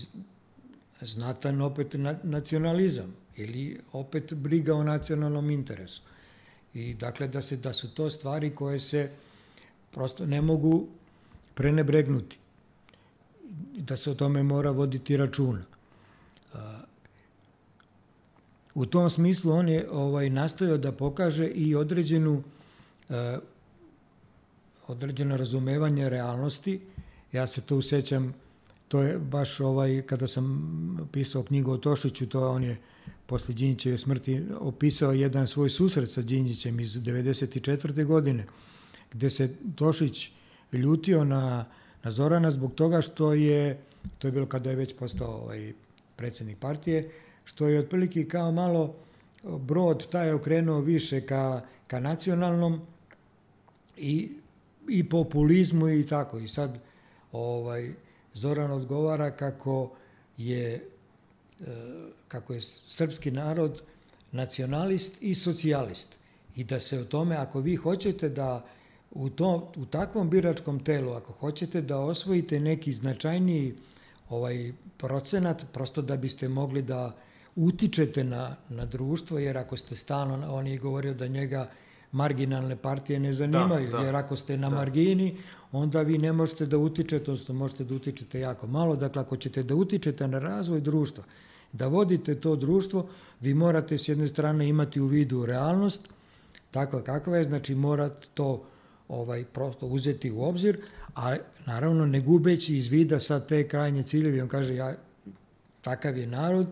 znatan 1.01 1.61
opet 1.61 1.95
nacionalizam 2.23 3.15
ili 3.37 3.81
opet 3.93 4.35
briga 4.35 4.75
o 4.75 4.83
nacionalnom 4.83 5.51
interesu. 5.51 6.03
I 6.75 6.95
dakle, 6.95 7.29
da, 7.29 7.43
se, 7.43 7.57
da 7.57 7.73
su 7.73 7.95
to 7.95 8.11
stvari 8.11 8.55
koje 8.55 8.79
se 8.79 9.11
prosto 9.91 10.27
ne 10.27 10.43
mogu 10.43 10.89
prenebregnuti. 11.55 12.39
Da 13.77 13.97
se 13.97 14.11
o 14.11 14.15
tome 14.15 14.43
mora 14.43 14.71
voditi 14.71 15.17
računa. 15.17 15.63
U 18.75 18.87
tom 18.87 19.11
smislu 19.11 19.53
on 19.53 19.69
je 19.69 19.91
ovaj 19.91 20.31
nastojao 20.31 20.79
da 20.79 20.93
pokaže 20.93 21.47
i 21.47 21.75
određenu 21.75 22.43
određeno 24.87 25.37
razumevanje 25.37 26.09
realnosti 26.09 26.81
Ja 27.33 27.47
se 27.47 27.61
to 27.61 27.77
usećam, 27.77 28.35
to 28.89 29.03
je 29.03 29.19
baš 29.19 29.61
ovaj, 29.61 30.03
kada 30.07 30.27
sam 30.27 31.09
pisao 31.13 31.43
knjigu 31.43 31.73
o 31.73 31.79
Tošiću, 31.79 32.27
to 32.27 32.51
on 32.51 32.65
je 32.65 32.77
posle 33.27 33.55
Đinjićeve 33.55 33.99
smrti 33.99 34.43
opisao 34.61 35.13
jedan 35.13 35.47
svoj 35.47 35.71
susret 35.71 36.11
sa 36.11 36.23
Đinjićem 36.23 36.81
iz 36.81 36.97
94. 36.97 38.05
godine, 38.05 38.47
gde 39.13 39.31
se 39.31 39.57
Tošić 39.75 40.31
ljutio 40.73 41.25
na, 41.25 41.65
na 42.03 42.11
Zorana 42.11 42.51
zbog 42.51 42.75
toga 42.75 43.01
što 43.01 43.33
je, 43.33 43.79
to 44.19 44.29
je 44.29 44.33
bilo 44.33 44.47
kada 44.47 44.71
je 44.71 44.77
već 44.77 44.95
postao 44.99 45.43
ovaj, 45.43 45.73
predsednik 46.17 46.59
partije, 46.59 47.11
što 47.45 47.69
je 47.69 47.81
otprilike 47.81 48.25
kao 48.25 48.53
malo 48.53 48.95
brod 49.43 50.07
taj 50.11 50.33
okrenuo 50.33 50.81
više 50.81 51.21
ka, 51.21 51.61
ka 51.87 52.01
nacionalnom 52.01 52.81
i, 53.97 54.31
i 54.89 55.09
populizmu 55.09 55.89
i 55.89 56.07
tako. 56.07 56.39
I 56.39 56.49
sad 56.49 56.79
ovaj, 57.33 57.93
Zoran 58.35 58.71
odgovara 58.71 59.31
kako 59.31 59.91
je, 60.37 60.75
e, 60.75 60.85
kako 62.29 62.53
je 62.53 62.61
srpski 62.61 63.31
narod 63.31 63.83
nacionalist 64.33 65.23
i 65.23 65.35
socijalist 65.35 66.17
i 66.57 66.65
da 66.65 66.81
se 66.81 66.99
o 66.99 67.05
tome, 67.05 67.37
ako 67.37 67.61
vi 67.61 67.77
hoćete 67.77 68.29
da 68.29 68.65
u, 69.11 69.31
to, 69.31 69.73
u 69.77 69.87
takvom 69.87 70.31
biračkom 70.31 70.85
telu, 70.85 71.13
ako 71.13 71.33
hoćete 71.33 71.83
da 71.83 71.99
osvojite 71.99 72.61
neki 72.61 72.93
značajniji 72.93 73.75
ovaj 74.29 74.73
procenat, 74.97 75.65
prosto 75.73 76.03
da 76.03 76.17
biste 76.17 76.49
mogli 76.49 76.83
da 76.83 77.17
utičete 77.57 78.25
na, 78.25 78.57
na 78.69 78.85
društvo, 78.85 79.39
jer 79.39 79.59
ako 79.59 79.77
ste 79.77 79.97
stalno, 79.97 80.55
on 80.55 80.67
je 80.67 80.79
govorio 80.79 81.15
da 81.15 81.27
njega 81.27 81.71
marginalne 82.13 82.77
partije 82.77 83.21
ne 83.21 83.33
zanimaju, 83.33 83.91
da, 83.91 83.99
da, 83.99 84.05
jer 84.05 84.17
ako 84.17 84.37
ste 84.37 84.57
na 84.57 84.71
da. 84.71 84.77
margini, 84.77 85.37
onda 85.73 86.03
vi 86.03 86.19
ne 86.19 86.33
možete 86.33 86.67
da 86.67 86.79
utičete, 86.79 87.31
odnosno 87.31 87.55
možete 87.55 87.85
da 87.85 87.95
utičete 87.95 88.41
jako 88.41 88.67
malo, 88.67 88.97
dakle 88.97 89.23
ako 89.23 89.37
ćete 89.37 89.63
da 89.63 89.75
utičete 89.75 90.29
na 90.29 90.39
razvoj 90.39 90.81
društva, 90.81 91.25
da 91.73 91.87
vodite 91.87 92.35
to 92.35 92.57
društvo, 92.57 93.09
vi 93.41 93.55
morate 93.55 93.99
s 93.99 94.09
jedne 94.09 94.29
strane 94.29 94.69
imati 94.69 95.01
u 95.01 95.07
vidu 95.07 95.47
realnost, 95.47 96.09
takva 96.71 97.03
kakva 97.03 97.37
je, 97.37 97.45
znači 97.45 97.75
morate 97.75 98.27
to 98.35 98.65
ovaj 99.09 99.45
prosto 99.45 99.87
uzeti 99.87 100.31
u 100.31 100.43
obzir, 100.43 100.79
a 101.15 101.37
naravno 101.67 102.07
ne 102.07 102.21
gubeći 102.21 102.77
iz 102.77 102.89
vida 102.89 103.21
sa 103.21 103.41
te 103.41 103.69
krajnje 103.69 104.03
ciljevi, 104.03 104.41
on 104.41 104.49
kaže 104.49 104.75
ja 104.75 104.95
takav 105.81 106.19
je 106.19 106.27
narod, 106.27 106.67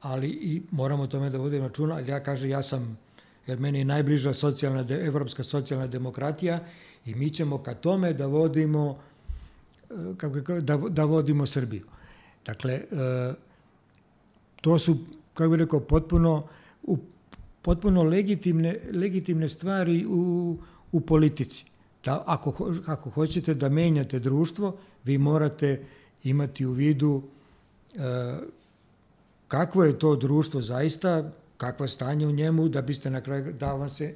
ali 0.00 0.28
i 0.28 0.62
moramo 0.70 1.06
tome 1.06 1.30
da 1.30 1.38
vodimo 1.38 1.68
računa, 1.68 2.00
ja 2.00 2.22
kaže 2.22 2.48
ja 2.48 2.62
sam 2.62 2.98
jer 3.46 3.60
meni 3.60 3.78
je 3.78 3.84
najbliža 3.84 4.34
socijalna, 4.34 4.84
evropska 4.90 5.44
socijalna 5.44 5.86
demokratija 5.86 6.60
i 7.06 7.14
mi 7.14 7.30
ćemo 7.30 7.58
ka 7.58 7.74
tome 7.74 8.12
da 8.12 8.26
vodimo 8.26 8.98
e, 9.90 9.94
kako 10.16 10.60
da, 10.60 10.76
da 10.76 11.04
vodimo 11.04 11.46
Srbiju. 11.46 11.84
Dakle, 12.46 12.72
e, 12.72 12.84
to 14.60 14.78
su, 14.78 14.96
kako 15.34 15.50
bih 15.50 15.58
rekao, 15.58 15.80
potpuno, 15.80 16.46
u, 16.82 16.98
potpuno 17.62 18.02
legitimne, 18.02 18.80
legitimne 18.92 19.48
stvari 19.48 20.06
u, 20.06 20.56
u 20.92 21.00
politici. 21.00 21.64
Da, 22.04 22.24
ako, 22.26 22.72
ako 22.86 23.10
hoćete 23.10 23.54
da 23.54 23.68
menjate 23.68 24.18
društvo, 24.18 24.76
vi 25.04 25.18
morate 25.18 25.84
imati 26.24 26.66
u 26.66 26.72
vidu 26.72 27.22
e, 27.94 28.00
kakvo 29.48 29.84
je 29.84 29.98
to 29.98 30.16
društvo 30.16 30.62
zaista, 30.62 31.30
kakvo 31.56 31.88
stanje 31.88 32.26
u 32.26 32.32
njemu, 32.32 32.68
da 32.68 32.82
biste 32.82 33.10
na 33.10 33.20
kraju, 33.20 33.52
da 33.52 33.72
vam 33.72 33.90
se 33.90 34.14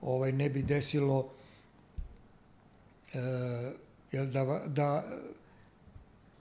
ovaj, 0.00 0.32
ne 0.32 0.48
bi 0.50 0.62
desilo 0.62 1.30
jel, 4.12 4.26
da, 4.26 4.62
da 4.66 5.04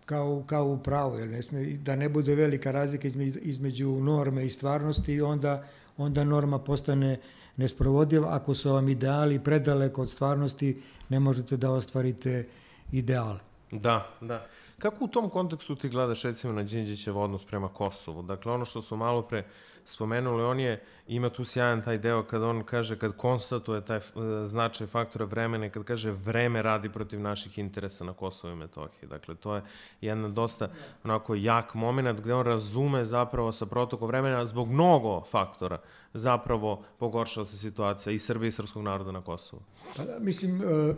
kao, 0.05 0.43
kao 0.45 0.67
u 0.67 0.77
pravu, 0.77 1.17
jel, 1.17 1.29
ne 1.29 1.41
sme, 1.41 1.63
da 1.63 1.95
ne 1.95 2.09
bude 2.09 2.35
velika 2.35 2.71
razlika 2.71 3.07
između, 3.07 3.39
između 3.41 3.89
norme 3.89 4.45
i 4.45 4.49
stvarnosti 4.49 5.21
onda, 5.21 5.67
onda 5.97 6.23
norma 6.23 6.59
postane 6.59 7.19
nesprovodiva. 7.57 8.35
Ako 8.35 8.53
su 8.53 8.73
vam 8.73 8.89
ideali 8.89 9.39
predaleko 9.39 10.01
od 10.01 10.11
stvarnosti, 10.11 10.81
ne 11.09 11.19
možete 11.19 11.57
da 11.57 11.71
ostvarite 11.71 12.47
ideale. 12.91 13.39
Da, 13.71 14.09
da. 14.21 14.47
Kako 14.79 15.05
u 15.05 15.07
tom 15.07 15.29
kontekstu 15.29 15.75
ti 15.75 15.89
gledaš 15.89 16.23
recimo 16.23 16.53
na 16.53 16.63
Đinđićev 16.63 17.17
odnos 17.17 17.45
prema 17.45 17.67
Kosovu? 17.67 18.21
Dakle, 18.21 18.51
ono 18.51 18.65
što 18.65 18.81
smo 18.81 18.97
malo 18.97 19.21
pre 19.21 19.45
spomenuli, 19.85 20.43
on 20.43 20.59
je, 20.59 20.83
ima 21.07 21.29
tu 21.29 21.45
sjajan 21.45 21.81
taj 21.81 21.97
deo 21.97 22.23
kad 22.23 22.43
on 22.43 22.63
kaže, 22.63 22.99
kad 22.99 23.17
konstatuje 23.17 23.85
taj 23.85 23.99
značaj 24.45 24.87
faktora 24.87 25.25
vremena 25.25 25.69
kad 25.69 25.83
kaže 25.83 26.11
vreme 26.11 26.61
radi 26.61 26.89
protiv 26.89 27.19
naših 27.19 27.57
interesa 27.57 28.05
na 28.05 28.13
Kosovo 28.13 28.53
i 28.53 28.55
Metohiji. 28.55 29.09
Dakle, 29.09 29.35
to 29.35 29.55
je 29.55 29.61
jedan 30.01 30.33
dosta 30.33 30.69
onako 31.03 31.35
jak 31.35 31.73
moment 31.73 32.19
gde 32.19 32.33
on 32.33 32.45
razume 32.45 33.05
zapravo 33.05 33.51
sa 33.51 33.65
protoko 33.65 34.07
vremena 34.07 34.45
zbog 34.45 34.69
mnogo 34.69 35.21
faktora 35.21 35.77
zapravo 36.13 36.83
pogoršala 36.99 37.45
se 37.45 37.57
situacija 37.57 38.13
i 38.13 38.19
Srbije 38.19 38.49
i 38.49 38.51
srpskog 38.51 38.83
naroda 38.83 39.11
na 39.11 39.21
Kosovu. 39.21 39.61
Pa 39.97 40.03
da, 40.03 40.19
mislim, 40.19 40.61
uh, 40.61 40.95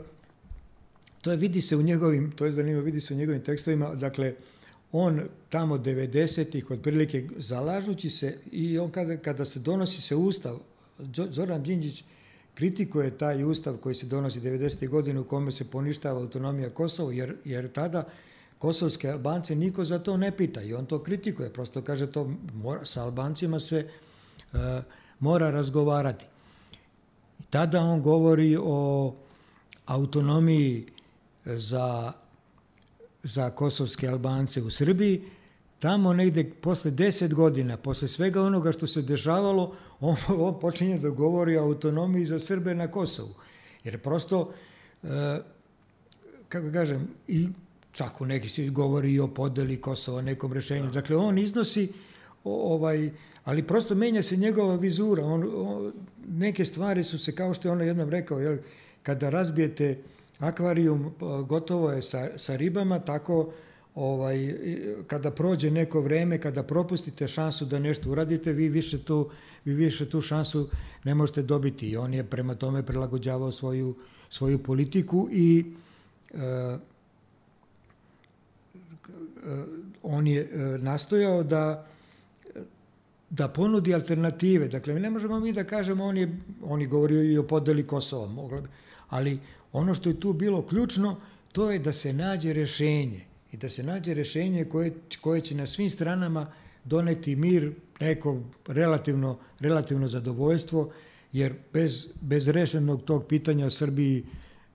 to 1.22 1.32
je, 1.32 1.38
vidi 1.38 1.62
se 1.62 1.76
u 1.76 1.82
njegovim, 1.82 2.32
to 2.32 2.46
je 2.46 2.52
zanimljivo, 2.52 2.86
vidi 2.86 3.02
se 3.02 3.14
u 3.14 3.18
njegovim 3.18 3.42
tekstovima, 3.42 3.96
dakle, 3.96 4.34
on 4.92 5.22
tamo 5.50 5.78
90-ih 5.78 6.72
otprilike 6.72 7.28
zalažući 7.38 8.10
se 8.10 8.38
i 8.52 8.80
on 8.80 8.92
kada, 8.92 9.18
kada 9.18 9.46
se 9.46 9.60
donosi 9.60 10.02
se 10.02 10.16
ustav, 10.16 10.60
Zoran 11.30 11.64
Đinđić 11.64 12.04
kritikuje 12.54 13.18
taj 13.18 13.44
ustav 13.44 13.78
koji 13.78 13.96
se 13.96 14.06
donosi 14.06 14.42
90. 14.42 14.90
godine 14.90 15.20
u 15.20 15.24
kome 15.24 15.52
se 15.52 15.72
poništava 15.72 16.20
autonomija 16.20 16.70
Kosova, 16.70 17.14
jer, 17.14 17.36
jer 17.46 17.72
tada 17.72 18.08
kosovske 18.58 19.10
Albance 19.10 19.56
niko 19.56 19.86
za 19.86 20.00
to 20.00 20.18
ne 20.18 20.32
pita 20.32 20.62
i 20.62 20.74
on 20.74 20.86
to 20.86 21.00
kritikuje, 21.04 21.50
prosto 21.50 21.82
kaže 21.82 22.12
to 22.12 22.30
mora, 22.54 22.86
sa 22.86 23.04
Albancima 23.04 23.60
se 23.60 23.88
uh, 24.54 24.60
mora 25.20 25.50
razgovarati. 25.50 26.26
Tada 27.50 27.82
on 27.82 28.02
govori 28.02 28.58
o 28.62 29.14
autonomiji 29.86 30.86
za, 31.46 32.14
za 33.24 33.50
kosovske 33.50 34.08
Albance 34.08 34.62
u 34.62 34.70
Srbiji, 34.70 35.22
tamo 35.80 36.14
negde 36.14 36.44
posle 36.62 36.92
deset 36.92 37.34
godina, 37.34 37.78
posle 37.78 38.08
svega 38.08 38.42
onoga 38.42 38.72
što 38.72 38.88
se 38.88 39.02
dešavalo, 39.02 39.76
on, 40.00 40.16
on 40.38 40.60
počinje 40.60 41.00
da 41.00 41.10
govori 41.10 41.58
o 41.58 41.64
autonomiji 41.64 42.26
za 42.26 42.40
Srbe 42.40 42.76
na 42.76 42.88
Kosovu. 42.88 43.34
Jer 43.84 43.98
prosto, 43.98 44.54
e, 45.04 45.40
kako 46.50 46.72
kažem, 46.72 47.08
i 47.28 47.48
čak 47.92 48.22
u 48.22 48.26
neki 48.26 48.50
se 48.50 48.70
govori 48.70 49.14
i 49.14 49.20
o 49.20 49.28
podeli 49.28 49.82
Kosova, 49.82 50.22
nekom 50.22 50.54
rešenju. 50.54 50.92
Dakle, 50.92 51.16
on 51.16 51.38
iznosi 51.38 51.90
o, 52.44 52.74
ovaj, 52.74 53.12
ali 53.44 53.64
prosto 53.64 53.96
menja 53.96 54.24
se 54.24 54.38
njegova 54.38 54.76
vizura. 54.76 55.26
On, 55.26 55.50
on, 55.56 55.94
neke 56.28 56.66
stvari 56.66 57.04
su 57.04 57.18
se, 57.18 57.36
kao 57.36 57.54
što 57.54 57.68
je 57.68 57.72
ono 57.72 57.84
jednom 57.84 58.10
rekao, 58.10 58.40
jel, 58.40 58.58
kada 59.04 59.30
razbijete 59.30 59.98
akvarijum, 60.42 61.14
gotovo 61.48 61.92
je 61.92 62.02
sa, 62.02 62.28
sa 62.36 62.56
ribama, 62.56 63.00
tako 63.00 63.54
ovaj, 63.96 64.56
kada 65.08 65.32
prođe 65.32 65.72
neko 65.72 66.02
vreme, 66.02 66.42
kada 66.42 66.64
propustite 66.64 67.28
šansu 67.28 67.66
da 67.66 67.80
nešto 67.80 68.12
uradite, 68.12 68.54
vi 68.54 68.70
više 68.70 69.04
tu, 69.04 69.30
vi 69.66 69.74
više 69.74 70.10
tu 70.10 70.22
šansu 70.22 70.70
ne 71.04 71.16
možete 71.16 71.42
dobiti. 71.42 71.90
I 71.90 71.98
on 71.98 72.14
je 72.14 72.24
prema 72.24 72.56
tome 72.56 72.84
prilagođavao 72.86 73.52
svoju, 73.52 73.96
svoju 74.30 74.64
politiku 74.64 75.30
i 75.32 75.66
e, 76.34 76.78
on 80.04 80.28
je 80.28 80.42
e, 80.42 80.78
nastojao 80.78 81.44
da 81.44 81.88
da 83.32 83.48
ponudi 83.48 83.94
alternative. 83.94 84.68
Dakle, 84.68 84.94
ne 84.94 85.10
možemo 85.10 85.40
mi 85.40 85.54
da 85.54 85.64
kažemo 85.64 86.06
on 86.06 86.18
je, 86.18 86.38
on 86.64 86.82
je 86.82 86.88
govorio 86.88 87.24
i 87.24 87.38
o 87.38 87.44
podeli 87.48 87.88
Kosova, 87.88 88.28
mogla 88.28 88.62
bi, 88.62 88.68
ali 89.10 89.40
ono 89.74 89.94
što 89.94 90.10
je 90.10 90.20
tu 90.20 90.34
bilo 90.34 90.62
ključno, 90.62 91.16
to 91.52 91.72
je 91.72 91.80
da 91.80 91.94
se 91.94 92.14
nađe 92.14 92.54
rešenje 92.54 93.26
i 93.52 93.58
da 93.58 93.70
se 93.70 93.84
nađe 93.84 94.14
rešenje 94.14 94.66
koje, 94.66 94.94
koje 95.22 95.42
će 95.42 95.56
na 95.56 95.68
svim 95.68 95.90
stranama 95.90 96.52
doneti 96.84 97.36
mir, 97.36 97.74
neko 98.00 98.38
relativno, 98.68 99.38
relativno 99.60 100.08
zadovoljstvo, 100.08 100.92
jer 101.32 101.54
bez, 101.74 102.14
bez 102.22 102.48
rešenog 102.48 103.02
tog 103.02 103.26
pitanja 103.28 103.70
Srbiji 103.70 104.26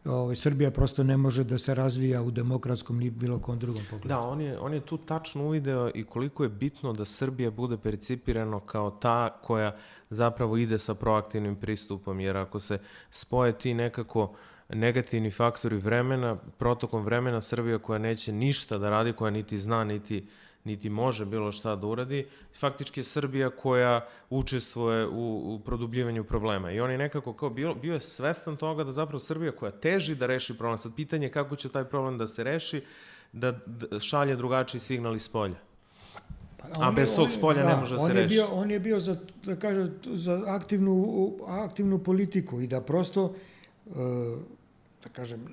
ovaj, 0.05 0.37
Srbija 0.37 0.71
prosto 0.71 1.03
ne 1.03 1.17
može 1.17 1.45
da 1.45 1.59
se 1.59 1.75
razvija 1.75 2.23
u 2.23 2.31
demokratskom 2.31 2.99
ni 2.99 3.11
bilo 3.11 3.39
kom 3.39 3.59
drugom 3.59 3.83
pogledu. 3.91 4.09
Da, 4.09 4.21
on 4.21 4.41
je, 4.41 4.59
on 4.59 4.75
je 4.75 4.81
tu 4.81 4.99
tačno 4.99 5.47
uvideo 5.47 5.91
i 5.95 6.05
koliko 6.05 6.43
je 6.43 6.49
bitno 6.49 6.93
da 6.93 7.05
Srbija 7.05 7.51
bude 7.51 7.77
percipirano 7.77 8.61
kao 8.61 8.91
ta 8.91 9.41
koja 9.43 9.77
zapravo 10.11 10.57
ide 10.57 10.79
sa 10.79 10.95
proaktivnim 10.95 11.57
pristupom, 11.57 12.21
jer 12.21 12.37
ako 12.37 12.61
se 12.61 12.79
spoje 13.11 13.59
ti 13.59 13.75
nekako 13.75 14.23
uh, 14.23 14.37
negativni 14.69 15.31
faktori 15.31 15.77
vremena, 15.77 16.37
protokom 16.59 17.05
vremena 17.05 17.41
Srbija 17.41 17.79
koja 17.79 17.99
neće 17.99 18.33
ništa 18.33 18.79
da 18.79 18.91
radi, 18.91 19.13
koja 19.13 19.31
niti 19.31 19.59
zna, 19.59 19.85
niti, 19.85 20.27
niti 20.65 20.91
može 20.91 21.25
bilo 21.25 21.53
šta 21.53 21.77
da 21.77 21.87
uradi, 21.87 22.27
faktički 22.55 23.01
je 23.01 23.05
Srbija 23.05 23.51
koja 23.51 24.07
učestvuje 24.31 25.07
u, 25.07 25.55
u 25.55 25.61
produbljivanju 25.65 26.25
problema. 26.25 26.73
I 26.73 26.81
on 26.81 26.91
je 26.91 26.99
nekako 26.99 27.33
kao 27.33 27.51
bio, 27.51 27.75
bio 27.75 27.95
je 27.95 28.01
svestan 28.01 28.57
toga 28.57 28.85
da 28.85 28.93
zapravo 28.93 29.21
Srbija 29.21 29.53
koja 29.53 29.71
teži 29.71 30.15
da 30.15 30.27
reši 30.27 30.59
problem, 30.59 30.79
sad 30.79 30.95
pitanje 30.97 31.27
je 31.27 31.33
kako 31.33 31.57
će 31.57 31.69
taj 31.69 31.85
problem 31.85 32.19
da 32.19 32.27
se 32.27 32.45
reši, 32.45 32.83
da, 33.33 33.53
da 33.67 34.01
šalje 34.01 34.37
drugačiji 34.37 34.81
signal 34.81 35.17
iz 35.17 35.29
polja. 35.29 35.57
Pa, 36.59 36.89
A 36.89 36.91
bez 36.91 37.15
tog 37.15 37.31
spolja 37.31 37.63
da, 37.63 37.69
ne 37.69 37.77
može 37.77 37.95
da 37.95 38.01
se 38.01 38.13
reši. 38.13 38.35
Bio, 38.35 38.47
on 38.53 38.71
je 38.71 38.81
bio 38.81 39.01
za, 39.01 39.17
da 39.45 39.57
kaže, 39.57 39.87
za 40.05 40.43
aktivnu, 40.47 41.33
aktivnu 41.47 41.99
politiku 41.99 42.61
i 42.61 42.67
da 42.67 42.81
prosto 42.81 43.35
uh, 43.87 43.95
da 45.07 45.13
kažem, 45.13 45.47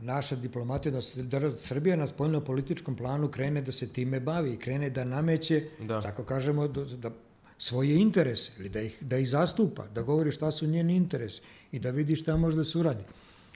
naša 0.00 0.36
diplomatija, 0.36 0.92
da, 0.92 1.38
da 1.38 1.50
Srbija 1.56 1.96
na 1.96 2.06
spoljno-političkom 2.06 2.96
planu 2.96 3.28
krene 3.28 3.62
da 3.62 3.72
se 3.72 3.88
time 3.92 4.20
bavi, 4.20 4.56
krene 4.56 4.90
da 4.90 5.04
nameće, 5.04 5.64
da. 5.80 6.00
tako 6.00 6.24
kažemo, 6.24 6.68
da, 6.68 6.84
da 6.84 7.10
svoje 7.58 7.98
interese, 8.00 8.52
ili 8.58 8.68
da 8.68 8.80
ih, 8.80 8.96
da 9.00 9.18
ih 9.18 9.28
zastupa, 9.28 9.86
da 9.94 10.02
govori 10.02 10.32
šta 10.32 10.50
su 10.50 10.66
njeni 10.66 10.96
interesi 10.96 11.42
i 11.72 11.78
da 11.78 11.90
vidi 11.90 12.16
šta 12.16 12.36
može 12.36 12.56
da 12.56 12.64
se 12.64 12.78
uradi. 12.78 13.04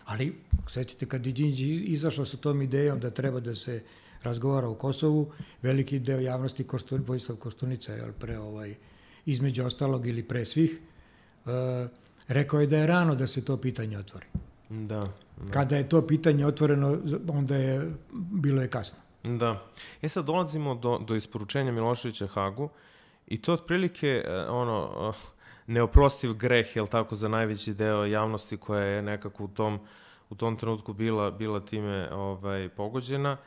Ali, 0.05 0.35
sećate, 0.69 1.07
kad 1.07 1.21
Đinđi 1.21 1.75
izašao 1.97 2.25
sa 2.25 2.37
tom 2.37 2.63
idejom 2.63 3.01
da 3.01 3.11
treba 3.11 3.41
da 3.41 3.55
se 3.55 3.81
razgovara 4.23 4.69
o 4.69 4.75
Kosovu, 4.75 5.33
veliki 5.63 5.99
deo 5.99 6.21
javnosti, 6.21 6.65
Koštu, 6.65 7.01
Vojislav 7.07 7.39
Koštunica, 7.39 7.95
jel, 7.95 8.13
pre 8.13 8.39
ovaj, 8.39 8.75
između 9.27 9.65
ostalog 9.65 10.07
ili 10.07 10.23
pre 10.23 10.45
svih, 10.45 10.79
uh, 11.45 11.53
rekao 12.29 12.61
je 12.61 12.67
da 12.67 12.79
je 12.79 12.87
rano 12.87 13.15
da 13.15 13.27
se 13.27 13.45
to 13.45 13.57
pitanje 13.57 13.99
otvori. 13.99 14.27
Da, 14.83 15.09
da. 15.37 15.53
Kada 15.53 15.77
je 15.77 15.89
to 15.89 16.07
pitanje 16.07 16.47
otvoreno, 16.47 16.99
onda 17.29 17.57
je 17.57 17.93
bilo 18.13 18.63
je 18.63 18.71
kasno. 18.71 18.99
Da. 19.23 19.63
E 20.03 20.09
sad 20.09 20.25
dolazimo 20.25 20.75
do, 20.75 20.99
do 20.99 21.15
isporučenja 21.15 21.73
Miloševića 21.73 22.27
Hagu 22.27 22.69
i 23.27 23.43
to 23.43 23.53
otprilike 23.53 24.25
e, 24.27 24.47
ono 24.49 25.13
neoprostiv 25.67 26.33
greh, 26.33 26.77
jel 26.77 26.87
tako, 26.87 27.17
za 27.17 27.29
najveći 27.29 27.75
deo 27.75 28.05
javnosti 28.05 28.57
koja 28.57 28.85
je 28.85 29.03
nekako 29.03 29.45
u 29.45 29.49
tom, 29.49 29.81
u 30.31 30.35
tom 30.35 30.57
trenutku 30.57 30.93
bila, 30.93 31.31
bila 31.31 31.61
time 31.61 32.09
ovaj, 32.13 32.69
pogođena. 32.69 33.33
Uh, 33.33 33.39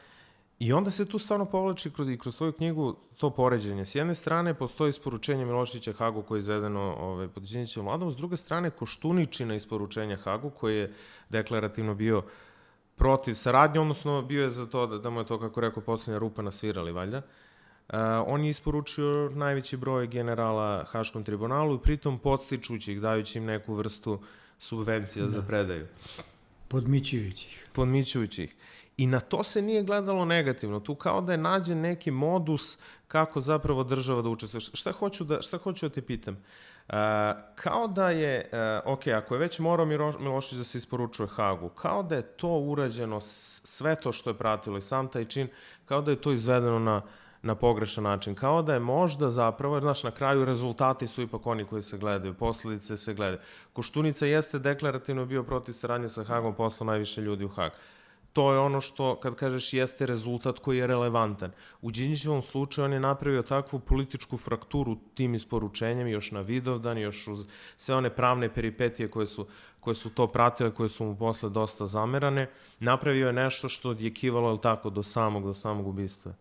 I 0.60 0.74
onda 0.74 0.91
se 0.91 1.05
tu 1.05 1.20
stvarno 1.20 1.45
povlači 1.45 1.91
kroz, 1.91 2.10
i 2.10 2.18
kroz 2.18 2.36
svoju 2.36 2.51
knjigu 2.51 2.95
to 3.18 3.30
poređenje. 3.30 3.86
S 3.86 3.95
jedne 3.95 4.16
strane 4.16 4.53
postoji 4.53 4.89
isporučenje 4.89 5.45
Milošića 5.45 5.93
Hagu 5.93 6.22
koje 6.22 6.38
je 6.38 6.39
izvedeno 6.39 6.82
ove, 6.82 7.03
ovaj, 7.03 7.28
pod 7.28 7.43
Đinjićevom 7.43 7.88
vladom, 7.88 8.12
s 8.12 8.16
druge 8.16 8.38
strane 8.38 8.70
Koštuničina 8.70 9.55
isporučenja 9.55 10.18
Hagu 10.18 10.49
koji 10.49 10.78
je 10.78 10.93
deklarativno 11.30 11.95
bio 11.95 12.24
protiv 12.95 13.34
saradnje, 13.34 13.80
odnosno 13.80 14.22
bio 14.22 14.43
je 14.43 14.49
za 14.49 14.66
to 14.66 14.88
da, 14.88 14.97
da 14.97 15.10
mu 15.10 15.20
je 15.20 15.26
to, 15.26 15.39
kako 15.39 15.62
rekao, 15.62 15.84
poslednja 15.84 16.20
rupa 16.20 16.41
nasvirali, 16.41 16.91
valjda. 16.91 17.18
Uh, 17.18 17.95
on 18.28 18.43
je 18.43 18.49
isporučio 18.49 19.32
najveći 19.34 19.78
broj 19.78 20.08
generala 20.08 20.84
Haškom 20.84 21.24
tribunalu 21.24 21.76
i 21.76 21.80
pritom 21.84 22.20
podstičući 22.20 22.93
ih, 22.93 23.01
dajući 23.01 23.38
im 23.38 23.45
neku 23.45 23.74
vrstu 23.74 24.20
subvencija 24.60 25.26
da. 25.26 25.32
za 25.32 25.41
predaju. 25.41 25.88
Podmićujući 26.68 27.47
ih. 27.47 27.68
Podmićujući 27.74 28.43
ih. 28.43 28.55
I 28.97 29.07
na 29.07 29.19
to 29.19 29.43
se 29.43 29.61
nije 29.61 29.83
gledalo 29.83 30.25
negativno. 30.25 30.79
Tu 30.79 30.95
kao 30.95 31.21
da 31.21 31.31
je 31.31 31.37
nađen 31.37 31.81
neki 31.81 32.11
modus 32.11 32.77
kako 33.07 33.41
zapravo 33.41 33.83
država 33.83 34.21
da 34.21 34.29
učestvuje. 34.29 34.61
Šta 34.61 34.91
hoću 34.91 35.23
da, 35.23 35.41
šta 35.41 35.57
hoću 35.57 35.89
da 35.89 35.93
te 35.93 36.01
pitam? 36.01 36.33
Uh, 36.33 36.93
kao 37.55 37.87
da 37.87 38.09
je, 38.09 38.49
uh, 38.85 38.93
ok, 38.93 39.07
ako 39.07 39.35
je 39.35 39.39
već 39.39 39.59
morao 39.59 39.85
Milošić 40.19 40.57
da 40.57 40.63
se 40.63 40.77
isporučuje 40.77 41.27
Hagu, 41.27 41.69
kao 41.69 42.03
da 42.03 42.15
je 42.15 42.21
to 42.21 42.59
urađeno, 42.59 43.21
sve 43.21 43.95
to 43.95 44.11
što 44.11 44.29
je 44.29 44.37
pratilo 44.37 44.77
i 44.77 44.81
sam 44.81 45.07
taj 45.07 45.25
čin, 45.25 45.47
kao 45.85 46.01
da 46.01 46.11
je 46.11 46.21
to 46.21 46.31
izvedeno 46.31 46.79
na, 46.79 47.01
na 47.41 47.55
pogrešan 47.55 48.03
način. 48.03 48.35
Kao 48.35 48.61
da 48.61 48.73
je 48.73 48.79
možda 48.79 49.31
zapravo, 49.31 49.75
jer 49.75 49.83
znaš, 49.83 50.03
na 50.03 50.11
kraju 50.11 50.45
rezultati 50.45 51.07
su 51.07 51.21
ipak 51.21 51.47
oni 51.47 51.65
koji 51.65 51.83
se 51.83 51.97
gledaju, 51.97 52.33
posledice 52.33 52.97
se 52.97 53.13
gledaju. 53.13 53.39
Koštunica 53.73 54.25
jeste 54.25 54.59
deklarativno 54.59 55.25
bio 55.25 55.43
protiv 55.43 55.73
saradnje 55.73 56.09
sa 56.09 56.23
Hagom, 56.23 56.55
poslao 56.55 56.85
najviše 56.85 57.21
ljudi 57.21 57.45
u 57.45 57.49
Hag 57.49 57.71
to 58.34 58.53
je 58.53 58.59
ono 58.59 58.82
što, 58.82 59.15
kad 59.19 59.36
kažeš, 59.36 59.73
jeste 59.73 60.05
rezultat 60.05 60.59
koji 60.59 60.78
je 60.78 60.88
relevantan. 60.88 61.51
U 61.82 61.91
Đinđićevom 61.91 62.41
slučaju 62.41 62.86
on 62.86 62.93
je 62.93 62.99
napravio 62.99 63.41
takvu 63.41 63.80
političku 63.80 64.38
frakturu 64.38 64.97
tim 65.13 65.36
isporučenjem, 65.36 66.07
još 66.07 66.32
na 66.32 66.41
Vidovdan, 66.41 66.97
još 66.97 67.28
uz 67.28 67.45
sve 67.78 67.95
one 67.95 68.09
pravne 68.09 68.53
peripetije 68.53 69.09
koje 69.11 69.28
su, 69.28 69.47
koje 69.80 69.95
su 69.95 70.09
to 70.09 70.28
pratile, 70.28 70.71
koje 70.71 70.89
su 70.89 71.05
mu 71.05 71.15
posle 71.17 71.49
dosta 71.49 71.88
zamerane, 71.88 72.49
napravio 72.80 73.28
je 73.28 73.34
nešto 73.34 73.69
što 73.69 73.91
je 73.91 74.13
kivalo, 74.13 74.57
tako, 74.57 74.89
do 74.89 75.03
samog, 75.03 75.43
do 75.43 75.53
samog 75.53 75.88
ubistva. 75.88 76.34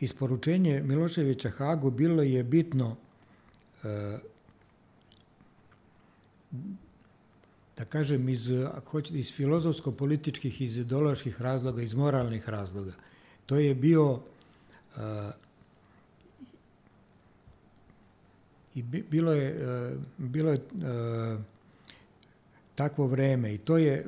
Isporučenje 0.00 0.82
Miloševića 0.82 1.50
Hagu 1.50 1.90
bilo 1.90 2.22
je 2.22 2.42
bitno 2.42 2.96
uh, 3.82 4.20
da 7.76 7.84
kažem, 7.84 8.28
iz, 8.28 8.50
ako 8.50 8.90
hoćete, 8.90 9.18
iz 9.18 9.32
filozofsko-političkih, 9.32 10.62
iz 10.62 10.76
ideoloških 10.76 11.42
razloga, 11.42 11.82
iz 11.82 11.94
moralnih 11.94 12.48
razloga. 12.48 12.92
To 13.46 13.56
je 13.56 13.74
bio 13.74 14.12
uh, 14.12 14.20
i 18.74 18.82
bilo 18.82 19.32
je, 19.32 19.48
uh, 19.92 20.02
bilo 20.18 20.50
je 20.50 20.58
uh, 20.58 21.40
takvo 22.74 23.06
vreme 23.06 23.54
i 23.54 23.58
to 23.58 23.78
je 23.78 24.06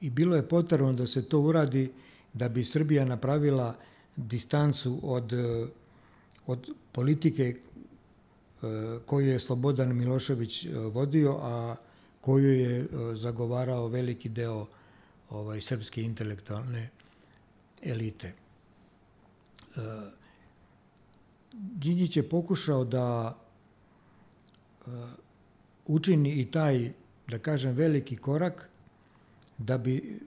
i 0.00 0.10
bilo 0.10 0.36
je 0.36 0.48
potrebno 0.48 0.92
da 0.92 1.06
se 1.06 1.28
to 1.28 1.40
uradi 1.40 1.90
da 2.32 2.48
bi 2.48 2.64
Srbija 2.64 3.04
napravila 3.04 3.76
distancu 4.16 5.00
od, 5.02 5.32
od 6.46 6.70
politike 6.92 7.56
koju 9.06 9.26
je 9.26 9.40
Slobodan 9.40 9.96
Milošević 9.96 10.66
vodio, 10.92 11.38
a 11.42 11.76
koju 12.20 12.52
je 12.52 12.86
zagovarao 13.14 13.88
veliki 13.88 14.28
deo 14.28 14.66
ovaj, 15.30 15.60
srpske 15.60 16.02
intelektualne 16.02 16.88
elite. 17.82 18.32
Đinđić 21.52 22.16
je 22.16 22.28
pokušao 22.28 22.84
da 22.84 23.38
učini 25.86 26.40
i 26.40 26.50
taj, 26.50 26.92
da 27.28 27.38
kažem, 27.38 27.72
veliki 27.74 28.16
korak 28.16 28.68
da 29.58 29.78
bi 29.78 30.20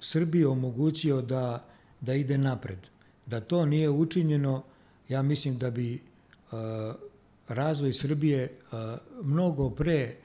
Srbiji 0.00 0.44
omogućio 0.44 1.22
da, 1.22 1.64
da 2.00 2.14
ide 2.14 2.38
napred. 2.38 2.78
Da 3.26 3.40
to 3.40 3.66
nije 3.66 3.90
učinjeno, 3.90 4.62
ja 5.08 5.22
mislim 5.22 5.58
da 5.58 5.70
bi 5.70 6.02
razvoj 7.48 7.92
Srbije 7.92 8.58
mnogo 9.22 9.70
pre 9.70 10.16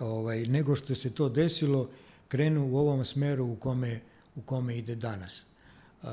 ovaj, 0.00 0.46
nego 0.46 0.76
što 0.76 0.94
se 0.94 1.10
to 1.10 1.28
desilo 1.28 1.88
krenu 2.28 2.68
u 2.68 2.76
ovom 2.76 3.04
smeru 3.04 3.46
u 3.46 3.56
kome, 3.56 4.00
u 4.36 4.42
kome 4.42 4.78
ide 4.78 4.94
danas. 4.94 5.44
Uh, 6.02 6.08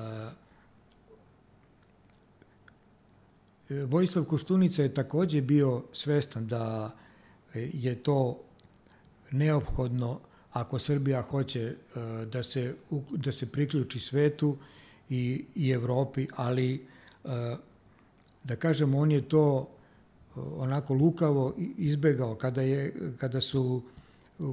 Vojislav 3.70 4.26
Koštunica 4.26 4.84
je 4.84 4.94
takođe 4.94 5.42
bio 5.42 5.84
svestan 5.92 6.48
da 6.48 6.96
je 7.54 7.96
to 8.04 8.42
neophodno 9.32 10.20
ako 10.52 10.80
Srbija 10.80 11.22
hoće 11.22 11.76
da 12.32 12.44
se, 12.44 12.76
da 13.12 13.32
se 13.32 13.46
priključi 13.46 14.00
svetu 14.00 14.58
i, 15.10 15.46
i 15.56 15.70
Evropi, 15.70 16.28
ali 16.36 16.88
da 18.44 18.56
kažem, 18.56 18.96
on 18.96 19.12
je 19.12 19.30
to 19.30 19.75
onako 20.36 20.94
lukavo 20.94 21.54
izbegao 21.78 22.36
kada, 22.36 22.62
je, 22.62 22.94
kada 23.18 23.42
su 23.42 23.82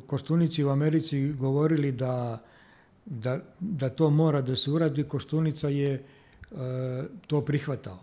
Koštunici 0.06 0.64
u 0.64 0.68
Americi 0.68 1.32
govorili 1.32 1.92
da, 1.92 2.42
da, 3.06 3.40
da 3.60 3.88
to 3.88 4.10
mora 4.10 4.40
da 4.40 4.56
se 4.56 4.70
uradi, 4.70 5.04
Koštunica 5.04 5.68
je 5.68 6.02
to 7.26 7.40
prihvatao. 7.40 7.98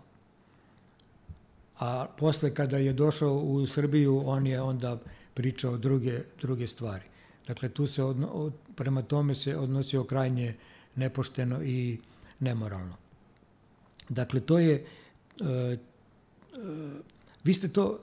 A 1.78 2.06
posle 2.18 2.54
kada 2.54 2.76
je 2.76 2.92
došao 2.92 3.34
u 3.34 3.66
Srbiju, 3.66 4.22
on 4.26 4.46
je 4.46 4.62
onda 4.62 4.98
pričao 5.34 5.76
druge, 5.76 6.20
druge 6.40 6.66
stvari. 6.66 7.04
Dakle, 7.46 7.68
tu 7.68 7.86
se 7.86 8.02
odno, 8.02 8.52
prema 8.76 9.02
tome 9.02 9.34
se 9.34 9.56
odnosio 9.56 10.04
krajnje 10.04 10.54
nepošteno 10.96 11.62
i 11.62 11.98
nemoralno. 12.40 12.94
Dakle, 14.08 14.40
to 14.40 14.58
je, 14.58 14.74
e, 14.74 14.84
e, 15.44 15.78
vi 17.44 17.54
ste 17.54 17.68
to, 17.68 18.00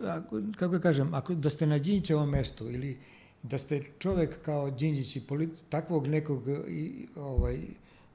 kako 0.56 0.74
da 0.78 0.80
kažem, 0.80 1.14
ako 1.14 1.36
da 1.36 1.50
ste 1.50 1.68
na 1.68 1.78
Đinđićevom 1.78 2.30
mestu 2.30 2.70
ili 2.72 2.98
da 3.44 3.58
ste 3.58 3.84
čovek 4.00 4.42
kao 4.42 4.72
Đinđić 4.72 5.16
i 5.16 5.22
polit, 5.28 5.50
takvog 5.70 6.08
nekog 6.08 6.48
i, 6.68 7.08
ovaj, 7.16 7.60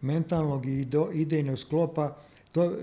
mentalnog 0.01 0.67
i 0.67 0.85
do, 0.85 1.11
idejnog 1.13 1.59
sklopa, 1.59 2.17
to, 2.53 2.77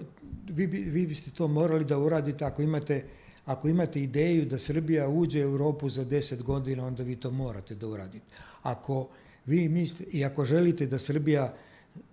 vi, 0.50 0.66
vi 0.66 1.08
biste 1.08 1.32
to 1.32 1.48
morali 1.48 1.86
da 1.86 2.00
uradite 2.00 2.46
ako 2.46 2.62
imate 2.62 3.04
Ako 3.50 3.70
imate 3.70 4.02
ideju 4.02 4.46
da 4.46 4.60
Srbija 4.60 5.08
uđe 5.10 5.46
u 5.46 5.50
Europu 5.50 5.90
za 5.90 6.06
10 6.06 6.44
godina, 6.44 6.86
onda 6.86 7.04
vi 7.04 7.16
to 7.16 7.32
morate 7.32 7.76
da 7.76 7.88
uradite. 7.88 8.26
Ako 8.64 9.08
vi 9.46 9.70
mislite, 9.70 10.12
i 10.12 10.26
ako 10.26 10.46
želite 10.46 10.86
da 10.86 11.00
Srbija, 11.00 11.54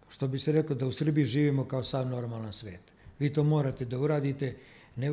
što 0.09 0.29
bi 0.29 0.39
se 0.39 0.53
reklo, 0.53 0.77
da 0.77 0.87
u 0.87 0.93
Srbiji 0.93 1.25
živimo 1.25 1.65
kao 1.65 1.85
sav 1.85 2.09
normalan 2.09 2.53
svet, 2.53 2.81
vi 3.19 3.33
to 3.33 3.45
morate 3.45 3.85
da 3.85 3.99
uradite, 3.99 4.55
ne, 4.97 5.13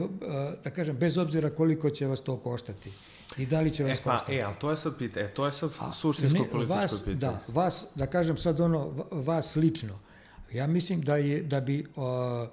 da 0.63 0.69
kažem, 0.69 0.97
bez 0.97 1.17
obzira 1.17 1.49
koliko 1.49 1.89
će 1.89 2.07
vas 2.07 2.21
to 2.21 2.37
koštati. 2.37 2.91
I 3.37 3.45
da 3.45 3.61
li 3.61 3.71
će 3.73 3.83
vas 3.83 3.99
e, 3.99 4.01
pa, 4.03 4.11
koštati. 4.11 4.35
E, 4.35 4.41
ali 4.41 4.55
to 4.59 4.71
je 4.71 4.77
sad 4.77 4.97
pitanje, 4.97 5.25
e, 5.25 5.33
to 5.33 5.45
je 5.45 5.51
sad 5.51 5.71
suštinsko 5.93 6.45
političko 6.51 6.75
vas, 6.75 6.99
pitanje. 6.99 7.15
Da, 7.15 7.39
vas, 7.47 7.85
da 7.95 8.05
kažem 8.05 8.37
sad 8.37 8.59
ono, 8.59 9.07
vas 9.11 9.55
lično. 9.55 9.99
Ja 10.53 10.67
mislim 10.67 11.01
da, 11.01 11.17
je, 11.17 11.41
da 11.43 11.61
bi 11.61 11.85
uh, 11.95 12.47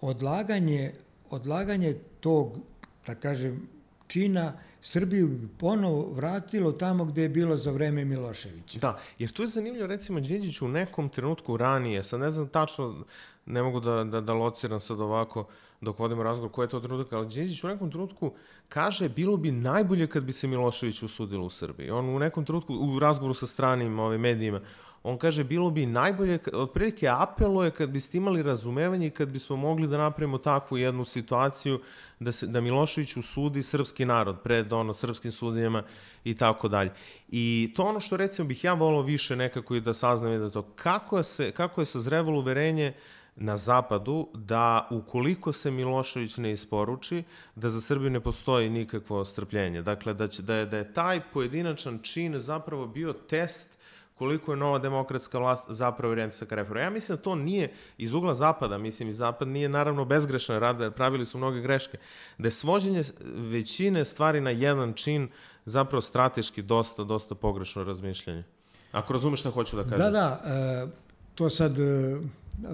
odlaganje 0.00 0.92
odlaganje 1.30 1.96
tog, 2.20 2.58
da 3.06 3.14
kažem, 3.14 3.68
čina 4.08 4.52
Srbiju 4.80 5.28
bi 5.28 5.48
ponovo 5.58 6.12
vratilo 6.12 6.72
tamo 6.72 7.04
gde 7.04 7.22
je 7.22 7.28
bilo 7.28 7.56
za 7.56 7.70
vreme 7.70 8.04
Miloševića. 8.04 8.78
Da, 8.78 8.98
jer 9.18 9.32
tu 9.32 9.42
je 9.42 9.48
zanimljivo, 9.48 9.86
recimo, 9.86 10.20
Đinđić 10.20 10.62
u 10.62 10.68
nekom 10.68 11.08
trenutku 11.08 11.56
ranije, 11.56 12.04
sad 12.04 12.20
ne 12.20 12.30
znam 12.30 12.48
tačno, 12.48 13.04
ne 13.46 13.62
mogu 13.62 13.80
da, 13.80 14.04
da, 14.04 14.20
da 14.20 14.34
lociram 14.34 14.80
sad 14.80 15.00
ovako 15.00 15.46
dok 15.80 15.98
vodimo 15.98 16.22
razgovor 16.22 16.52
koji 16.52 16.64
je 16.64 16.68
to 16.68 16.80
trenutak, 16.80 17.12
ali 17.12 17.28
Đinđić 17.28 17.64
u 17.64 17.68
nekom 17.68 17.90
trenutku 17.90 18.32
kaže 18.68 19.08
bilo 19.08 19.36
bi 19.36 19.50
najbolje 19.50 20.06
kad 20.06 20.24
bi 20.24 20.32
se 20.32 20.46
Milošević 20.46 21.02
usudilo 21.02 21.46
u 21.46 21.50
Srbiji. 21.50 21.90
On 21.90 22.08
u 22.08 22.18
nekom 22.18 22.44
trenutku, 22.44 22.74
u 22.74 22.98
razgovoru 22.98 23.34
sa 23.34 23.46
stranim 23.46 23.98
ove, 23.98 24.18
medijima, 24.18 24.60
on 25.02 25.18
kaže 25.18 25.44
bilo 25.44 25.70
bi 25.70 25.86
najbolje, 25.86 26.38
otprilike 26.52 27.08
apeluje 27.08 27.70
kad 27.70 27.90
biste 27.90 28.18
imali 28.18 28.42
razumevanje 28.42 29.06
i 29.06 29.10
kad 29.10 29.28
bismo 29.28 29.56
mogli 29.56 29.88
da 29.88 29.98
napravimo 29.98 30.38
takvu 30.38 30.78
jednu 30.78 31.04
situaciju 31.04 31.80
da, 32.20 32.32
se, 32.32 32.46
da 32.46 32.60
Milošević 32.60 33.16
usudi 33.16 33.62
srpski 33.62 34.04
narod 34.04 34.36
pred 34.42 34.72
ono, 34.72 34.94
srpskim 34.94 35.32
sudijama 35.32 35.82
i 36.24 36.34
tako 36.34 36.68
dalje. 36.68 36.92
I 37.28 37.72
to 37.76 37.84
ono 37.84 38.00
što 38.00 38.16
recimo 38.16 38.48
bih 38.48 38.64
ja 38.64 38.74
volao 38.74 39.02
više 39.02 39.36
nekako 39.36 39.74
i 39.74 39.80
da 39.80 39.94
saznam 39.94 40.32
je 40.32 40.38
da 40.38 40.50
to 40.50 40.62
kako 40.62 41.22
se, 41.22 41.52
kako 41.52 41.80
je 41.80 41.86
sazrevalo 41.86 42.38
uverenje 42.38 42.92
na 43.40 43.56
zapadu 43.56 44.28
da 44.34 44.88
ukoliko 44.90 45.52
se 45.52 45.70
Milošević 45.70 46.36
ne 46.36 46.52
isporuči, 46.52 47.22
da 47.54 47.70
za 47.70 47.80
Srbiju 47.80 48.10
ne 48.10 48.20
postoji 48.20 48.70
nikakvo 48.70 49.24
strpljenje. 49.24 49.82
Dakle, 49.82 50.14
da, 50.14 50.28
će, 50.28 50.42
da, 50.42 50.54
je, 50.54 50.66
da 50.66 50.76
je 50.76 50.94
taj 50.94 51.20
pojedinačan 51.32 51.98
čin 52.02 52.40
zapravo 52.40 52.86
bio 52.86 53.12
test 53.12 53.77
koliko 54.18 54.52
je 54.52 54.56
nova 54.56 54.78
demokratska 54.78 55.38
vlast 55.38 55.64
zapravo 55.68 56.12
orijentisaka 56.12 56.54
reforma. 56.54 56.80
Ja 56.80 56.90
mislim 56.90 57.16
da 57.16 57.22
to 57.22 57.34
nije 57.34 57.72
iz 57.98 58.12
ugla 58.12 58.34
zapada, 58.34 58.78
mislim 58.78 59.08
i 59.08 59.12
zapad 59.12 59.48
nije 59.48 59.68
naravno 59.68 60.04
bezgrešan, 60.04 60.60
rad, 60.60 60.94
pravili 60.94 61.26
su 61.26 61.38
mnoge 61.38 61.60
greške, 61.60 61.98
da 62.38 62.46
je 62.46 62.50
svođenje 62.50 63.02
većine 63.24 64.04
stvari 64.04 64.40
na 64.40 64.50
jedan 64.50 64.92
čin 64.92 65.28
zapravo 65.64 66.02
strateški 66.02 66.62
dosta, 66.62 67.04
dosta 67.04 67.34
pogrešno 67.34 67.84
razmišljanje. 67.84 68.44
Ako 68.92 69.12
razumeš 69.12 69.40
šta 69.40 69.50
hoću 69.50 69.76
da 69.76 69.82
kažem. 69.82 69.98
Da, 69.98 70.10
da, 70.10 70.42
e, 70.46 70.86
to 71.34 71.50
sad 71.50 71.78
e, 71.78 72.18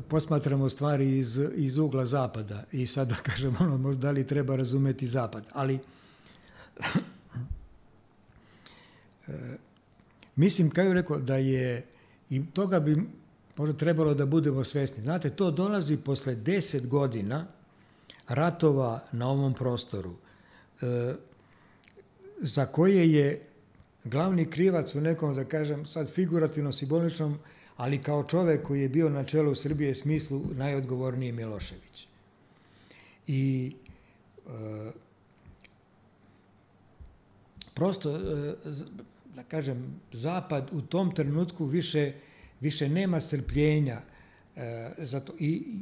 posmatramo 0.08 0.70
stvari 0.70 1.18
iz, 1.18 1.40
iz 1.54 1.78
ugla 1.78 2.06
zapada 2.06 2.64
i 2.72 2.86
sad 2.86 3.08
da 3.08 3.14
kažem 3.14 3.56
ono, 3.60 3.76
možda 3.78 4.00
da 4.00 4.10
li 4.10 4.26
treba 4.26 4.56
razumeti 4.56 5.06
zapad, 5.06 5.44
ali 5.52 5.78
e, 9.28 9.56
Mislim, 10.36 10.70
kao 10.70 10.84
je 10.84 10.94
rekao, 10.94 11.18
da 11.18 11.36
je, 11.36 11.86
i 12.30 12.42
toga 12.52 12.80
bi 12.80 13.02
možda 13.56 13.76
trebalo 13.76 14.14
da 14.14 14.26
budemo 14.26 14.64
svesni. 14.64 15.02
Znate, 15.02 15.30
to 15.30 15.50
dolazi 15.50 15.96
posle 15.96 16.34
deset 16.34 16.86
godina 16.86 17.46
ratova 18.28 19.04
na 19.12 19.28
ovom 19.28 19.54
prostoru, 19.54 20.14
e, 20.82 21.14
za 22.40 22.66
koje 22.66 23.12
je 23.12 23.42
glavni 24.04 24.50
krivac 24.50 24.94
u 24.94 25.00
nekom, 25.00 25.34
da 25.34 25.44
kažem, 25.44 25.86
sad 25.86 26.10
figurativno, 26.10 26.72
simboličnom, 26.72 27.38
ali 27.76 28.02
kao 28.02 28.24
čovek 28.24 28.62
koji 28.62 28.82
je 28.82 28.88
bio 28.88 29.08
na 29.08 29.24
čelu 29.24 29.54
Srbije 29.54 29.94
smislu 29.94 30.42
najodgovorniji 30.52 31.32
Milošević. 31.32 32.08
I 33.26 33.72
e, 34.46 34.90
prosto 37.74 38.16
e, 38.16 38.54
da 39.34 39.42
kažem, 39.42 40.00
Zapad 40.12 40.70
u 40.72 40.80
tom 40.80 41.14
trenutku 41.14 41.64
više, 41.64 42.12
više 42.60 42.88
nema 42.88 43.20
strpljenja. 43.20 44.00
E, 44.56 44.90
zato, 44.98 45.34
I, 45.38 45.78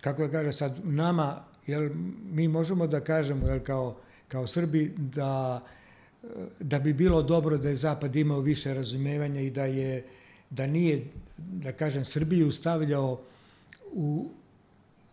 kako 0.00 0.22
da 0.22 0.32
kažem 0.32 0.52
sad, 0.52 0.80
nama, 0.84 1.44
jel, 1.66 1.90
mi 2.32 2.48
možemo 2.48 2.86
da 2.86 3.00
kažemo, 3.00 3.46
jel, 3.46 3.60
kao, 3.60 3.96
kao 4.28 4.46
Srbi, 4.46 4.92
da, 4.96 5.62
da 6.60 6.78
bi 6.78 6.92
bilo 6.92 7.22
dobro 7.22 7.58
da 7.58 7.68
je 7.68 7.76
Zapad 7.76 8.16
imao 8.16 8.40
više 8.40 8.74
razumevanja 8.74 9.40
i 9.40 9.50
da 9.50 9.64
je, 9.64 10.04
da 10.50 10.66
nije, 10.66 11.04
da 11.36 11.72
kažem, 11.72 12.04
Srbiju 12.04 12.50
stavljao 12.52 13.20
u, 13.92 14.30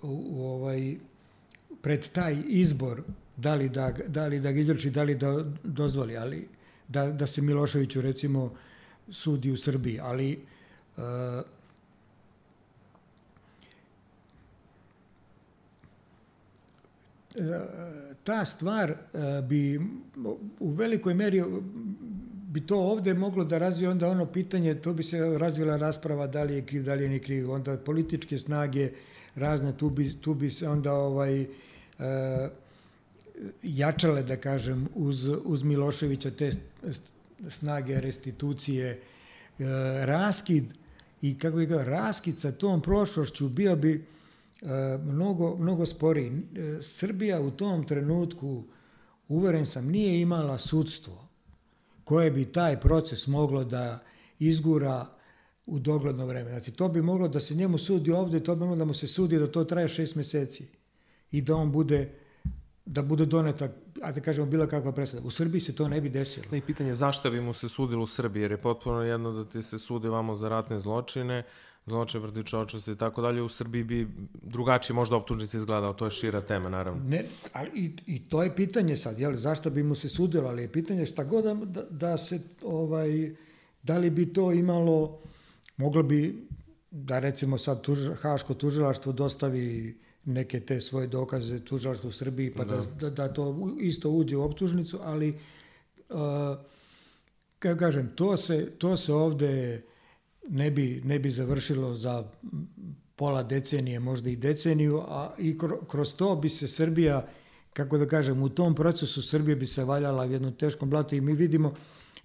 u, 0.01 0.23
u 0.29 0.41
ovaj, 0.41 0.95
pred 1.81 2.09
taj 2.09 2.37
izbor 2.47 3.01
da 3.37 3.55
li 3.55 3.69
da, 3.69 3.93
da 4.07 4.27
li 4.27 4.39
da 4.39 4.51
ga 4.51 4.59
izruči, 4.59 4.89
da 4.91 5.03
li 5.03 5.15
da 5.15 5.45
dozvoli, 5.63 6.17
ali 6.17 6.47
da, 6.87 7.11
da 7.11 7.27
se 7.27 7.41
Miloševiću 7.41 8.01
recimo 8.01 8.53
sudi 9.09 9.51
u 9.51 9.57
Srbiji, 9.57 9.99
ali 9.99 10.39
uh, 10.97 11.03
ta 18.23 18.45
stvar 18.45 18.95
bi 19.43 19.79
u 20.59 20.71
velikoj 20.71 21.13
meri 21.13 21.43
bi 22.47 22.61
to 22.61 22.77
ovde 22.79 23.13
moglo 23.13 23.43
da 23.43 23.57
razvije 23.57 23.89
onda 23.89 24.07
ono 24.07 24.25
pitanje, 24.25 24.75
to 24.75 24.93
bi 24.93 25.03
se 25.03 25.37
razvila 25.37 25.77
rasprava 25.77 26.27
da 26.27 26.43
li 26.43 26.53
je 26.53 26.65
kriv, 26.65 26.83
da 26.83 26.93
li 26.93 27.03
je 27.03 27.09
ni 27.09 27.19
kriv, 27.19 27.51
onda 27.51 27.77
političke 27.77 28.37
snage 28.37 28.91
razne, 29.35 29.77
tu 29.77 29.89
bi, 29.89 30.21
tu 30.21 30.33
bi 30.33 30.51
se 30.51 30.69
onda 30.69 30.93
ovaj, 30.93 31.41
e, 31.41 31.47
jačale, 33.63 34.23
da 34.23 34.37
kažem, 34.37 34.87
uz, 34.95 35.27
uz 35.43 35.63
Miloševića 35.63 36.31
te 36.31 36.51
snage 37.49 38.01
restitucije, 38.01 38.89
e, 38.91 39.01
raskid 40.05 40.63
i 41.21 41.39
kako 41.39 41.57
bih 41.57 41.69
raskid 41.69 42.39
sa 42.39 42.51
tom 42.51 42.81
prošlošću 42.81 43.49
bio 43.49 43.75
bi 43.75 43.93
e, 43.93 44.67
mnogo, 45.05 45.55
mnogo 45.57 45.85
sporiji. 45.85 46.27
E, 46.29 46.81
Srbija 46.81 47.41
u 47.41 47.51
tom 47.51 47.87
trenutku, 47.87 48.63
uveren 49.27 49.65
sam, 49.65 49.87
nije 49.87 50.21
imala 50.21 50.57
sudstvo 50.57 51.27
koje 52.03 52.31
bi 52.31 52.45
taj 52.45 52.79
proces 52.79 53.27
moglo 53.27 53.63
da 53.63 54.03
izgura 54.39 55.07
u 55.65 55.79
dogledno 55.79 56.25
vreme. 56.25 56.49
Znači, 56.49 56.71
to 56.71 56.87
bi 56.89 57.01
moglo 57.01 57.27
da 57.27 57.39
se 57.39 57.55
njemu 57.55 57.77
sudi 57.77 58.11
ovde, 58.11 58.43
to 58.43 58.55
bi 58.55 58.59
moglo 58.59 58.75
da 58.75 58.85
mu 58.85 58.93
se 58.93 59.07
sudi 59.07 59.39
da 59.39 59.51
to 59.51 59.63
traje 59.63 59.87
šest 59.87 60.15
meseci 60.15 60.65
i 61.31 61.41
da 61.41 61.55
on 61.55 61.71
bude 61.71 62.13
da 62.87 63.01
bude 63.01 63.25
doneta, 63.25 63.69
a 64.01 64.11
da 64.11 64.21
kažemo, 64.21 64.47
bila 64.47 64.67
kakva 64.67 64.91
presuda. 64.91 65.21
U 65.25 65.31
Srbiji 65.31 65.61
se 65.61 65.75
to 65.75 65.87
ne 65.87 66.01
bi 66.01 66.09
desilo. 66.09 66.55
I 66.55 66.61
pitanje 66.61 66.93
zašto 66.93 67.31
bi 67.31 67.41
mu 67.41 67.53
se 67.53 67.69
sudilo 67.69 68.03
u 68.03 68.07
Srbiji, 68.07 68.41
jer 68.41 68.51
je 68.51 68.57
potpuno 68.57 69.01
jedno 69.01 69.31
da 69.31 69.45
ti 69.45 69.63
se 69.63 69.79
sudi 69.79 70.07
vamo 70.09 70.35
za 70.35 70.49
ratne 70.49 70.79
zločine, 70.79 71.43
zločine 71.85 72.23
protiv 72.23 72.43
čovčnosti 72.43 72.91
i 72.91 72.95
tako 72.95 73.21
dalje, 73.21 73.41
u 73.41 73.49
Srbiji 73.49 73.83
bi 73.83 74.07
drugačije 74.41 74.95
možda 74.95 75.15
optužnici 75.15 75.57
izgledao, 75.57 75.93
to 75.93 76.05
je 76.05 76.11
šira 76.11 76.41
tema, 76.41 76.69
naravno. 76.69 77.03
Ne, 77.03 77.25
ali 77.53 77.69
i, 77.73 77.95
i 78.05 78.19
to 78.29 78.43
je 78.43 78.55
pitanje 78.55 78.97
sad, 78.97 79.19
jel, 79.19 79.35
zašto 79.35 79.69
bi 79.69 79.83
mu 79.83 79.95
se 79.95 80.09
sudilo, 80.09 80.49
ali 80.49 80.61
je 80.61 80.71
pitanje 80.71 81.05
šta 81.05 81.23
god 81.23 81.43
da, 81.43 81.53
da, 81.53 81.83
da 81.89 82.17
se, 82.17 82.39
ovaj, 82.63 83.35
da 83.83 83.97
li 83.97 84.09
bi 84.09 84.33
to 84.33 84.51
imalo, 84.51 85.19
moglo 85.77 86.03
bi, 86.03 86.47
da 86.91 87.19
recimo 87.19 87.57
sad 87.57 87.81
tuž, 87.81 88.09
Haško 88.21 88.53
tužilaštvo 88.53 89.11
dostavi 89.11 89.97
neke 90.27 90.59
te 90.59 90.81
svoje 90.81 91.07
dokaze 91.07 91.59
tužilaštvo 91.59 92.09
u 92.09 92.11
Srbiji, 92.11 92.53
pa 92.53 92.65
da. 92.65 92.75
Da, 92.75 92.83
da, 92.83 93.09
da 93.09 93.33
to 93.33 93.75
isto 93.79 94.09
uđe 94.09 94.37
u 94.37 94.43
optužnicu, 94.43 94.99
ali 95.01 95.29
uh, 95.29 96.17
kako 97.59 97.79
kažem, 97.79 98.11
to 98.15 98.37
se, 98.37 98.69
to 98.77 98.97
se 98.97 99.13
ovde 99.13 99.83
ne 100.49 100.71
bi, 100.71 101.01
ne 101.05 101.19
bi 101.19 101.29
završilo 101.29 101.93
za 101.93 102.23
pola 103.15 103.43
decenije, 103.43 103.99
možda 103.99 104.29
i 104.29 104.35
deceniju, 104.35 104.99
a 105.07 105.33
i 105.37 105.57
kroz 105.87 106.15
to 106.15 106.35
bi 106.35 106.49
se 106.49 106.67
Srbija, 106.67 107.27
kako 107.73 107.97
da 107.97 108.07
kažem, 108.07 108.43
u 108.43 108.49
tom 108.49 108.75
procesu 108.75 109.21
Srbija 109.21 109.55
bi 109.55 109.65
se 109.65 109.83
valjala 109.83 110.25
u 110.25 110.31
jednom 110.31 110.53
teškom 110.53 110.89
blatu 110.89 111.15
i 111.15 111.21
mi 111.21 111.33
vidimo 111.33 111.73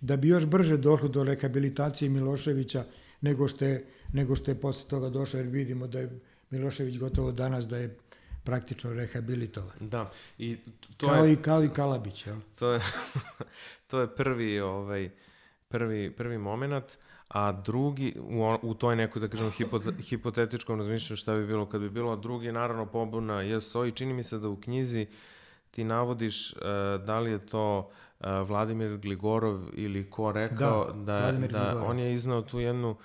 da 0.00 0.16
bi 0.16 0.28
još 0.28 0.46
brže 0.46 0.76
došlo 0.76 1.08
do 1.08 1.24
rehabilitacije 1.24 2.10
Miloševića 2.10 2.84
nego 3.20 3.48
što 3.48 3.64
je, 3.64 3.86
nego 4.12 4.34
što 4.34 4.50
je 4.50 4.60
posle 4.60 4.88
toga 4.88 5.08
došlo, 5.08 5.38
jer 5.38 5.48
vidimo 5.48 5.86
da 5.86 6.00
je 6.00 6.20
Milošević 6.52 6.98
gotovo 6.98 7.32
danas 7.32 7.68
da 7.68 7.76
je 7.76 7.96
praktično 8.44 8.92
rehabilitovan. 8.92 9.76
Da. 9.80 10.10
I 10.38 10.56
to 10.96 11.08
kao, 11.08 11.24
je, 11.24 11.32
i, 11.32 11.36
kao 11.36 11.64
i 11.64 11.68
Kalabić, 11.68 12.26
jel? 12.26 12.36
To 12.58 12.72
je, 12.72 12.80
to 13.90 14.00
je 14.00 14.16
prvi, 14.16 14.60
ovaj, 14.60 15.10
prvi, 15.68 16.10
prvi 16.10 16.38
moment, 16.38 16.84
a 17.28 17.52
drugi, 17.52 18.14
u, 18.20 18.56
u 18.62 18.74
toj 18.74 18.96
nekoj, 18.96 19.20
da 19.20 19.28
kažem, 19.28 19.50
hipote, 19.50 19.92
hipotetičkom 20.02 20.78
razmišljanju 20.78 21.16
šta 21.16 21.34
bi 21.34 21.46
bilo 21.46 21.66
kad 21.66 21.80
bi 21.80 21.90
bilo, 21.90 22.12
a 22.12 22.16
drugi 22.16 22.52
naravno 22.52 22.86
pobuna 22.86 23.42
JSO 23.42 23.84
i 23.84 23.92
čini 23.92 24.12
mi 24.12 24.22
se 24.22 24.38
da 24.38 24.48
u 24.48 24.56
knjizi 24.56 25.06
ti 25.70 25.84
navodiš 25.84 26.52
uh, 26.52 26.60
da 27.06 27.20
li 27.20 27.30
je 27.30 27.46
to 27.46 27.90
uh, 28.20 28.26
Vladimir 28.48 28.96
Gligorov 28.96 29.60
ili 29.72 30.10
ko 30.10 30.32
rekao 30.32 30.92
da, 30.92 31.32
da, 31.32 31.48
da 31.48 31.84
on 31.86 31.98
je 31.98 32.14
iznao 32.14 32.42
tu 32.42 32.60
jednu 32.60 32.96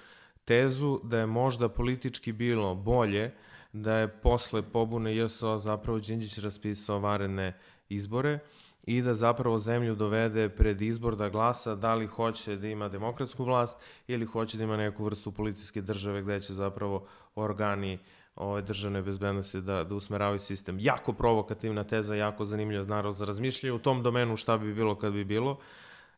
tezu 0.48 1.00
da 1.04 1.20
je 1.20 1.26
možda 1.26 1.70
politički 1.70 2.32
bilo 2.32 2.76
bolje 2.76 3.32
da 3.74 3.93
je 3.93 4.08
posle 4.08 4.62
pobune 4.62 5.16
JSO 5.16 5.58
zapravo 5.58 6.00
Đinđić 6.00 6.38
raspisao 6.38 7.00
varene 7.00 7.54
izbore 7.89 8.39
i 8.86 9.02
da 9.02 9.16
zapravo 9.16 9.60
zemlju 9.60 9.95
dovede 9.95 10.50
pred 10.50 10.82
izbor 10.82 11.16
da 11.16 11.30
glasa 11.30 11.76
da 11.76 11.95
li 11.95 12.08
hoće 12.08 12.56
da 12.56 12.68
ima 12.68 12.89
demokratsku 12.89 13.43
vlast 13.43 13.78
ili 14.08 14.26
hoće 14.26 14.58
da 14.58 14.64
ima 14.64 14.78
neku 14.78 15.04
vrstu 15.06 15.32
policijske 15.32 15.82
države 15.82 16.22
gde 16.22 16.41
će 16.41 16.54
zapravo 16.54 17.08
organi 17.36 18.00
ove 18.36 18.62
državne 18.62 19.02
bezbednosti 19.02 19.62
da, 19.62 19.84
da 19.84 19.95
usmeravaju 19.95 20.39
sistem. 20.39 20.78
Jako 20.80 21.14
provokativna 21.14 21.84
teza, 21.84 22.16
jako 22.16 22.45
zanimljiva 22.45 22.86
narod 22.86 23.14
za 23.14 23.26
razmišljanje 23.26 23.74
u 23.74 23.80
tom 23.80 24.04
domenu 24.04 24.38
šta 24.38 24.58
bi 24.58 24.74
bilo 24.74 24.95
kad 24.95 25.14
bi 25.14 25.26
bilo. 25.26 25.60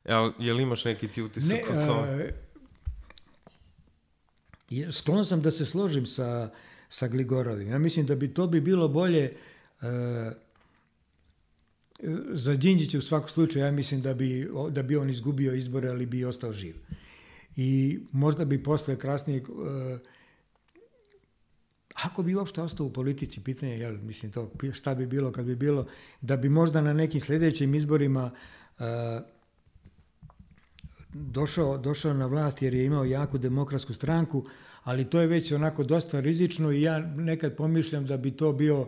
Jel, 0.05 0.31
jel 0.39 0.59
imaš 0.59 0.85
neki 0.85 1.07
ti 1.07 1.21
utisak 1.21 1.69
ne, 1.69 1.83
o 1.83 1.85
tome? 1.85 2.48
Sklon 4.91 5.25
sam 5.25 5.41
da 5.41 5.51
se 5.51 5.65
složim 5.65 6.05
sa, 6.05 6.49
sa 6.89 7.07
Gligorovim. 7.07 7.67
Ja 7.67 7.79
mislim 7.79 8.05
da 8.05 8.15
bi 8.15 8.33
to 8.33 8.47
bi 8.47 8.61
bilo 8.61 8.87
bolje 8.87 9.23
e, 9.23 9.31
za 12.29 12.55
Đinđića 12.55 12.97
u 12.97 13.01
svakom 13.01 13.29
slučaju, 13.29 13.65
ja 13.65 13.71
mislim 13.71 14.01
da 14.01 14.13
bi, 14.13 14.49
da 14.69 14.83
bi 14.83 14.97
on 14.97 15.09
izgubio 15.09 15.53
izbore, 15.53 15.89
ali 15.89 16.05
bi 16.05 16.25
ostao 16.25 16.53
živ. 16.53 16.75
I 17.55 17.99
možda 18.11 18.45
bi 18.45 18.63
posle 18.63 18.99
krasnije, 18.99 19.39
e, 19.39 19.43
ako 21.93 22.23
bi 22.23 22.35
uopšte 22.35 22.61
ostao 22.61 22.85
u 22.85 22.93
politici, 22.93 23.43
pitanje, 23.43 23.77
jel, 23.77 23.97
mislim 23.97 24.31
to, 24.31 24.51
šta 24.73 24.95
bi 24.95 25.05
bilo 25.05 25.31
kad 25.31 25.45
bi 25.45 25.55
bilo, 25.55 25.87
da 26.21 26.37
bi 26.37 26.49
možda 26.49 26.81
na 26.81 26.93
nekim 26.93 27.19
sledećim 27.19 27.75
izborima 27.75 28.31
e, 28.79 28.83
došao, 31.19 31.77
došao 31.77 32.13
na 32.13 32.25
vlast 32.25 32.61
jer 32.61 32.73
je 32.73 32.85
imao 32.85 33.05
jaku 33.05 33.37
demokratsku 33.37 33.93
stranku, 33.93 34.45
ali 34.83 35.05
to 35.05 35.21
je 35.21 35.27
već 35.27 35.51
onako 35.51 35.83
dosta 35.83 36.19
rizično 36.19 36.71
i 36.71 36.81
ja 36.81 36.99
nekad 36.99 37.55
pomišljam 37.55 38.05
da 38.05 38.17
bi 38.17 38.31
to 38.31 38.53
bio 38.53 38.87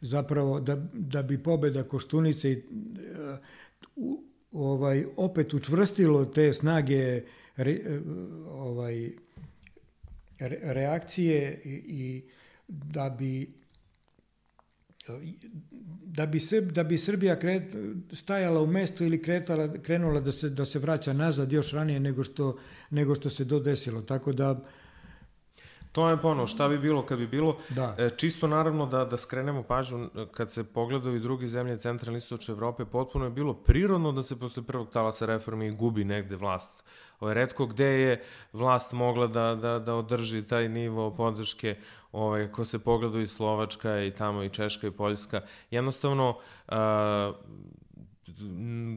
zapravo, 0.00 0.60
da, 0.60 0.76
da 0.92 1.22
bi 1.22 1.42
pobeda 1.42 1.82
Koštunice 1.82 2.52
i 2.52 2.62
uh, 3.96 4.18
ovaj, 4.52 5.04
opet 5.16 5.54
učvrstilo 5.54 6.24
te 6.24 6.52
snage 6.52 7.22
re, 7.56 7.78
ovaj, 8.48 9.10
re, 10.38 10.58
reakcije 10.62 11.60
i, 11.64 11.70
i 11.70 12.22
da 12.68 13.10
bi 13.18 13.57
da 16.04 16.26
bi, 16.26 16.40
se, 16.40 16.60
da 16.60 16.82
bi 16.84 16.98
Srbija 16.98 17.38
kret, 17.38 17.74
stajala 18.12 18.60
u 18.60 18.66
mestu 18.66 19.04
ili 19.04 19.22
kretala, 19.22 19.72
krenula 19.82 20.20
da 20.20 20.32
se, 20.32 20.50
da 20.50 20.64
se 20.64 20.78
vraća 20.78 21.12
nazad 21.12 21.52
još 21.52 21.72
ranije 21.72 22.00
nego 22.00 22.24
što, 22.24 22.58
nego 22.90 23.14
što 23.14 23.30
se 23.30 23.48
to 23.48 23.60
desilo. 23.60 24.02
Tako 24.02 24.32
da 24.32 24.60
To 25.92 26.08
je 26.08 26.18
ono, 26.22 26.46
šta 26.46 26.68
bi 26.68 26.78
bilo 26.78 27.02
kad 27.06 27.18
bi 27.18 27.26
bilo. 27.26 27.56
Da. 27.68 27.94
E, 27.98 28.10
čisto 28.16 28.46
naravno 28.46 28.86
da, 28.86 29.04
da 29.04 29.16
skrenemo 29.16 29.62
pažnju, 29.62 30.10
kad 30.32 30.52
se 30.52 30.64
pogledaju 30.64 31.16
i 31.16 31.20
drugi 31.20 31.48
zemlje 31.48 31.76
centralne 31.76 32.18
istočne 32.18 32.52
Evrope, 32.52 32.84
potpuno 32.84 33.24
je 33.24 33.30
bilo 33.30 33.54
prirodno 33.54 34.12
da 34.12 34.22
se 34.22 34.38
posle 34.38 34.62
prvog 34.62 34.90
talasa 34.92 35.26
reformi 35.26 35.70
gubi 35.70 36.04
negde 36.04 36.36
vlast. 36.36 36.84
Ovo 37.20 37.30
je 37.30 37.34
redko 37.34 37.66
gde 37.66 37.86
je 37.86 38.24
vlast 38.52 38.92
mogla 38.92 39.26
da, 39.26 39.54
da, 39.54 39.78
da 39.78 39.94
održi 39.94 40.42
taj 40.42 40.68
nivo 40.68 41.10
podrške, 41.14 41.76
ovaj, 42.12 42.52
ko 42.52 42.64
se 42.64 42.78
pogledaju 42.78 43.22
i 43.22 43.28
Slovačka 43.28 44.00
i 44.00 44.10
tamo 44.10 44.42
i 44.42 44.50
Češka 44.50 44.86
i 44.86 44.90
Poljska. 44.90 45.40
Jednostavno, 45.70 46.38
a, 46.68 47.32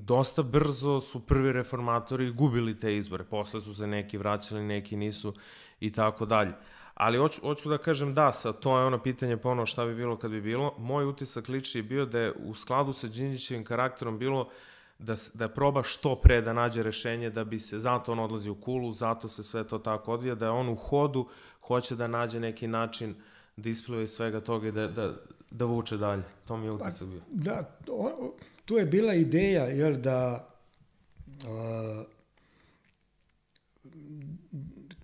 dosta 0.02 0.44
brzo 0.44 1.02
su 1.02 1.20
prvi 1.20 1.52
reformatori 1.52 2.32
gubili 2.32 2.78
te 2.78 2.98
izbore. 2.98 3.24
Posle 3.24 3.62
su 3.62 3.76
se 3.76 3.88
neki 3.88 4.18
vraćali, 4.18 4.64
neki 4.64 4.98
nisu 4.98 5.34
i 5.80 5.92
tako 5.92 6.26
dalje. 6.26 6.54
Ali 6.94 7.18
hoću, 7.18 7.42
hoću 7.42 7.70
da 7.70 7.78
kažem 7.78 8.14
da, 8.14 8.32
sa, 8.32 8.54
to 8.54 8.80
je 8.80 8.86
ono 8.86 9.04
pitanje 9.04 9.38
ponovo 9.38 9.66
šta 9.66 9.86
bi 9.86 9.96
bilo 9.96 10.18
kad 10.18 10.32
bi 10.32 10.42
bilo. 10.42 10.76
Moj 10.78 11.06
utisak 11.06 11.48
liči 11.48 11.80
je 11.80 11.84
bio 11.84 12.06
da 12.06 12.20
je 12.20 12.32
u 12.32 12.56
skladu 12.56 12.94
sa 12.94 13.08
Đinđićevim 13.08 13.66
karakterom 13.66 14.20
bilo 14.20 14.50
da, 15.02 15.16
da 15.34 15.50
proba 15.50 15.84
što 15.84 16.16
pre 16.16 16.42
da 16.42 16.54
nađe 16.54 16.84
rešenje 16.84 17.30
da 17.30 17.44
bi 17.44 17.60
se, 17.60 17.80
zato 17.80 18.12
on 18.12 18.20
odlazi 18.20 18.50
u 18.50 18.56
kulu, 18.56 18.94
zato 18.94 19.28
se 19.28 19.44
sve 19.44 19.68
to 19.68 19.80
tako 19.80 20.14
odvija, 20.14 20.36
da 20.36 20.46
je 20.46 20.52
on 20.52 20.70
u 20.70 20.76
hodu 20.76 21.28
hoće 21.62 21.96
da 21.96 22.08
nađe 22.08 22.40
neki 22.40 22.68
način 22.68 23.16
da 23.58 23.70
ispliva 23.70 24.04
iz 24.04 24.12
svega 24.12 24.42
toga 24.42 24.68
i 24.68 24.72
da, 24.72 24.88
da, 24.88 25.14
da 25.52 25.66
vuče 25.66 25.98
dalje. 25.98 26.24
To 26.48 26.58
mi 26.58 26.66
je 26.66 26.78
pa, 26.78 26.86
utisak 26.86 27.08
bio. 27.08 27.22
Da, 27.32 27.64
to, 27.86 28.36
tu 28.66 28.78
je 28.78 28.86
bila 28.86 29.14
ideja, 29.14 29.64
jel, 29.64 29.98
da 29.98 30.48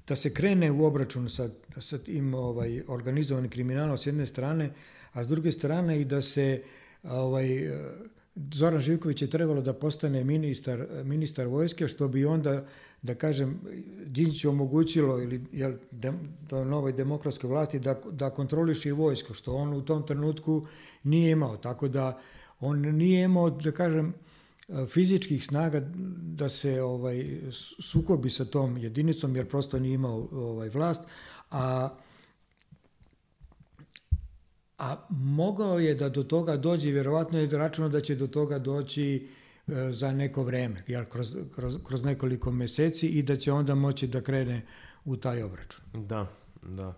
da 0.08 0.16
se 0.16 0.34
krene 0.34 0.72
u 0.72 0.86
obračun 0.86 1.30
sa, 1.30 1.50
sa 1.80 1.98
tim 1.98 2.34
ovaj, 2.34 2.82
organizovanim 2.88 3.52
kriminalom 3.52 3.98
s 3.98 4.06
jedne 4.06 4.28
strane, 4.28 4.74
a 5.14 5.24
s 5.24 5.28
druge 5.28 5.52
strane 5.52 6.02
i 6.02 6.06
da 6.06 6.22
se 6.22 6.64
ovaj, 7.04 7.70
Zoran 8.54 8.80
Živković 8.80 9.22
je 9.22 9.30
trebalo 9.30 9.62
da 9.62 9.74
postane 9.74 10.24
ministar, 10.24 10.88
ministar 11.04 11.48
vojske, 11.48 11.88
što 11.88 12.08
bi 12.08 12.26
onda, 12.26 12.66
da 13.02 13.16
kažem, 13.16 13.60
Đinđić 14.06 14.46
omogućilo 14.46 15.22
ili 15.22 15.42
jel, 15.52 15.74
de, 15.92 16.14
do 16.50 16.66
novoj 16.66 16.94
demokratskoj 16.94 17.48
vlasti 17.48 17.80
da, 17.80 17.96
da 18.12 18.30
kontroliše 18.30 18.90
i 18.90 18.92
vojsku, 18.92 19.34
što 19.34 19.56
on 19.56 19.74
u 19.74 19.82
tom 19.82 20.06
trenutku 20.08 20.66
nije 21.04 21.32
imao. 21.32 21.58
Tako 21.58 21.88
da 21.88 22.20
on 22.60 22.82
nije 22.82 23.24
imao, 23.24 23.50
da 23.50 23.72
kažem, 23.72 24.14
fizičkih 24.88 25.46
snaga 25.46 25.82
da 26.36 26.50
se 26.50 26.82
ovaj, 26.82 27.40
sukobi 27.80 28.30
sa 28.30 28.46
tom 28.46 28.78
jedinicom 28.78 29.36
jer 29.36 29.50
prosto 29.50 29.80
nije 29.80 29.94
imao 29.94 30.28
ovaj, 30.32 30.70
vlast, 30.70 31.02
a 31.52 31.90
a 34.78 34.95
mogao 35.09 35.80
je 35.80 35.95
da 35.95 36.09
do 36.09 36.23
toga 36.23 36.57
dođe, 36.57 36.91
vjerovatno 36.91 37.39
je 37.39 37.47
računao 37.47 37.89
da 37.89 38.01
će 38.01 38.15
do 38.15 38.28
toga 38.28 38.59
doći 38.59 39.30
e, 39.67 39.91
za 39.91 40.11
neko 40.11 40.43
vreme, 40.43 40.84
jel, 40.88 41.05
kroz, 41.05 41.38
kroz, 41.55 41.78
kroz 41.84 42.03
nekoliko 42.03 42.51
meseci 42.51 43.07
i 43.07 43.23
da 43.23 43.36
će 43.36 43.51
onda 43.51 43.75
moći 43.75 44.07
da 44.07 44.21
krene 44.21 44.65
u 45.05 45.17
taj 45.17 45.43
obračun. 45.43 45.86
Da, 45.93 46.28
da. 46.61 46.93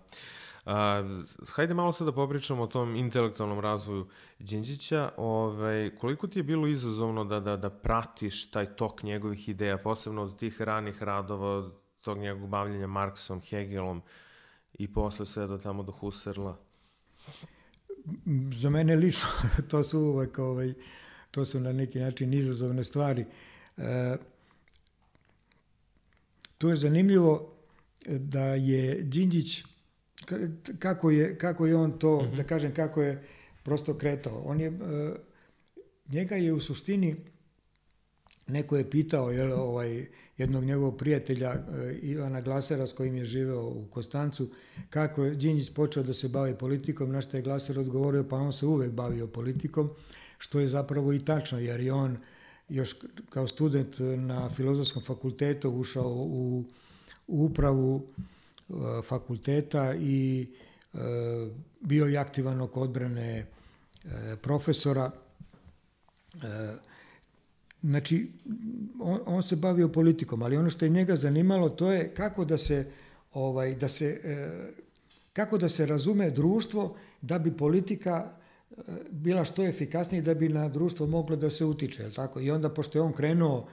A, 0.66 1.02
hajde 1.48 1.74
malo 1.74 1.92
sad 1.92 2.06
da 2.06 2.12
popričamo 2.12 2.62
o 2.62 2.66
tom 2.66 2.96
intelektualnom 2.96 3.60
razvoju 3.60 4.06
Đinđića. 4.38 5.10
Ovaj, 5.16 5.90
koliko 6.00 6.26
ti 6.26 6.38
je 6.38 6.42
bilo 6.42 6.66
izazovno 6.66 7.24
da, 7.24 7.40
da, 7.40 7.56
da 7.56 7.70
pratiš 7.70 8.50
taj 8.50 8.76
tok 8.76 9.02
njegovih 9.02 9.48
ideja, 9.48 9.78
posebno 9.78 10.22
od 10.22 10.38
tih 10.38 10.62
ranih 10.62 11.02
radova, 11.02 11.48
od 11.48 11.72
tog 12.00 12.18
njegovog 12.18 12.50
bavljenja 12.50 12.86
Marksom, 12.86 13.40
Hegelom 13.40 14.02
i 14.72 14.92
posle 14.92 15.26
sve 15.26 15.46
do 15.46 15.58
tamo 15.58 15.82
do 15.82 15.92
Husserla? 15.92 16.56
Za 18.52 18.70
mene 18.70 18.96
lično 18.96 19.28
to 19.70 19.82
su 19.82 19.98
uvek 19.98 20.38
ovaj, 20.38 20.72
to 21.30 21.44
su 21.44 21.60
na 21.60 21.72
neki 21.72 21.98
način 21.98 22.34
izazovne 22.34 22.84
stvari. 22.84 23.24
E, 23.76 24.16
tu 26.58 26.68
je 26.68 26.76
zanimljivo 26.76 27.56
da 28.06 28.44
je 28.44 29.02
Đinđić 29.02 29.62
kako 30.78 31.10
je, 31.10 31.38
kako 31.38 31.66
je 31.66 31.76
on 31.76 31.98
to, 31.98 32.22
mm 32.22 32.24
-hmm. 32.24 32.36
da 32.36 32.44
kažem, 32.44 32.74
kako 32.74 33.02
je 33.02 33.24
prosto 33.62 33.98
kretao. 33.98 34.42
On 34.44 34.60
je, 34.60 34.68
uh, 34.68 34.76
njega 36.08 36.36
je 36.36 36.52
u 36.52 36.60
suštini, 36.60 37.16
neko 38.50 38.76
je 38.76 38.90
pitao 38.90 39.30
jel, 39.30 39.52
ovaj, 39.52 40.06
jednog 40.38 40.64
njegovog 40.64 40.96
prijatelja 40.96 41.50
uh, 41.50 42.02
Ivana 42.02 42.40
Glasera 42.40 42.86
s 42.86 42.92
kojim 42.92 43.16
je 43.16 43.24
živeo 43.24 43.62
u 43.62 43.86
Kostancu, 43.90 44.48
kako 44.90 45.24
je 45.24 45.34
Đinđić 45.34 45.70
počeo 45.74 46.02
da 46.02 46.12
se 46.12 46.28
bavi 46.28 46.54
politikom, 46.54 47.12
na 47.12 47.20
što 47.20 47.36
je 47.36 47.42
Glaser 47.42 47.78
odgovorio, 47.78 48.24
pa 48.24 48.36
on 48.36 48.52
se 48.52 48.66
uvek 48.66 48.92
bavio 48.92 49.26
politikom, 49.26 49.90
što 50.38 50.60
je 50.60 50.68
zapravo 50.68 51.12
i 51.12 51.24
tačno, 51.24 51.58
jer 51.58 51.80
je 51.80 51.92
on 51.92 52.16
još 52.68 52.96
kao 53.30 53.46
student 53.48 53.98
na 54.16 54.50
filozofskom 54.50 55.02
fakultetu 55.02 55.70
ušao 55.70 56.08
u, 56.08 56.64
u 57.28 57.44
upravu 57.44 58.06
E, 58.70 59.02
fakulteta 59.02 59.94
i 59.94 60.46
e, 60.94 60.98
bio 61.80 62.06
je 62.06 62.18
aktivan 62.18 62.60
oko 62.60 62.80
odbrane 62.80 63.46
e, 64.04 64.36
profesora. 64.42 65.10
Znači, 67.82 68.32
on, 69.00 69.20
on 69.26 69.42
se 69.42 69.56
bavio 69.56 69.88
politikom, 69.88 70.42
ali 70.42 70.56
ono 70.56 70.70
što 70.70 70.84
je 70.84 70.88
njega 70.88 71.16
zanimalo 71.16 71.68
to 71.68 71.92
je 71.92 72.14
kako 72.14 72.44
da 72.44 72.58
se, 72.58 72.86
ovaj, 73.32 73.74
da 73.74 73.88
se, 73.88 74.20
kako 75.32 75.58
da 75.58 75.68
se 75.68 75.86
razume 75.86 76.30
društvo 76.30 76.96
da 77.22 77.38
bi 77.38 77.56
politika 77.56 78.32
bila 79.10 79.44
što 79.44 79.66
efikasnija 79.66 80.22
da 80.22 80.34
bi 80.34 80.48
na 80.48 80.68
društvo 80.68 81.06
moglo 81.06 81.36
da 81.36 81.50
se 81.50 81.64
utiče. 81.64 82.10
Tako? 82.10 82.40
I 82.40 82.50
onda, 82.50 82.68
pošto 82.68 82.98
je 82.98 83.02
on 83.02 83.12
krenuo, 83.12 83.68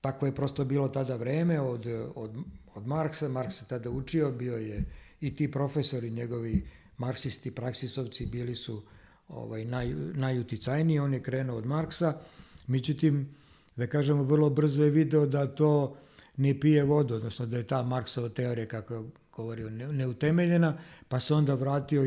tako 0.00 0.26
je 0.26 0.34
prosto 0.34 0.64
bilo 0.64 0.88
tada 0.88 1.16
vreme, 1.16 1.60
od, 1.60 1.86
od 2.14 2.30
od 2.74 2.86
Marksa. 2.86 3.28
Marks 3.28 3.58
se 3.58 3.64
tada 3.64 3.90
učio, 3.90 4.30
bio 4.30 4.56
je 4.56 4.84
i 5.20 5.34
ti 5.34 5.50
profesori, 5.50 6.10
njegovi 6.10 6.66
marksisti, 6.98 7.50
praksisovci 7.50 8.26
bili 8.26 8.54
su 8.54 8.82
ovaj, 9.28 9.64
naj, 9.64 9.94
najuticajniji, 10.14 10.98
on 10.98 11.14
je 11.14 11.22
krenuo 11.22 11.56
od 11.56 11.66
Marksa, 11.66 12.18
međutim, 12.66 13.28
da 13.76 13.86
kažemo, 13.86 14.22
vrlo 14.22 14.50
brzo 14.50 14.84
je 14.84 14.90
video 14.90 15.26
da 15.26 15.46
to 15.46 15.96
ne 16.36 16.60
pije 16.60 16.84
vodu, 16.84 17.14
odnosno 17.14 17.46
da 17.46 17.56
je 17.56 17.66
ta 17.66 17.82
Marksova 17.82 18.28
teorija, 18.28 18.66
kako 18.66 18.94
je 18.94 19.02
govorio, 19.32 19.70
neutemeljena, 19.70 20.78
pa 21.08 21.20
se 21.20 21.34
onda 21.34 21.54
vratio, 21.54 22.02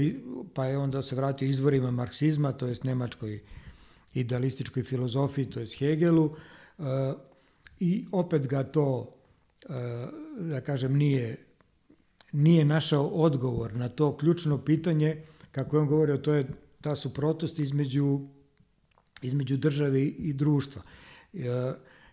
pa 0.53 0.65
je 0.65 0.77
onda 0.77 1.01
se 1.01 1.15
vratio 1.15 1.47
izvorima 1.47 1.91
marksizma, 1.91 2.51
to 2.51 2.67
jest 2.67 2.83
nemačkoj 2.83 3.39
idealističkoj 4.13 4.83
filozofiji, 4.83 5.45
to 5.45 5.59
jest 5.59 5.79
Hegelu, 5.79 6.25
uh, 6.25 6.85
i 7.79 8.05
opet 8.11 8.47
ga 8.47 8.63
to 8.63 9.17
da 10.39 10.61
kažem, 10.61 10.97
nije, 10.97 11.37
nije 12.31 12.65
našao 12.65 13.07
odgovor 13.07 13.75
na 13.75 13.89
to 13.89 14.17
ključno 14.17 14.57
pitanje, 14.57 15.23
kako 15.51 15.75
je 15.75 15.81
on 15.81 15.87
govorio, 15.87 16.17
to 16.17 16.33
je 16.33 16.47
ta 16.81 16.95
suprotnost 16.95 17.59
između, 17.59 18.19
između 19.21 19.57
države 19.57 20.01
i 20.03 20.33
društva. 20.33 20.81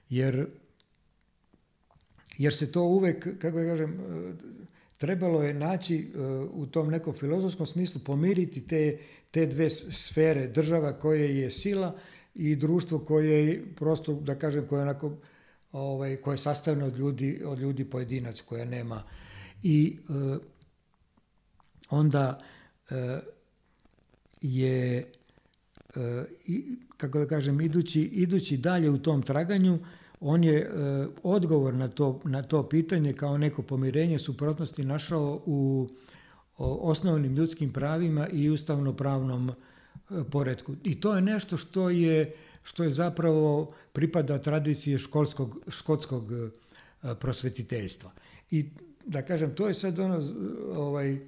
Jer, 0.08 0.46
jer 2.38 2.54
se 2.54 2.72
to 2.72 2.82
uvek, 2.82 3.38
kako 3.38 3.58
ja 3.58 3.70
kažem, 3.70 3.98
trebalo 4.96 5.42
je 5.42 5.54
naći 5.54 6.12
u 6.52 6.66
tom 6.66 6.90
nekom 6.90 7.14
filozofskom 7.14 7.66
smislu 7.66 8.00
pomiriti 8.04 8.66
te, 8.66 8.98
te 9.30 9.46
dve 9.46 9.70
sfere, 9.70 10.46
država 10.46 10.92
koja 10.92 11.24
je 11.24 11.50
sila 11.50 11.96
i 12.34 12.56
društvo 12.56 12.98
koje 12.98 13.46
je 13.46 13.64
prosto, 13.76 14.14
da 14.14 14.38
kažem, 14.38 14.66
koje 14.66 14.78
je 14.78 14.82
onako 14.82 15.16
ovaj, 15.72 16.16
koje 16.16 16.34
je 16.34 16.38
sastavljeno 16.38 16.86
od 16.86 16.96
ljudi, 16.96 17.42
od 17.44 17.58
ljudi 17.58 17.84
pojedinac, 17.84 18.40
koja 18.40 18.64
nema. 18.64 19.02
I 19.62 19.96
e, 20.08 20.36
onda 21.90 22.40
e, 22.90 23.20
je, 24.40 24.98
e, 24.98 25.04
i, 26.46 26.76
kako 26.96 27.18
da 27.18 27.26
kažem, 27.26 27.60
idući, 27.60 28.02
idući 28.02 28.56
dalje 28.56 28.90
u 28.90 28.98
tom 28.98 29.22
traganju, 29.22 29.78
on 30.20 30.44
je 30.44 30.58
e, 30.58 30.68
odgovor 31.22 31.74
na 31.74 31.88
to, 31.88 32.20
na 32.24 32.42
to 32.42 32.68
pitanje 32.68 33.12
kao 33.12 33.38
neko 33.38 33.62
pomirenje 33.62 34.18
suprotnosti 34.18 34.84
našao 34.84 35.42
u 35.46 35.88
osnovnim 36.58 37.34
ljudskim 37.34 37.72
pravima 37.72 38.28
i 38.28 38.50
ustavno-pravnom 38.50 39.50
e, 39.50 39.54
poredku. 40.30 40.74
I 40.84 41.00
to 41.00 41.14
je 41.14 41.22
nešto 41.22 41.56
što 41.56 41.90
je 41.90 42.34
što 42.64 42.84
je 42.84 42.90
zapravo 42.90 43.72
pripada 43.92 44.38
tradicije 44.38 44.98
školskog, 44.98 45.58
škotskog 45.68 46.32
e, 46.32 46.48
prosvetiteljstva. 47.20 48.10
I 48.50 48.64
da 49.06 49.22
kažem, 49.22 49.54
to 49.54 49.68
je 49.68 49.74
sad 49.74 49.98
ono, 49.98 50.22
ovaj, 50.74 51.18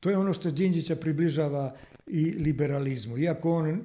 to 0.00 0.10
je 0.10 0.18
ono 0.18 0.32
što 0.32 0.50
Đinđića 0.50 0.96
približava 0.96 1.74
i 2.06 2.24
liberalizmu. 2.24 3.18
Iako 3.18 3.52
on 3.52 3.82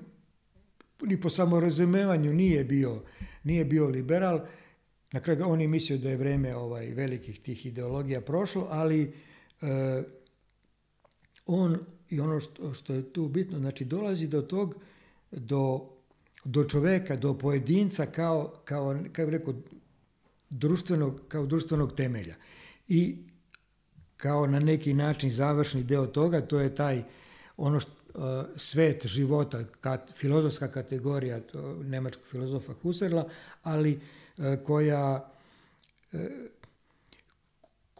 ni 1.05 1.21
po 1.21 1.29
samorazumevanju 1.29 2.33
nije 2.33 2.63
bio, 2.63 3.01
nije 3.43 3.65
bio 3.65 3.87
liberal, 3.87 4.39
na 5.11 5.19
kraju 5.19 5.43
on 5.45 5.61
je 5.61 5.67
mislio 5.67 5.97
da 5.97 6.09
je 6.09 6.17
vreme 6.17 6.55
ovaj, 6.55 6.87
velikih 6.87 7.39
tih 7.39 7.65
ideologija 7.65 8.21
prošlo, 8.21 8.67
ali 8.69 9.13
e, 9.61 10.03
on 11.45 11.77
i 12.09 12.19
ono 12.19 12.39
što, 12.39 12.73
što 12.73 12.93
je 12.93 13.13
tu 13.13 13.27
bitno, 13.27 13.59
znači 13.59 13.85
dolazi 13.85 14.27
do 14.27 14.41
tog, 14.41 14.75
do 15.31 15.91
do 16.43 16.63
čoveka, 16.63 17.15
do 17.15 17.33
pojedinca 17.33 18.05
kao, 18.05 18.53
kao, 18.65 18.99
kao 19.11 19.29
rekao, 19.29 19.53
društvenog, 20.49 21.21
kao 21.27 21.45
društvenog 21.45 21.95
temelja. 21.95 22.35
I 22.87 23.17
kao 24.17 24.47
na 24.47 24.59
neki 24.59 24.93
način 24.93 25.31
završni 25.31 25.83
deo 25.83 26.05
toga, 26.07 26.41
to 26.41 26.59
je 26.59 26.75
taj 26.75 27.03
ono 27.57 27.79
što, 27.79 27.91
svet 28.55 29.05
života, 29.07 29.63
kat, 29.81 30.11
filozofska 30.15 30.67
kategorija 30.71 31.39
to, 31.39 31.79
nemačkog 31.83 32.25
filozofa 32.31 32.73
Husserla, 32.81 33.29
ali 33.63 33.99
uh, 34.37 34.45
koja 34.65 35.31
uh, 36.13 36.19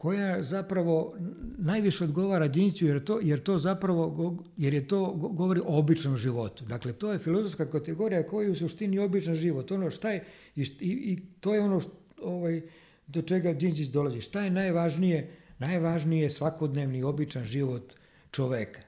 koja 0.02 0.44
zapravo 0.44 1.14
najviše 1.58 2.04
odgovara 2.04 2.48
Đinću 2.48 2.88
jer 2.88 3.04
to, 3.04 3.20
jer 3.22 3.44
to 3.44 3.58
zapravo 3.60 4.38
jer 4.58 4.74
je 4.74 4.88
to 4.88 5.12
govori 5.14 5.62
o 5.66 5.78
običnom 5.80 6.18
životu. 6.18 6.66
Dakle, 6.66 6.94
to 6.94 7.12
je 7.12 7.20
filozofska 7.20 7.70
kategorija 7.70 8.26
koja 8.26 8.46
je 8.46 8.52
u 8.52 8.56
suštini 8.56 9.00
običan 9.00 9.36
život. 9.36 9.72
Ono 9.72 9.92
šta 9.92 10.12
je, 10.12 10.24
i, 10.56 10.64
i, 10.80 11.22
to 11.40 11.54
je 11.54 11.62
ono 11.62 11.80
što, 11.80 11.92
ovaj, 12.22 12.62
do 13.08 13.22
čega 13.22 13.54
Đinćić 13.54 13.88
dolazi. 13.88 14.22
Šta 14.22 14.42
je 14.42 14.50
najvažnije? 14.50 15.32
Najvažnije 15.60 16.24
je 16.24 16.30
svakodnevni 16.30 17.04
običan 17.04 17.46
život 17.46 17.94
čoveka. 18.32 18.82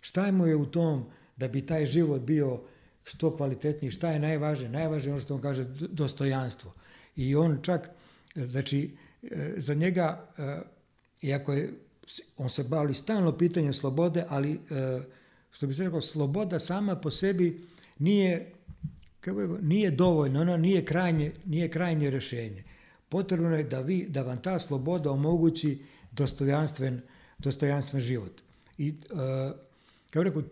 Šta 0.00 0.32
mu 0.32 0.46
je 0.46 0.56
u 0.56 0.66
tom 0.66 1.04
da 1.36 1.48
bi 1.48 1.66
taj 1.66 1.86
život 1.86 2.22
bio 2.22 2.60
što 3.04 3.36
kvalitetniji, 3.36 3.90
šta 3.90 4.10
je 4.10 4.18
najvažnije? 4.18 4.70
Najvažnije 4.70 5.10
je 5.10 5.14
ono 5.14 5.20
što 5.20 5.34
on 5.34 5.40
kaže 5.40 5.64
dostojanstvo. 5.80 6.72
I 7.16 7.36
on 7.36 7.58
čak, 7.62 7.90
znači, 8.34 8.90
E, 9.22 9.54
za 9.56 9.74
njega, 9.74 10.28
e, 10.38 10.60
iako 11.22 11.52
je, 11.52 11.72
on 12.36 12.48
se 12.48 12.64
bavi 12.64 12.94
stalno 12.94 13.38
pitanjem 13.38 13.72
slobode, 13.72 14.24
ali 14.28 14.52
e, 14.52 15.00
što 15.50 15.66
bi 15.66 15.74
se 15.74 15.84
rekao, 15.84 16.00
sloboda 16.00 16.58
sama 16.58 16.96
po 16.96 17.10
sebi 17.10 17.60
nije, 17.98 18.52
kako 19.20 19.40
je, 19.40 19.48
nije 19.48 19.90
dovoljno, 19.90 20.40
ona 20.40 20.56
nije 20.56 20.84
krajnje, 20.84 21.32
nije 21.44 21.70
krajnje 21.70 22.10
rešenje. 22.10 22.64
Potrebno 23.08 23.56
je 23.56 23.64
da, 23.64 23.80
vi, 23.80 24.06
da 24.08 24.22
vam 24.22 24.42
ta 24.42 24.58
sloboda 24.58 25.10
omogući 25.10 25.82
dostojanstven, 26.12 27.00
dostojanstven 27.38 28.00
život. 28.00 28.42
I, 28.78 28.94
kako 30.10 30.22
rekao, 30.22 30.42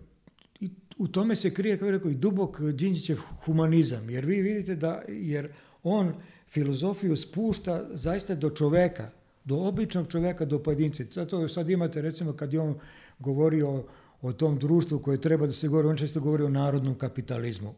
u 0.98 1.08
tome 1.08 1.36
se 1.36 1.54
krije, 1.54 1.78
kako 1.78 1.90
rekao, 1.90 2.10
i 2.10 2.14
dubok 2.14 2.60
Đinđićev 2.60 3.16
humanizam, 3.44 4.10
jer 4.10 4.26
vi 4.26 4.40
vidite 4.42 4.76
da, 4.76 5.02
jer 5.08 5.52
on 5.82 6.14
filozofiju 6.48 7.16
spušta 7.16 7.86
zaista 7.90 8.34
do 8.34 8.50
čoveka, 8.50 9.10
do 9.44 9.56
običnog 9.56 10.08
čoveka, 10.08 10.44
do 10.44 10.58
pojedinca. 10.58 11.04
Zato 11.10 11.48
sad 11.48 11.70
imate, 11.70 12.02
recimo, 12.02 12.32
kad 12.32 12.52
je 12.52 12.60
on 12.60 12.78
govorio 13.18 13.84
o 14.22 14.32
tom 14.32 14.58
društvu 14.58 14.98
koje 14.98 15.20
treba 15.20 15.46
da 15.46 15.52
se 15.52 15.68
govori, 15.68 15.88
on 15.88 15.96
često 15.96 16.20
govori 16.20 16.42
o 16.42 16.48
narodnom 16.48 16.94
kapitalizmu, 16.94 17.74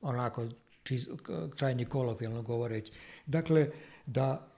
onako 0.00 0.46
čiz, 0.82 1.08
krajnji 1.56 1.84
kolokvijalno 1.84 2.42
govoreći. 2.42 2.92
Dakle, 3.26 3.70
da 4.06 4.48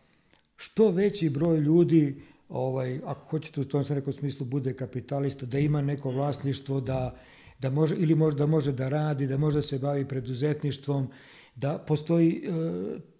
što 0.56 0.90
veći 0.90 1.30
broj 1.30 1.58
ljudi, 1.58 2.22
ovaj, 2.52 3.00
ako 3.04 3.28
hoćete 3.28 3.60
u 3.60 3.64
tom 3.64 3.84
rekao 3.88 4.12
smislu, 4.12 4.46
bude 4.46 4.74
kapitalista, 4.74 5.46
da 5.46 5.58
ima 5.58 5.82
neko 5.82 6.10
vlasništvo, 6.10 6.80
da, 6.80 7.16
da 7.58 7.70
može, 7.70 7.96
ili 7.96 8.14
može, 8.14 8.36
da 8.36 8.46
može 8.46 8.72
da 8.72 8.88
radi, 8.88 9.26
da 9.26 9.36
može 9.36 9.58
da 9.58 9.62
se 9.62 9.78
bavi 9.78 10.04
preduzetništvom, 10.08 11.08
da 11.56 11.78
postoji 11.78 12.44
e, 12.44 12.50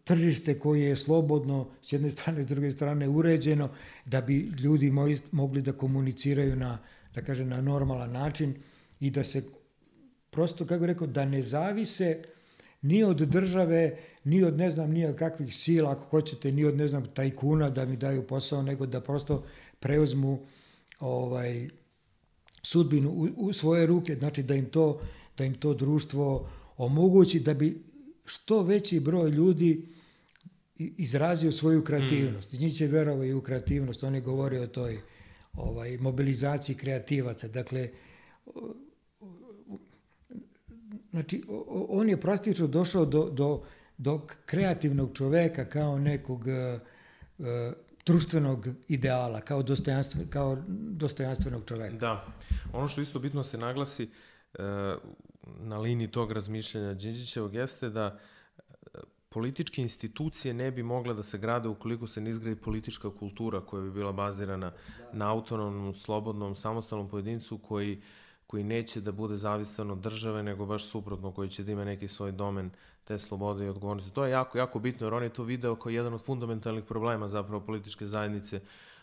tržište 0.05 0.59
koje 0.59 0.83
je 0.83 0.97
slobodno 0.97 1.71
s 1.83 1.93
jedne 1.93 2.11
strane, 2.11 2.43
s 2.43 2.47
druge 2.47 2.73
strane 2.73 3.09
uređeno, 3.09 3.69
da 4.05 4.21
bi 4.21 4.39
ljudi 4.61 4.91
mogli 5.33 5.63
da 5.63 5.73
komuniciraju 5.73 6.57
na, 6.57 6.79
da 7.15 7.23
kažem, 7.23 7.49
na 7.49 7.61
normalan 7.61 8.13
način 8.13 8.55
i 9.01 9.11
da 9.11 9.25
se 9.25 9.43
prosto, 10.31 10.67
kako 10.67 10.81
bih 10.81 10.87
rekao, 10.87 11.07
da 11.07 11.25
ne 11.25 11.43
zavise 11.43 12.23
ni 12.83 13.05
od 13.05 13.17
države, 13.17 13.99
ni 14.25 14.45
od 14.45 14.57
ne 14.57 14.71
znam 14.71 14.91
nije 14.91 15.17
kakvih 15.17 15.57
sila, 15.57 15.93
ako 15.93 16.05
hoćete, 16.05 16.53
ni 16.53 16.65
od 16.65 16.77
ne 16.77 16.89
znam 16.89 17.07
tajkuna 17.15 17.71
da 17.71 17.85
mi 17.85 17.97
daju 17.97 18.27
posao, 18.27 18.63
nego 18.63 18.87
da 18.87 19.01
prosto 19.01 19.45
preuzmu 19.81 20.47
ovaj, 21.01 21.69
sudbinu 22.63 23.11
u, 23.11 23.29
u 23.37 23.53
svoje 23.53 23.87
ruke, 23.87 24.15
znači 24.15 24.43
da 24.43 24.55
im 24.55 24.67
to, 24.67 25.01
da 25.39 25.45
im 25.45 25.55
to 25.55 25.75
društvo 25.75 26.51
omogući 26.77 27.41
da 27.41 27.55
bi 27.55 27.83
što 28.25 28.63
veći 28.63 29.01
broj 29.01 29.31
ljudi 29.31 29.89
izrazio 30.77 31.53
svoju 31.53 31.85
kreativnost. 31.85 32.53
Mm. 32.53 32.57
Njih 32.57 32.75
će 32.75 32.87
verovati 32.87 33.29
i 33.29 33.33
u 33.33 33.41
kreativnost. 33.41 34.03
Oni 34.03 34.21
govore 34.21 34.61
o 34.61 34.67
toj 34.67 35.01
ovaj, 35.53 35.99
mobilizaciji 35.99 36.77
kreativaca. 36.77 37.49
Dakle, 37.49 37.89
znači, 41.13 41.43
on 41.89 42.09
je 42.09 42.21
praktično 42.21 42.67
došao 42.67 43.05
do, 43.05 43.31
do, 43.31 43.63
do 43.99 44.21
kreativnog 44.47 45.11
čoveka 45.15 45.65
kao 45.65 45.99
nekog 45.99 46.41
uh, 46.47 47.45
društvenog 48.07 48.69
ideala, 48.89 49.41
kao, 49.41 49.63
dostojanstven, 49.63 50.29
kao 50.31 50.59
dostojanstvenog 50.69 51.63
čoveka. 51.67 51.97
Da. 51.97 52.27
Ono 52.73 52.89
što 52.89 53.01
isto 53.01 53.19
bitno 53.19 53.43
se 53.43 53.59
naglasi 53.59 54.09
uh, 54.59 54.65
na 55.61 55.79
liniji 55.79 56.09
tog 56.09 56.33
razmišljanja 56.33 56.95
Đinđićevog 56.95 57.55
jeste 57.55 57.91
da 57.91 58.19
političke 59.33 59.83
institucije 59.83 60.55
ne 60.55 60.71
bi 60.71 60.83
mogle 60.83 61.15
da 61.15 61.23
se 61.23 61.39
grade 61.39 61.69
ukoliko 61.69 62.07
se 62.07 62.21
ne 62.21 62.31
izgradi 62.31 62.61
politička 62.61 63.11
kultura 63.11 63.61
koja 63.61 63.83
bi 63.83 63.91
bila 63.91 64.13
bazirana 64.13 64.71
da. 64.71 65.11
na 65.13 65.31
autonomnom, 65.31 65.95
slobodnom, 65.95 66.55
samostalnom 66.55 67.09
pojedincu 67.09 67.59
koji 67.59 68.03
koji 68.53 68.65
neće 68.65 69.01
da 69.01 69.13
bude 69.13 69.37
zavistan 69.37 69.91
od 69.91 69.99
države, 69.99 70.43
nego 70.43 70.67
baš 70.67 70.85
suprotno, 70.85 71.31
koji 71.33 71.49
će 71.49 71.63
da 71.65 71.73
ima 71.73 71.85
neki 71.85 72.09
svoj 72.09 72.33
domen 72.33 72.71
te 73.05 73.19
slobode 73.19 73.65
i 73.65 73.69
odgovornosti. 73.69 74.13
To 74.13 74.25
je 74.25 74.31
jako, 74.31 74.59
jako 74.59 74.79
bitno, 74.79 75.07
jer 75.07 75.15
on 75.15 75.23
je 75.23 75.29
to 75.29 75.43
video 75.43 75.77
kao 75.77 75.91
jedan 75.91 76.15
od 76.15 76.23
fundamentalnih 76.23 76.85
problema 76.85 77.29
zapravo 77.29 77.61
političke 77.61 78.07
zajednice 78.07 78.61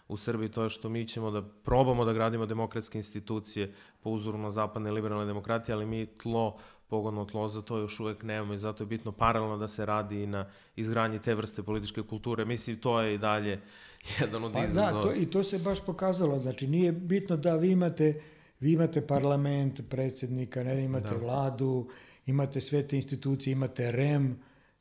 u 0.07 0.17
Srbiji, 0.17 0.49
to 0.49 0.63
je 0.63 0.69
što 0.69 0.89
mi 0.89 1.07
ćemo 1.07 1.31
da 1.31 1.41
probamo 1.41 2.05
da 2.05 2.13
gradimo 2.13 2.45
demokratske 2.45 2.97
institucije 2.97 3.73
po 4.03 4.09
uzoru 4.09 4.37
na 4.37 4.49
zapadne 4.49 4.91
liberalne 4.91 5.25
demokratije, 5.25 5.75
ali 5.75 5.85
mi 5.85 6.05
tlo 6.05 6.57
pogodno 6.87 7.25
tlo 7.25 7.47
za 7.47 7.61
to 7.61 7.77
još 7.77 7.99
uvek 7.99 8.23
nemamo 8.23 8.53
i 8.53 8.57
zato 8.57 8.83
je 8.83 8.87
bitno 8.87 9.11
paralelno 9.11 9.57
da 9.57 9.67
se 9.67 9.85
radi 9.85 10.23
i 10.23 10.27
na 10.27 10.45
izgradnji 10.75 11.19
te 11.19 11.35
vrste 11.35 11.63
političke 11.63 12.03
kulture. 12.03 12.45
Mislim, 12.45 12.77
to 12.77 13.01
je 13.01 13.15
i 13.15 13.17
dalje 13.17 13.61
jedan 14.21 14.43
od 14.43 14.53
pa, 14.53 14.65
izazova. 14.65 14.91
Da, 14.91 15.01
to, 15.01 15.13
i 15.13 15.25
to 15.25 15.43
se 15.43 15.59
baš 15.59 15.81
pokazalo. 15.85 16.39
Znači, 16.39 16.67
nije 16.67 16.91
bitno 16.91 17.37
da 17.37 17.55
vi 17.55 17.71
imate, 17.71 18.21
vi 18.59 18.71
imate 18.71 19.01
parlament, 19.01 19.81
predsednika, 19.89 20.63
ne, 20.63 20.85
imate 20.85 21.09
da. 21.09 21.17
vladu, 21.17 21.87
imate 22.25 22.61
sve 22.61 22.87
te 22.87 22.95
institucije, 22.95 23.51
imate 23.51 23.91
REM, 23.91 24.37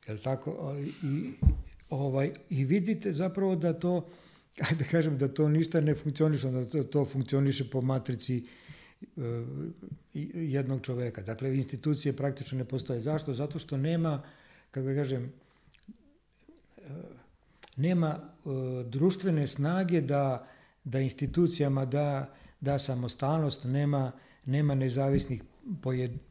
je 0.07 0.17
tako? 0.17 0.75
I, 1.03 1.33
ovaj, 1.89 2.31
I 2.49 2.65
vidite 2.65 3.13
zapravo 3.13 3.55
da 3.55 3.73
to, 3.73 4.05
ajde 4.69 4.83
da 4.83 4.89
kažem, 4.89 5.17
da 5.17 5.27
to 5.27 5.49
ništa 5.49 5.81
ne 5.81 5.95
funkcioniše, 5.95 6.51
da 6.51 6.65
to, 6.65 6.83
to 6.83 7.05
funkcioniše 7.05 7.69
po 7.69 7.81
matrici 7.81 8.43
E, 9.01 9.45
jednog 10.33 10.81
čoveka. 10.81 11.21
Dakle, 11.21 11.55
institucije 11.55 12.15
praktično 12.15 12.57
ne 12.57 12.65
postoje. 12.65 12.99
Zašto? 12.99 13.33
Zato 13.33 13.59
što 13.59 13.77
nema, 13.77 14.23
kako 14.71 14.87
ga 14.87 14.93
kažem, 14.93 15.31
e, 16.77 16.81
nema 17.77 18.19
e, 18.19 18.49
društvene 18.83 19.47
snage 19.47 20.01
da, 20.01 20.47
da 20.83 20.99
institucijama 20.99 21.85
da, 21.85 22.33
da 22.61 22.79
samostalnost, 22.79 23.63
nema, 23.63 24.11
nema 24.45 24.75
nezavisnih 24.75 25.43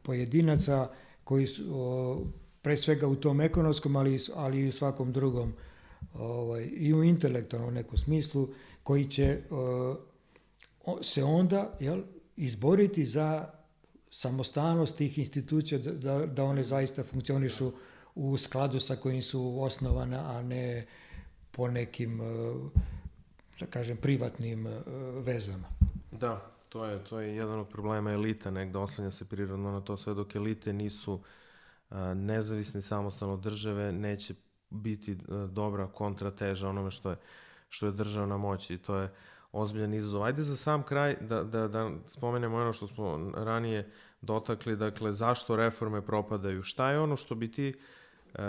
pojedinaca 0.03 0.89
koji 1.23 1.47
su 1.47 2.25
pre 2.61 2.77
svega 2.77 3.07
u 3.07 3.15
tom 3.15 3.41
ekonomskom, 3.41 3.95
ali, 3.95 4.19
ali 4.35 4.59
i 4.59 4.67
u 4.67 4.71
svakom 4.71 5.13
drugom 5.13 5.53
ovaj, 6.13 6.69
i 6.71 6.93
u 6.93 7.03
intelektualnom 7.03 7.73
nekom 7.73 7.97
smislu, 7.97 8.49
koji 8.83 9.05
će 9.05 9.41
se 11.01 11.23
onda 11.23 11.77
jel, 11.79 12.01
izboriti 12.35 13.05
za 13.05 13.49
samostalnost 14.11 14.97
tih 14.97 15.17
institucija, 15.17 15.79
da, 15.79 16.25
da 16.25 16.43
one 16.43 16.63
zaista 16.63 17.03
funkcionišu 17.03 17.71
u 18.15 18.37
skladu 18.37 18.79
sa 18.79 18.95
kojim 18.95 19.21
su 19.21 19.61
osnovane, 19.61 20.17
a 20.17 20.41
ne 20.41 20.85
po 21.51 21.67
nekim, 21.67 22.19
da 23.59 23.65
kažem, 23.65 23.97
privatnim 23.97 24.67
vezama. 25.23 25.78
Da, 26.19 26.51
to 26.69 26.85
je, 26.85 27.03
to 27.03 27.19
je 27.19 27.35
jedan 27.35 27.59
od 27.59 27.67
problema 27.67 28.11
elita, 28.11 28.51
negde 28.51 28.77
oslanja 28.77 29.11
se 29.11 29.25
prirodno 29.25 29.71
na 29.71 29.81
to 29.81 29.97
sve 29.97 30.13
dok 30.13 30.35
elite 30.35 30.73
nisu 30.73 31.21
nezavisne 32.15 32.81
samostalno 32.81 33.37
države, 33.37 33.91
neće 33.91 34.33
biti 34.69 35.17
dobra 35.51 35.87
kontrateža 35.87 36.69
onome 36.69 36.91
što 36.91 37.09
je, 37.09 37.17
što 37.69 37.85
je 37.85 37.91
državna 37.91 38.37
moć 38.37 38.69
i 38.69 38.77
to 38.77 38.95
je 38.95 39.13
ozbiljan 39.51 39.93
izazov. 39.93 40.23
Ajde 40.23 40.43
za 40.43 40.55
sam 40.55 40.83
kraj 40.83 41.15
da, 41.21 41.43
da, 41.43 41.67
da 41.67 41.91
spomenemo 42.07 42.57
ono 42.57 42.73
što 42.73 42.87
smo 42.87 43.31
ranije 43.35 43.91
dotakli, 44.21 44.75
dakle 44.75 45.13
zašto 45.13 45.55
reforme 45.55 46.05
propadaju, 46.05 46.63
šta 46.63 46.91
je 46.91 46.99
ono 46.99 47.15
što 47.15 47.35
bi 47.35 47.51
ti 47.51 47.73
uh, 47.75 47.98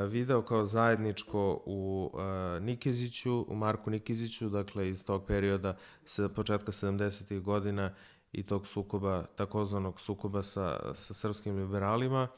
video 0.08 0.42
kao 0.42 0.64
zajedničko 0.64 1.62
u 1.66 2.10
uh, 2.12 2.62
Nikeziću, 2.62 3.46
u 3.48 3.54
Marku 3.54 3.90
Nikeziću, 3.90 4.48
dakle 4.48 4.88
iz 4.88 5.04
tog 5.04 5.26
perioda 5.26 5.76
sa 6.04 6.28
početka 6.28 6.72
70. 6.72 7.40
godina 7.40 7.94
i 8.32 8.42
tog 8.42 8.66
sukoba, 8.66 9.24
takozvanog 9.36 10.00
sukoba 10.00 10.42
sa, 10.42 10.94
sa 10.94 11.14
srpskim 11.14 11.56
liberalima, 11.56 12.28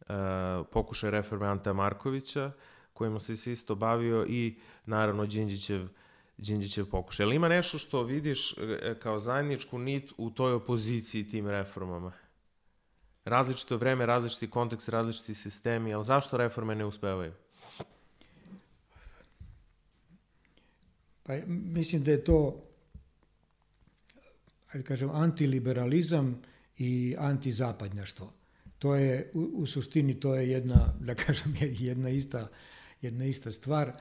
uh, 0.00 0.06
pokušaj 0.72 1.10
reforme 1.10 1.46
Ante 1.46 1.72
Markovića, 1.72 2.52
kojima 2.92 3.20
se 3.20 3.52
isto 3.52 3.74
bavio 3.74 4.26
i 4.28 4.58
naravno 4.86 5.26
Đinđićev 5.26 5.88
Đinđićev 6.40 6.86
pokušaj. 6.90 7.24
Ali 7.24 7.36
ima 7.36 7.48
nešto 7.48 7.78
što 7.78 8.02
vidiš 8.02 8.52
e, 8.52 8.94
kao 9.02 9.18
zajedničku 9.18 9.78
nit 9.78 10.12
u 10.16 10.30
toj 10.30 10.52
opoziciji 10.52 11.28
tim 11.28 11.48
reformama? 11.48 12.12
Različito 13.24 13.76
vreme, 13.76 14.06
različiti 14.06 14.50
kontekst, 14.50 14.88
različiti 14.88 15.34
sistemi, 15.34 15.94
ali 15.94 16.04
zašto 16.04 16.36
reforme 16.36 16.74
ne 16.74 16.84
uspevaju? 16.84 17.32
Pa 21.22 21.36
mislim 21.46 22.04
da 22.04 22.10
je 22.10 22.24
to 22.24 22.70
ajde 24.72 24.84
kažem, 24.84 25.10
antiliberalizam 25.10 26.42
i 26.78 27.16
antizapadnjaštvo. 27.18 28.32
To 28.78 28.94
je, 28.94 29.30
u, 29.34 29.40
u 29.40 29.66
suštini, 29.66 30.20
to 30.20 30.34
je 30.34 30.50
jedna, 30.50 30.94
da 31.00 31.14
kažem, 31.14 31.54
jedna 31.60 32.10
ista, 32.10 32.48
jedna 33.02 33.24
ista 33.24 33.52
stvar. 33.52 33.92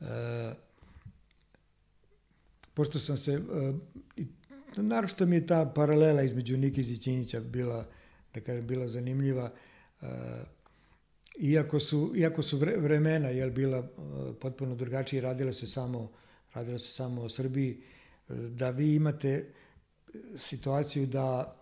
E, 0.00 0.04
pošto 2.74 2.98
sam 2.98 3.16
se, 3.16 3.38
uh, 3.38 3.76
naročito 4.76 5.26
mi 5.26 5.36
je 5.36 5.46
ta 5.46 5.72
paralela 5.74 6.22
između 6.22 6.56
Nikiza 6.56 6.92
i 6.92 6.96
Ćinjića 6.96 7.40
bila, 7.40 7.88
da 8.34 8.40
kažem, 8.40 8.66
bila 8.66 8.88
zanimljiva, 8.88 9.52
uh, 10.00 10.08
iako 11.38 11.80
su, 11.80 12.12
iako 12.16 12.42
su 12.42 12.58
vremena 12.58 13.28
jel, 13.28 13.50
bila 13.50 13.78
uh, 13.78 13.86
potpuno 14.40 14.74
drugačije, 14.74 15.20
radilo 15.22 15.52
se 15.52 15.66
samo, 15.66 16.10
radilo 16.54 16.78
se 16.78 16.90
samo 16.90 17.22
o 17.22 17.28
Srbiji, 17.28 17.82
da 18.28 18.70
vi 18.70 18.94
imate 18.94 19.52
situaciju 20.36 21.06
da 21.06 21.56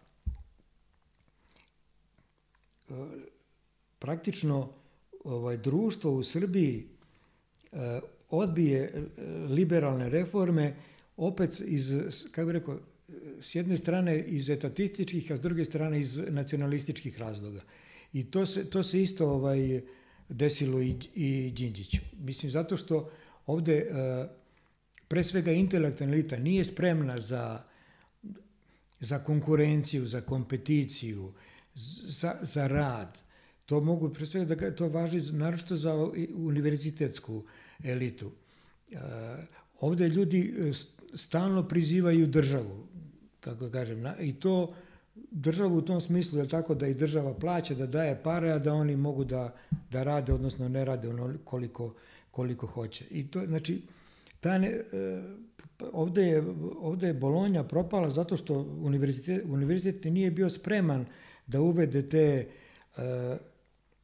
praktično 3.99 4.73
ovaj 5.25 5.57
društvo 5.57 6.13
u 6.13 6.23
Srbiji 6.23 6.89
odbije 8.31 9.09
liberalne 9.49 10.09
reforme 10.09 10.77
opet 11.17 11.61
iz, 11.67 11.93
kako 12.33 12.47
bih 12.47 12.53
rekao, 12.53 12.79
s 13.41 13.55
jedne 13.55 13.79
strane 13.79 14.19
iz 14.19 14.51
etatističkih, 14.51 15.33
a 15.33 15.37
s 15.37 15.41
druge 15.41 15.65
strane 15.65 16.01
iz 16.01 16.21
nacionalističkih 16.29 17.19
razloga. 17.19 17.61
I 18.13 18.25
to 18.25 18.47
se, 18.47 18.65
to 18.65 18.83
se 18.83 19.03
isto 19.03 19.31
ovaj, 19.31 19.81
desilo 20.29 20.83
i, 20.83 20.97
i 21.15 21.51
Đinđiću. 21.51 22.01
Mislim, 22.19 22.53
zato 22.53 22.77
što 22.77 23.11
ovde 23.47 23.77
e, 23.77 23.87
pre 25.09 25.25
svega 25.25 25.53
intelektualna 25.53 26.15
elita 26.15 26.37
nije 26.37 26.65
spremna 26.65 27.19
za, 27.19 27.63
za 29.01 29.19
konkurenciju, 29.19 30.07
za 30.07 30.21
kompeticiju, 30.21 31.33
za, 31.75 32.35
za 32.43 32.67
rad. 32.67 33.21
To 33.67 33.81
mogu 33.81 34.13
pre 34.15 34.27
svega 34.27 34.55
da 34.55 34.75
to 34.75 34.89
važi 34.89 35.21
naročito 35.33 35.77
za 35.77 35.95
univerzitetsku 36.35 37.45
elitu. 37.85 38.33
E, 38.91 38.97
ovde 39.81 40.09
ljudi 40.09 40.55
e, 40.59 40.73
stalno 41.15 41.69
prizivaju 41.69 42.27
državu, 42.27 42.87
kako 43.41 43.71
kažem, 43.71 44.05
i 44.21 44.33
to 44.33 44.75
državu 45.31 45.77
u 45.77 45.83
tom 45.83 46.01
smislu 46.01 46.39
je 46.39 46.49
tako 46.49 46.75
da 46.75 46.87
i 46.87 46.95
država 46.95 47.35
plaća, 47.35 47.75
da 47.75 47.87
daje 47.87 48.23
pare, 48.23 48.53
a 48.53 48.59
da 48.59 48.73
oni 48.73 48.97
mogu 48.97 49.25
da, 49.25 49.55
da 49.91 50.03
rade, 50.03 50.33
odnosno 50.33 50.69
ne 50.69 50.85
rade 50.85 51.09
ono 51.09 51.35
koliko, 51.45 51.95
koliko 52.31 52.67
hoće. 52.67 53.05
I 53.11 53.27
to, 53.27 53.47
znači, 53.47 53.83
ta 54.41 54.59
ne, 54.59 54.69
e, 54.69 55.23
ovde, 55.93 56.23
je, 56.23 56.45
ovde 56.81 57.07
je 57.07 57.15
Bolonja 57.15 57.65
propala 57.65 58.11
zato 58.11 58.37
što 58.37 58.55
univerzitet, 58.83 59.45
univerzitet 59.45 60.13
nije 60.13 60.31
bio 60.31 60.51
spreman 60.51 61.07
da 61.47 61.61
uvede 61.61 62.09
te 62.09 62.47
uh, 62.97 63.03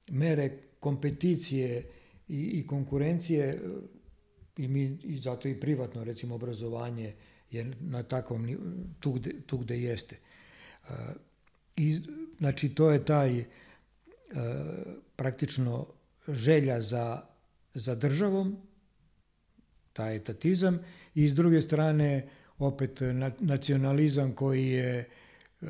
mere 0.09 0.51
kompeticije 0.81 1.91
i, 2.29 2.43
i 2.43 2.67
konkurencije 2.67 3.61
i, 4.57 4.69
mi, 4.69 4.99
i 5.05 5.19
zato 5.19 5.49
i 5.49 5.61
privatno 5.61 6.05
recimo 6.05 6.35
obrazovanje 6.35 7.15
je 7.51 7.73
na 7.81 8.03
takvom 8.03 8.57
tu 9.01 9.13
gde, 9.13 9.31
tu 9.47 9.59
gde 9.59 9.81
jeste. 9.81 10.17
Uh, 10.89 10.95
I, 11.77 12.01
znači, 12.39 12.69
to 12.69 12.91
je 12.91 13.05
taj 13.05 13.41
uh, 13.41 13.47
praktično 15.17 15.87
želja 16.29 16.81
za, 16.81 17.23
za 17.75 17.95
državom, 17.95 18.57
taj 19.93 20.17
etatizam, 20.17 20.79
i 21.15 21.29
s 21.29 21.35
druge 21.35 21.63
strane 21.63 22.29
opet 22.59 23.01
nacionalizam 23.39 24.33
koji 24.33 24.67
je, 24.67 25.09
uh, 25.61 25.69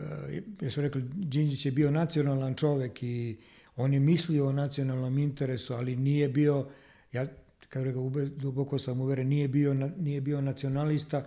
ja 0.61 0.70
sam 0.70 0.83
rekao, 0.83 1.03
Đinđić 1.14 1.66
je 1.66 1.72
bio 1.72 1.91
nacionalan 1.91 2.55
čovek 2.55 3.03
i 3.03 3.37
on 3.77 3.95
je 3.95 4.01
mislio 4.01 4.47
o 4.47 4.53
nacionalnom 4.53 5.18
interesu, 5.18 5.74
ali 5.74 5.97
nije 5.97 6.29
bio, 6.29 6.68
ja 7.12 7.27
kao 7.68 7.85
rekao, 7.85 8.11
duboko 8.27 8.79
sam 8.79 9.01
uveren, 9.01 9.29
nije 9.29 9.49
bio, 9.49 9.74
nije 9.99 10.20
bio 10.20 10.41
nacionalista 10.41 11.24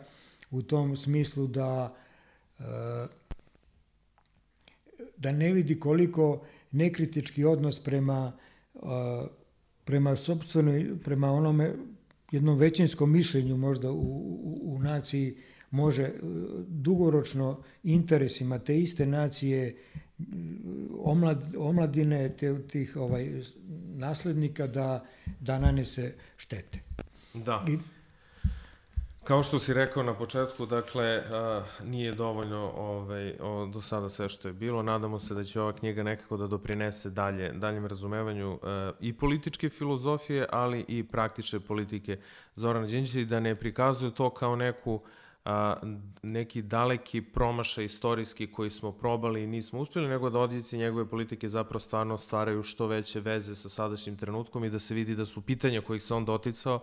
u 0.52 0.62
tom 0.62 0.98
smislu 0.98 1.48
da 1.48 1.96
uh, 2.60 2.66
da 5.20 5.32
ne 5.32 5.54
vidi 5.54 5.80
koliko 5.80 6.46
nekritički 6.72 7.46
odnos 7.46 7.80
prema, 7.80 8.32
prema 9.86 10.16
sobstvenoj, 10.16 10.98
prema 11.04 11.32
onome 11.32 11.76
jednom 12.32 12.58
većinskom 12.58 13.12
mišljenju 13.12 13.58
možda 13.58 13.92
u, 13.92 13.96
u, 13.96 14.60
u 14.64 14.80
naciji 14.80 15.38
može 15.72 16.04
e, 16.04 16.14
dugoročno 16.68 17.64
interesima 17.84 18.60
te 18.60 18.80
iste 18.80 19.06
nacije 19.06 19.78
omlad, 21.00 21.56
omladine 21.58 22.30
te, 22.38 22.68
tih 22.68 22.96
ovaj, 22.96 23.42
naslednika 23.96 24.68
da, 24.68 25.06
da 25.40 25.60
nanese 25.60 26.14
štete. 26.38 26.80
Da. 27.34 27.66
I, 27.70 27.78
Kao 29.30 29.44
što 29.44 29.60
si 29.60 29.74
rekao 29.74 30.04
na 30.04 30.14
početku, 30.14 30.66
dakle, 30.66 31.24
nije 31.84 32.14
dovoljno 32.14 32.72
ovaj, 32.76 33.34
o, 33.40 33.66
do 33.66 33.82
sada 33.82 34.10
sve 34.10 34.30
što 34.30 34.48
je 34.48 34.54
bilo. 34.54 34.84
Nadamo 34.84 35.20
se 35.20 35.34
da 35.34 35.44
će 35.44 35.62
ova 35.62 35.74
knjiga 35.74 36.04
nekako 36.04 36.38
da 36.38 36.48
doprinese 36.48 37.10
dalje, 37.10 37.52
daljem 37.52 37.86
razumevanju 37.86 38.60
i 39.00 39.14
političke 39.14 39.70
filozofije, 39.70 40.46
ali 40.52 40.86
i 40.88 41.04
praktične 41.04 41.60
politike 41.60 42.20
Zorana 42.56 42.88
Đinđića 42.88 43.20
i 43.20 43.26
da 43.26 43.40
ne 43.40 43.56
prikazuje 43.56 44.16
to 44.16 44.30
kao 44.30 44.56
neku 44.56 45.02
a, 45.46 45.76
neki 46.24 46.62
daleki 46.62 47.22
promašaj 47.22 47.86
istorijski 47.86 48.52
koji 48.52 48.70
smo 48.70 48.92
probali 48.92 49.44
i 49.44 49.48
nismo 49.48 49.80
uspeli, 49.80 50.08
nego 50.08 50.30
da 50.30 50.40
odjeci 50.40 50.78
njegove 50.78 51.10
politike 51.10 51.50
zapravo 51.50 51.80
stvarno 51.80 52.18
stvaraju 52.18 52.64
što 52.64 52.88
veće 52.88 53.20
veze 53.20 53.56
sa 53.56 53.70
sadašnjim 53.70 54.18
trenutkom 54.18 54.64
i 54.64 54.70
da 54.70 54.80
se 54.80 54.94
vidi 54.94 55.16
da 55.16 55.26
su 55.26 55.42
pitanja 55.42 55.82
kojih 55.82 56.04
se 56.04 56.14
on 56.14 56.26
doticao 56.26 56.80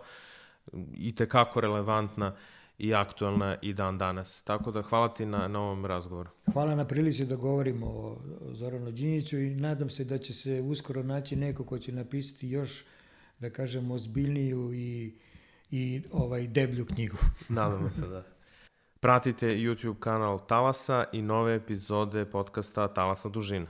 i 0.93 1.15
tekako 1.15 1.61
relevantna 1.61 2.35
i 2.77 2.93
aktuelna 2.93 3.57
i 3.61 3.73
dan 3.73 3.97
danas. 3.97 4.41
Tako 4.41 4.71
da 4.71 4.81
hvala 4.81 5.07
ti 5.07 5.25
na, 5.25 5.47
na 5.47 5.59
ovom 5.59 5.85
razgovoru. 5.85 6.29
Hvala 6.53 6.75
na 6.75 6.85
prilici 6.85 7.25
da 7.25 7.35
govorimo 7.35 7.85
o 7.85 8.17
Zoranu 8.51 8.91
Đinjiću 8.91 9.39
i 9.39 9.55
nadam 9.55 9.89
se 9.89 10.03
da 10.03 10.17
će 10.17 10.33
se 10.33 10.61
uskoro 10.61 11.03
naći 11.03 11.35
neko 11.35 11.63
ko 11.63 11.79
će 11.79 11.91
napisati 11.91 12.49
još, 12.49 12.85
da 13.39 13.49
kažemo, 13.49 13.93
ozbiljniju 13.93 14.73
i, 14.73 15.15
i 15.71 16.01
ovaj 16.11 16.47
deblju 16.47 16.85
knjigu. 16.85 17.17
Nadamo 17.49 17.89
se 17.89 18.07
da. 18.07 18.23
Pratite 18.99 19.47
YouTube 19.47 19.99
kanal 19.99 20.39
Talasa 20.47 21.05
i 21.13 21.21
nove 21.21 21.55
epizode 21.55 22.25
podcasta 22.25 22.87
Talasna 22.87 23.31
dužina. 23.31 23.67